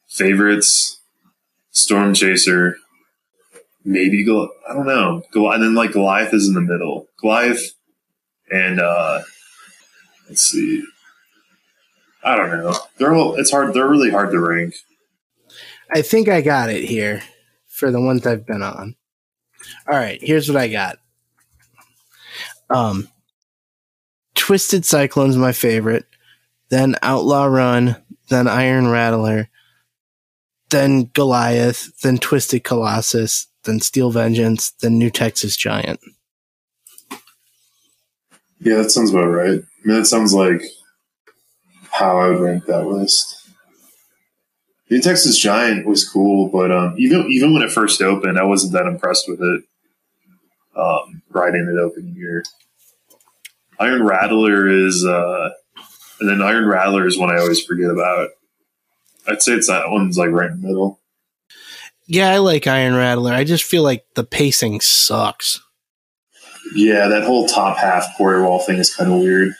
Favorites, 0.08 1.00
Storm 1.72 2.14
Chaser, 2.14 2.76
maybe 3.84 4.24
Gol- 4.24 4.48
I 4.68 4.72
don't 4.74 4.86
know. 4.86 5.22
Gol- 5.32 5.50
and 5.50 5.60
then 5.60 5.74
like 5.74 5.90
Goliath 5.90 6.32
is 6.32 6.46
in 6.46 6.54
the 6.54 6.60
middle. 6.60 7.08
Goliath 7.20 7.72
and 8.48 8.78
uh 8.78 9.22
let's 10.28 10.42
see. 10.42 10.84
I 12.22 12.36
don't 12.36 12.50
know. 12.50 12.76
They're 12.98 13.12
all 13.14 13.34
it's 13.34 13.50
hard 13.50 13.74
they're 13.74 13.88
really 13.88 14.10
hard 14.10 14.30
to 14.30 14.38
rank. 14.38 14.74
I 15.90 16.02
think 16.02 16.28
I 16.28 16.42
got 16.42 16.70
it 16.70 16.84
here 16.84 17.22
for 17.66 17.90
the 17.90 18.00
ones 18.00 18.24
I've 18.24 18.46
been 18.46 18.62
on. 18.62 18.94
All 19.88 19.96
right, 19.98 20.22
here's 20.22 20.48
what 20.48 20.60
I 20.62 20.68
got. 20.68 20.98
Um, 22.70 23.08
Twisted 24.34 24.84
Cyclone's 24.84 25.36
my 25.36 25.52
favorite, 25.52 26.06
then 26.68 26.96
Outlaw 27.02 27.44
Run, 27.44 27.96
then 28.28 28.48
Iron 28.48 28.88
Rattler, 28.88 29.48
then 30.70 31.10
Goliath, 31.12 32.00
then 32.00 32.18
Twisted 32.18 32.64
Colossus, 32.64 33.46
then 33.64 33.80
Steel 33.80 34.10
Vengeance, 34.10 34.72
then 34.82 34.98
New 34.98 35.10
Texas 35.10 35.56
Giant. 35.56 36.00
Yeah, 38.60 38.76
that 38.76 38.90
sounds 38.90 39.10
about 39.10 39.26
right. 39.26 39.60
I 39.60 39.86
mean, 39.86 39.98
that 39.98 40.06
sounds 40.06 40.32
like 40.32 40.62
how 41.90 42.18
I 42.18 42.28
would 42.28 42.40
rank 42.40 42.64
that 42.66 42.86
list. 42.86 43.48
The 44.88 45.00
Texas 45.00 45.38
Giant 45.38 45.86
was 45.86 46.08
cool, 46.08 46.48
but 46.48 46.70
um, 46.70 46.94
even 46.98 47.26
even 47.30 47.52
when 47.54 47.62
it 47.62 47.72
first 47.72 48.02
opened, 48.02 48.38
I 48.38 48.44
wasn't 48.44 48.72
that 48.74 48.86
impressed 48.86 49.28
with 49.28 49.40
it. 49.40 49.64
Um, 50.76 51.22
right 51.30 51.54
in 51.54 51.68
it 51.68 51.80
opening 51.80 52.14
year, 52.16 52.42
Iron 53.78 54.02
Rattler 54.02 54.68
is, 54.68 55.04
uh, 55.04 55.50
and 56.20 56.28
then 56.28 56.42
Iron 56.42 56.66
Rattler 56.66 57.06
is 57.06 57.18
one 57.18 57.30
I 57.30 57.38
always 57.38 57.64
forget 57.64 57.90
about. 57.90 58.30
I'd 59.26 59.42
say 59.42 59.52
it's 59.52 59.68
that 59.68 59.90
one's 59.90 60.18
like 60.18 60.30
right 60.30 60.50
in 60.50 60.60
the 60.60 60.68
middle. 60.68 61.00
Yeah, 62.06 62.30
I 62.30 62.38
like 62.38 62.66
Iron 62.66 62.94
Rattler. 62.94 63.32
I 63.32 63.44
just 63.44 63.64
feel 63.64 63.82
like 63.82 64.04
the 64.14 64.24
pacing 64.24 64.80
sucks. 64.80 65.60
Yeah, 66.74 67.08
that 67.08 67.24
whole 67.24 67.46
top 67.46 67.78
half 67.78 68.06
quarry 68.16 68.42
wall 68.42 68.58
thing 68.58 68.78
is 68.78 68.94
kind 68.94 69.12
of 69.12 69.20
weird. 69.20 69.54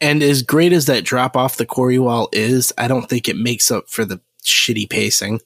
And 0.00 0.22
as 0.22 0.42
great 0.42 0.72
as 0.72 0.86
that 0.86 1.04
drop 1.04 1.36
off 1.36 1.56
the 1.56 1.66
quarry 1.66 1.98
wall 1.98 2.28
is, 2.32 2.72
I 2.78 2.88
don't 2.88 3.08
think 3.08 3.28
it 3.28 3.36
makes 3.36 3.70
up 3.70 3.88
for 3.88 4.04
the 4.04 4.20
shitty 4.44 4.88
pacing. 4.88 5.40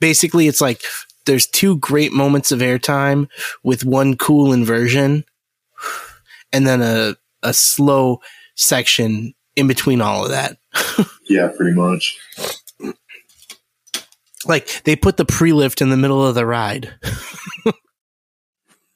Basically, 0.00 0.48
it's 0.48 0.60
like 0.60 0.82
there's 1.26 1.46
two 1.46 1.76
great 1.78 2.12
moments 2.12 2.52
of 2.52 2.60
airtime 2.60 3.28
with 3.62 3.84
one 3.84 4.16
cool 4.16 4.52
inversion 4.52 5.24
and 6.52 6.66
then 6.66 6.82
a, 6.82 7.16
a 7.42 7.52
slow 7.52 8.20
section 8.54 9.34
in 9.56 9.66
between 9.66 10.00
all 10.00 10.24
of 10.24 10.30
that. 10.30 10.58
yeah, 11.28 11.50
pretty 11.56 11.74
much. 11.74 12.18
Like 14.44 14.82
they 14.84 14.96
put 14.96 15.16
the 15.16 15.24
pre 15.24 15.52
lift 15.52 15.80
in 15.80 15.90
the 15.90 15.96
middle 15.96 16.26
of 16.26 16.34
the 16.34 16.46
ride. 16.46 16.92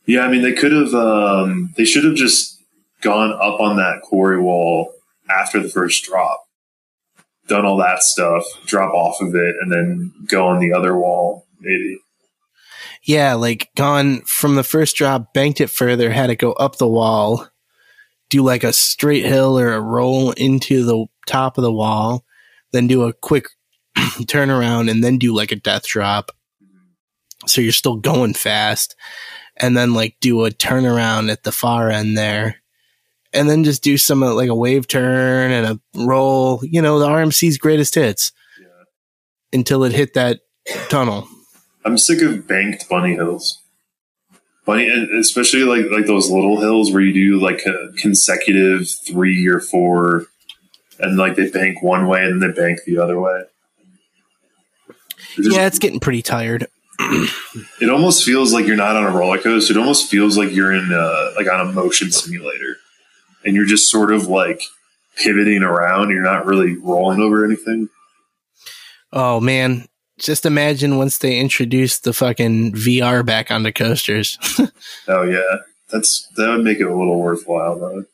yeah, 0.06 0.22
I 0.22 0.28
mean, 0.28 0.42
they 0.42 0.52
could 0.52 0.72
have, 0.72 0.92
um, 0.94 1.72
they 1.76 1.84
should 1.84 2.04
have 2.04 2.16
just 2.16 2.60
gone 3.00 3.32
up 3.32 3.60
on 3.60 3.76
that 3.76 4.02
quarry 4.02 4.40
wall 4.40 4.92
after 5.30 5.62
the 5.62 5.68
first 5.68 6.04
drop, 6.04 6.44
done 7.46 7.64
all 7.64 7.76
that 7.76 8.02
stuff, 8.02 8.44
drop 8.64 8.92
off 8.92 9.20
of 9.20 9.34
it, 9.34 9.54
and 9.60 9.70
then 9.70 10.12
go 10.26 10.48
on 10.48 10.58
the 10.58 10.72
other 10.72 10.96
wall, 10.96 11.46
maybe. 11.60 12.00
Yeah, 13.06 13.34
like 13.34 13.70
gone 13.76 14.22
from 14.22 14.56
the 14.56 14.64
first 14.64 14.96
drop, 14.96 15.32
banked 15.32 15.60
it 15.60 15.70
further, 15.70 16.10
had 16.10 16.28
it 16.28 16.36
go 16.36 16.52
up 16.54 16.76
the 16.76 16.88
wall, 16.88 17.46
do 18.30 18.42
like 18.42 18.64
a 18.64 18.72
straight 18.72 19.24
hill 19.24 19.56
or 19.56 19.72
a 19.72 19.80
roll 19.80 20.32
into 20.32 20.84
the 20.84 21.06
top 21.24 21.56
of 21.56 21.62
the 21.62 21.72
wall, 21.72 22.24
then 22.72 22.88
do 22.88 23.04
a 23.04 23.12
quick 23.12 23.46
turn 24.26 24.50
around 24.50 24.88
and 24.88 25.04
then 25.04 25.18
do 25.18 25.32
like 25.32 25.52
a 25.52 25.56
death 25.56 25.86
drop. 25.86 26.32
So 27.46 27.60
you're 27.60 27.70
still 27.70 27.94
going 27.96 28.34
fast. 28.34 28.96
And 29.56 29.76
then 29.76 29.94
like 29.94 30.16
do 30.20 30.44
a 30.44 30.50
turnaround 30.50 31.30
at 31.30 31.44
the 31.44 31.52
far 31.52 31.88
end 31.88 32.18
there. 32.18 32.56
And 33.32 33.48
then 33.48 33.62
just 33.62 33.84
do 33.84 33.96
some 33.98 34.24
uh, 34.24 34.34
like 34.34 34.48
a 34.48 34.54
wave 34.54 34.88
turn 34.88 35.52
and 35.52 35.66
a 35.66 36.04
roll, 36.04 36.60
you 36.64 36.82
know, 36.82 36.98
the 36.98 37.06
RMC's 37.06 37.56
greatest 37.56 37.94
hits 37.94 38.32
yeah. 38.60 38.66
until 39.52 39.84
it 39.84 39.92
hit 39.92 40.14
that 40.14 40.40
tunnel. 40.88 41.28
I'm 41.86 41.96
sick 41.96 42.20
of 42.20 42.48
banked 42.48 42.88
bunny 42.88 43.14
hills. 43.14 43.62
Bunny, 44.64 44.88
especially 45.20 45.62
like 45.62 45.86
like 45.92 46.06
those 46.06 46.28
little 46.28 46.60
hills 46.60 46.90
where 46.90 47.00
you 47.00 47.12
do 47.12 47.40
like 47.40 47.64
a 47.64 47.92
consecutive 47.96 48.88
three 49.06 49.46
or 49.46 49.60
four, 49.60 50.26
and 50.98 51.16
like 51.16 51.36
they 51.36 51.48
bank 51.48 51.82
one 51.82 52.08
way 52.08 52.24
and 52.24 52.42
then 52.42 52.50
they 52.50 52.60
bank 52.60 52.80
the 52.84 52.98
other 52.98 53.20
way. 53.20 53.42
yeah, 55.38 55.68
it's 55.68 55.78
getting 55.78 56.00
pretty 56.00 56.22
tired. 56.22 56.66
it 56.98 57.88
almost 57.88 58.24
feels 58.24 58.52
like 58.52 58.66
you're 58.66 58.74
not 58.74 58.96
on 58.96 59.04
a 59.04 59.16
roller 59.16 59.38
coaster. 59.38 59.74
It 59.74 59.78
almost 59.78 60.10
feels 60.10 60.36
like 60.36 60.50
you're 60.50 60.72
in 60.72 60.90
a, 60.90 61.30
like 61.36 61.48
on 61.48 61.60
a 61.60 61.72
motion 61.72 62.10
simulator, 62.10 62.76
and 63.44 63.54
you're 63.54 63.66
just 63.66 63.88
sort 63.88 64.12
of 64.12 64.26
like 64.26 64.60
pivoting 65.16 65.62
around. 65.62 66.10
You're 66.10 66.24
not 66.24 66.46
really 66.46 66.76
rolling 66.78 67.20
over 67.20 67.44
anything. 67.44 67.88
Oh 69.12 69.38
man, 69.38 69.86
just 70.18 70.46
imagine 70.46 70.98
once 70.98 71.18
they 71.18 71.38
introduce 71.38 71.98
the 71.98 72.12
fucking 72.12 72.72
VR 72.72 73.24
back 73.24 73.50
onto 73.50 73.72
coasters. 73.72 74.38
oh 75.08 75.22
yeah, 75.22 75.58
that's 75.90 76.28
that 76.36 76.48
would 76.48 76.64
make 76.64 76.80
it 76.80 76.86
a 76.86 76.96
little 76.96 77.20
worthwhile 77.20 77.78
though. 77.78 78.04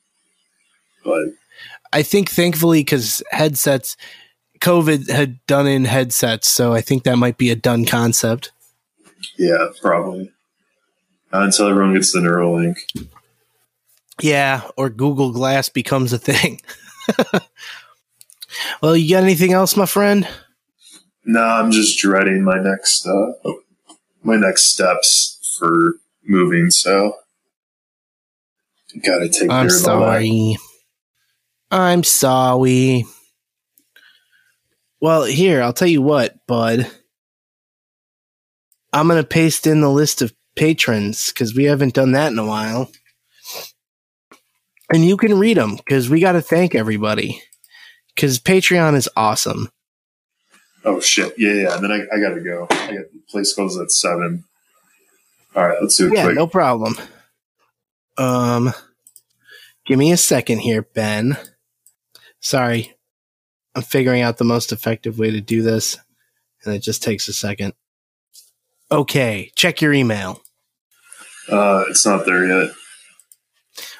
But 1.04 1.34
I 1.92 2.02
think 2.02 2.30
thankfully 2.30 2.80
because 2.80 3.22
headsets, 3.30 3.96
COVID 4.60 5.10
had 5.10 5.44
done 5.46 5.66
in 5.66 5.84
headsets, 5.84 6.48
so 6.48 6.72
I 6.72 6.80
think 6.80 7.04
that 7.04 7.16
might 7.16 7.38
be 7.38 7.50
a 7.50 7.56
done 7.56 7.84
concept. 7.84 8.52
Yeah, 9.38 9.68
probably. 9.80 10.32
Not 11.32 11.44
until 11.44 11.68
everyone 11.68 11.94
gets 11.94 12.12
the 12.12 12.20
Neuralink. 12.20 12.76
Yeah, 14.20 14.62
or 14.76 14.90
Google 14.90 15.32
Glass 15.32 15.68
becomes 15.68 16.12
a 16.12 16.18
thing. 16.18 16.60
well, 18.82 18.96
you 18.96 19.14
got 19.14 19.22
anything 19.22 19.52
else, 19.52 19.76
my 19.76 19.86
friend? 19.86 20.28
No, 21.24 21.42
I'm 21.42 21.70
just 21.70 21.98
dreading 21.98 22.42
my 22.42 22.58
next 22.58 23.06
uh, 23.06 23.32
my 24.22 24.36
next 24.36 24.72
steps 24.72 25.56
for 25.58 25.94
moving. 26.24 26.70
So, 26.70 27.16
gotta 29.04 29.28
take. 29.28 29.50
I'm 29.50 29.70
sorry. 29.70 30.56
I'm 31.70 32.02
sorry. 32.02 33.04
Well, 35.00 35.24
here 35.24 35.62
I'll 35.62 35.72
tell 35.72 35.88
you 35.88 36.02
what, 36.02 36.46
bud. 36.46 36.90
I'm 38.92 39.08
gonna 39.08 39.24
paste 39.24 39.66
in 39.66 39.80
the 39.80 39.90
list 39.90 40.22
of 40.22 40.34
patrons 40.56 41.28
because 41.28 41.54
we 41.54 41.64
haven't 41.64 41.94
done 41.94 42.12
that 42.12 42.32
in 42.32 42.38
a 42.38 42.46
while, 42.46 42.90
and 44.92 45.04
you 45.04 45.16
can 45.16 45.38
read 45.38 45.56
them 45.56 45.76
because 45.76 46.10
we 46.10 46.20
got 46.20 46.32
to 46.32 46.42
thank 46.42 46.74
everybody 46.74 47.42
because 48.14 48.38
Patreon 48.38 48.94
is 48.96 49.08
awesome. 49.16 49.68
Oh 50.84 51.00
shit! 51.00 51.34
Yeah, 51.38 51.52
yeah. 51.52 51.74
And 51.74 51.84
then 51.84 51.92
I, 51.92 52.14
I 52.14 52.20
gotta 52.20 52.40
go. 52.40 52.66
I 52.70 52.94
got 52.94 53.04
place 53.28 53.54
closes 53.54 53.80
at 53.80 53.92
seven. 53.92 54.44
All 55.54 55.68
right, 55.68 55.78
let's 55.80 55.96
do 55.96 56.08
it. 56.08 56.14
Yeah, 56.14 56.24
quick. 56.24 56.36
no 56.36 56.46
problem. 56.46 56.96
Um, 58.16 58.72
give 59.86 59.98
me 59.98 60.12
a 60.12 60.16
second 60.16 60.58
here, 60.60 60.82
Ben. 60.82 61.36
Sorry, 62.40 62.94
I'm 63.74 63.82
figuring 63.82 64.22
out 64.22 64.38
the 64.38 64.44
most 64.44 64.72
effective 64.72 65.18
way 65.18 65.30
to 65.30 65.40
do 65.40 65.62
this, 65.62 65.98
and 66.64 66.74
it 66.74 66.80
just 66.80 67.02
takes 67.02 67.28
a 67.28 67.32
second. 67.32 67.74
Okay, 68.90 69.50
check 69.54 69.80
your 69.80 69.92
email. 69.92 70.42
Uh, 71.48 71.84
it's 71.88 72.04
not 72.04 72.26
there 72.26 72.46
yet. 72.46 72.72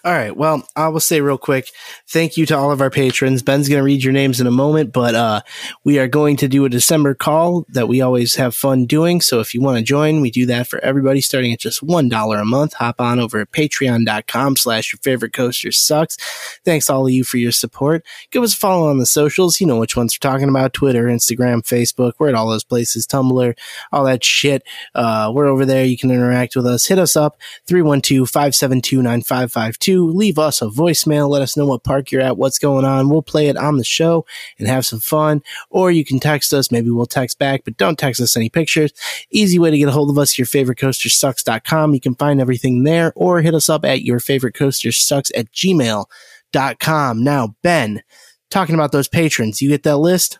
All 0.05 0.13
right. 0.13 0.37
Well, 0.37 0.67
I 0.75 0.89
will 0.89 0.99
say 0.99 1.21
real 1.21 1.39
quick, 1.39 1.71
thank 2.09 2.37
you 2.37 2.45
to 2.47 2.59
all 2.59 2.73
of 2.73 2.81
our 2.81 2.91
patrons. 2.91 3.41
Ben's 3.41 3.69
going 3.69 3.79
to 3.79 3.85
read 3.85 4.03
your 4.03 4.13
names 4.13 4.41
in 4.41 4.49
a 4.49 4.51
moment, 4.51 4.93
but 4.93 5.15
uh, 5.15 5.43
we 5.85 6.01
are 6.01 6.09
going 6.09 6.37
to 6.39 6.49
do 6.49 6.65
a 6.65 6.69
December 6.69 7.15
call 7.15 7.67
that 7.69 7.87
we 7.87 8.01
always 8.01 8.35
have 8.35 8.53
fun 8.57 8.87
doing. 8.87 9.21
So 9.21 9.39
if 9.39 9.55
you 9.55 9.61
want 9.61 9.79
to 9.79 9.85
join, 9.85 10.21
we 10.21 10.33
do 10.33 10.45
that 10.47 10.67
for 10.67 10.81
everybody 10.81 11.21
starting 11.21 11.53
at 11.53 11.61
just 11.61 11.87
$1 11.87 12.41
a 12.41 12.45
month. 12.45 12.73
Hop 12.75 13.01
on 13.01 13.21
over 13.21 13.43
at 13.43 13.53
patreon.com 13.53 14.57
slash 14.57 14.93
your 14.93 14.99
favorite 15.05 15.33
coaster 15.35 15.71
sucks. 15.71 16.17
Thanks 16.65 16.91
all 16.91 17.07
of 17.07 17.13
you 17.13 17.23
for 17.23 17.37
your 17.37 17.53
support. 17.53 18.05
Give 18.33 18.43
us 18.43 18.55
a 18.55 18.59
follow 18.59 18.89
on 18.89 18.99
the 18.99 19.07
socials. 19.07 19.61
You 19.61 19.69
know 19.69 19.79
which 19.79 19.97
ones 19.97 20.19
we're 20.21 20.29
talking 20.29 20.49
about. 20.49 20.73
Twitter, 20.73 21.05
Instagram, 21.05 21.63
Facebook. 21.63 22.15
We're 22.19 22.31
at 22.31 22.35
all 22.35 22.49
those 22.49 22.65
places. 22.65 23.07
Tumblr, 23.07 23.57
all 23.93 24.05
that 24.05 24.25
shit. 24.25 24.65
Uh, 24.97 25.31
we're 25.33 25.47
over 25.47 25.65
there. 25.65 25.85
You 25.85 25.97
can 25.97 26.11
interact 26.11 26.57
with 26.57 26.67
us. 26.67 26.87
Hit 26.87 26.99
us 26.99 27.15
up 27.15 27.39
312 27.69 28.29
572 28.29 29.01
9552 29.01 29.92
leave 29.97 30.39
us 30.39 30.61
a 30.61 30.67
voicemail. 30.67 31.29
Let 31.29 31.43
us 31.43 31.57
know 31.57 31.67
what 31.67 31.85
park 31.85 32.11
you're 32.11 32.21
at, 32.21 32.37
what's 32.37 32.59
going 32.59 32.85
on. 32.85 33.09
We'll 33.09 33.23
play 33.23 33.49
it 33.49 33.57
on 33.57 33.77
the 33.77 33.85
show 33.85 34.27
and 34.59 34.69
have 34.69 34.87
some 34.87 35.01
fun. 35.01 35.43
Or 35.71 35.91
you 35.91 36.05
can 36.05 36.21
text 36.21 36.53
us. 36.53 36.71
Maybe 36.71 36.91
we'll 36.91 37.07
text 37.07 37.39
back, 37.39 37.63
but 37.65 37.77
don't 37.77 37.99
text 37.99 38.21
us 38.21 38.37
any 38.37 38.49
pictures. 38.49 38.93
Easy 39.31 39.59
way 39.59 39.71
to 39.71 39.79
get 39.79 39.89
a 39.89 39.93
hold 39.93 40.11
of 40.11 40.19
us, 40.19 40.35
yourfavoritecoastersucks.com. 40.35 41.95
You 41.95 42.01
can 42.01 42.15
find 42.15 42.41
everything 42.41 42.83
there 42.83 43.13
or 43.17 43.41
hit 43.41 43.55
us 43.55 43.69
up 43.69 43.85
at 43.85 44.03
your 44.03 44.21
favorite 44.21 44.55
coaster 44.55 44.73
yourfavoritecoastersucks 44.83 45.31
at 45.37 45.53
gmail.com. 45.53 47.25
Now, 47.25 47.57
Ben, 47.63 48.03
talking 48.51 48.75
about 48.75 48.93
those 48.93 49.09
patrons, 49.09 49.63
you 49.63 49.69
get 49.69 49.83
that 49.85 49.99
list? 49.99 50.39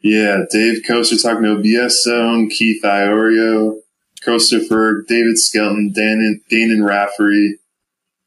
Yeah, 0.00 0.42
Dave 0.50 0.82
Coaster 0.86 1.16
talking 1.16 1.42
to 1.42 1.56
BS 1.56 2.02
Zone, 2.02 2.48
Keith 2.50 2.82
Iorio, 2.84 3.78
Coaster 4.22 4.62
for 4.64 5.02
David 5.08 5.38
Skelton, 5.38 5.92
Dan, 5.92 6.40
Dan 6.50 6.70
and 6.70 6.84
Rafferty, 6.84 7.56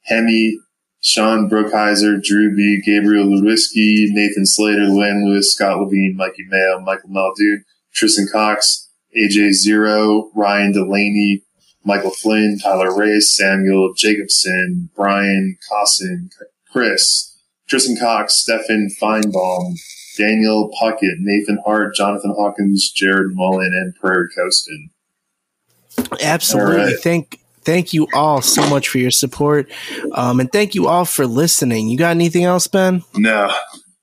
Hemi, 0.09 0.59
Sean 1.01 1.49
Brookhiser, 1.49 2.21
Drew 2.21 2.55
B, 2.55 2.81
Gabriel 2.83 3.25
Lewiski, 3.25 4.07
Nathan 4.09 4.45
Slater, 4.45 4.81
Luann 4.81 5.25
Lewis, 5.25 5.53
Scott 5.53 5.79
Levine, 5.79 6.15
Mikey 6.17 6.45
Mayo, 6.49 6.79
Michael 6.81 7.09
Maldude, 7.09 7.63
Tristan 7.93 8.27
Cox, 8.31 8.89
AJ 9.15 9.53
Zero, 9.53 10.29
Ryan 10.35 10.73
Delaney, 10.73 11.43
Michael 11.85 12.11
Flynn, 12.11 12.59
Tyler 12.59 12.95
Race, 12.95 13.35
Samuel 13.35 13.93
Jacobson, 13.95 14.89
Brian 14.95 15.57
Cossin, 15.71 16.29
Chris, 16.71 17.37
Tristan 17.67 17.97
Cox, 17.97 18.35
Stefan 18.35 18.89
Feinbaum, 19.01 19.75
Daniel 20.17 20.69
Puckett, 20.81 21.15
Nathan 21.19 21.59
Hart, 21.65 21.95
Jonathan 21.95 22.33
Hawkins, 22.35 22.91
Jared 22.91 23.33
Mullen, 23.33 23.71
and 23.73 23.95
Prairie 23.95 24.27
Coaston. 24.37 24.89
Absolutely. 26.21 26.75
Right. 26.75 26.99
Thank 26.99 27.38
Thank 27.63 27.93
you 27.93 28.07
all 28.13 28.41
so 28.41 28.67
much 28.69 28.89
for 28.89 28.97
your 28.97 29.11
support. 29.11 29.69
Um, 30.13 30.39
and 30.39 30.51
thank 30.51 30.75
you 30.75 30.87
all 30.87 31.05
for 31.05 31.25
listening. 31.27 31.87
You 31.89 31.97
got 31.97 32.11
anything 32.11 32.43
else, 32.43 32.67
Ben? 32.67 33.03
No, 33.15 33.51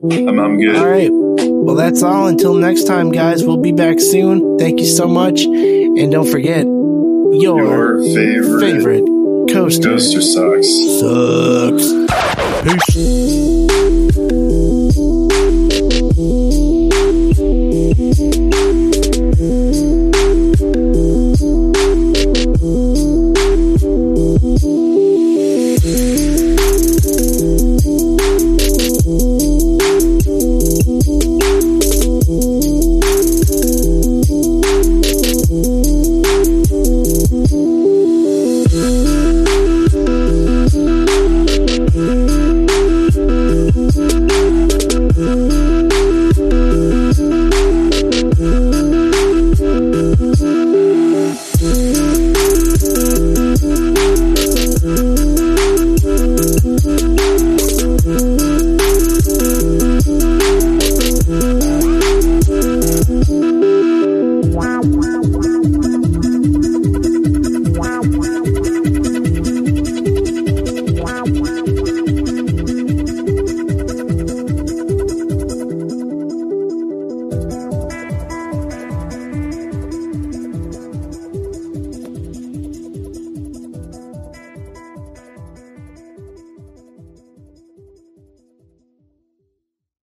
I'm, 0.02 0.38
I'm 0.38 0.58
good. 0.58 0.76
All 0.76 0.88
right. 0.88 1.10
Well, 1.10 1.74
that's 1.74 2.02
all. 2.02 2.26
Until 2.28 2.54
next 2.54 2.84
time, 2.84 3.10
guys, 3.10 3.44
we'll 3.44 3.56
be 3.60 3.72
back 3.72 3.98
soon. 4.00 4.58
Thank 4.58 4.78
you 4.80 4.86
so 4.86 5.08
much. 5.08 5.42
And 5.44 6.12
don't 6.12 6.28
forget 6.30 6.64
your, 6.64 8.00
Your 8.00 8.02
favorite, 8.02 8.60
favorite 8.60 9.04
coaster 9.52 9.90
coaster 9.90 10.20
sucks. 10.22 10.68
sucks. 11.00 11.92
Peace. 12.92 14.55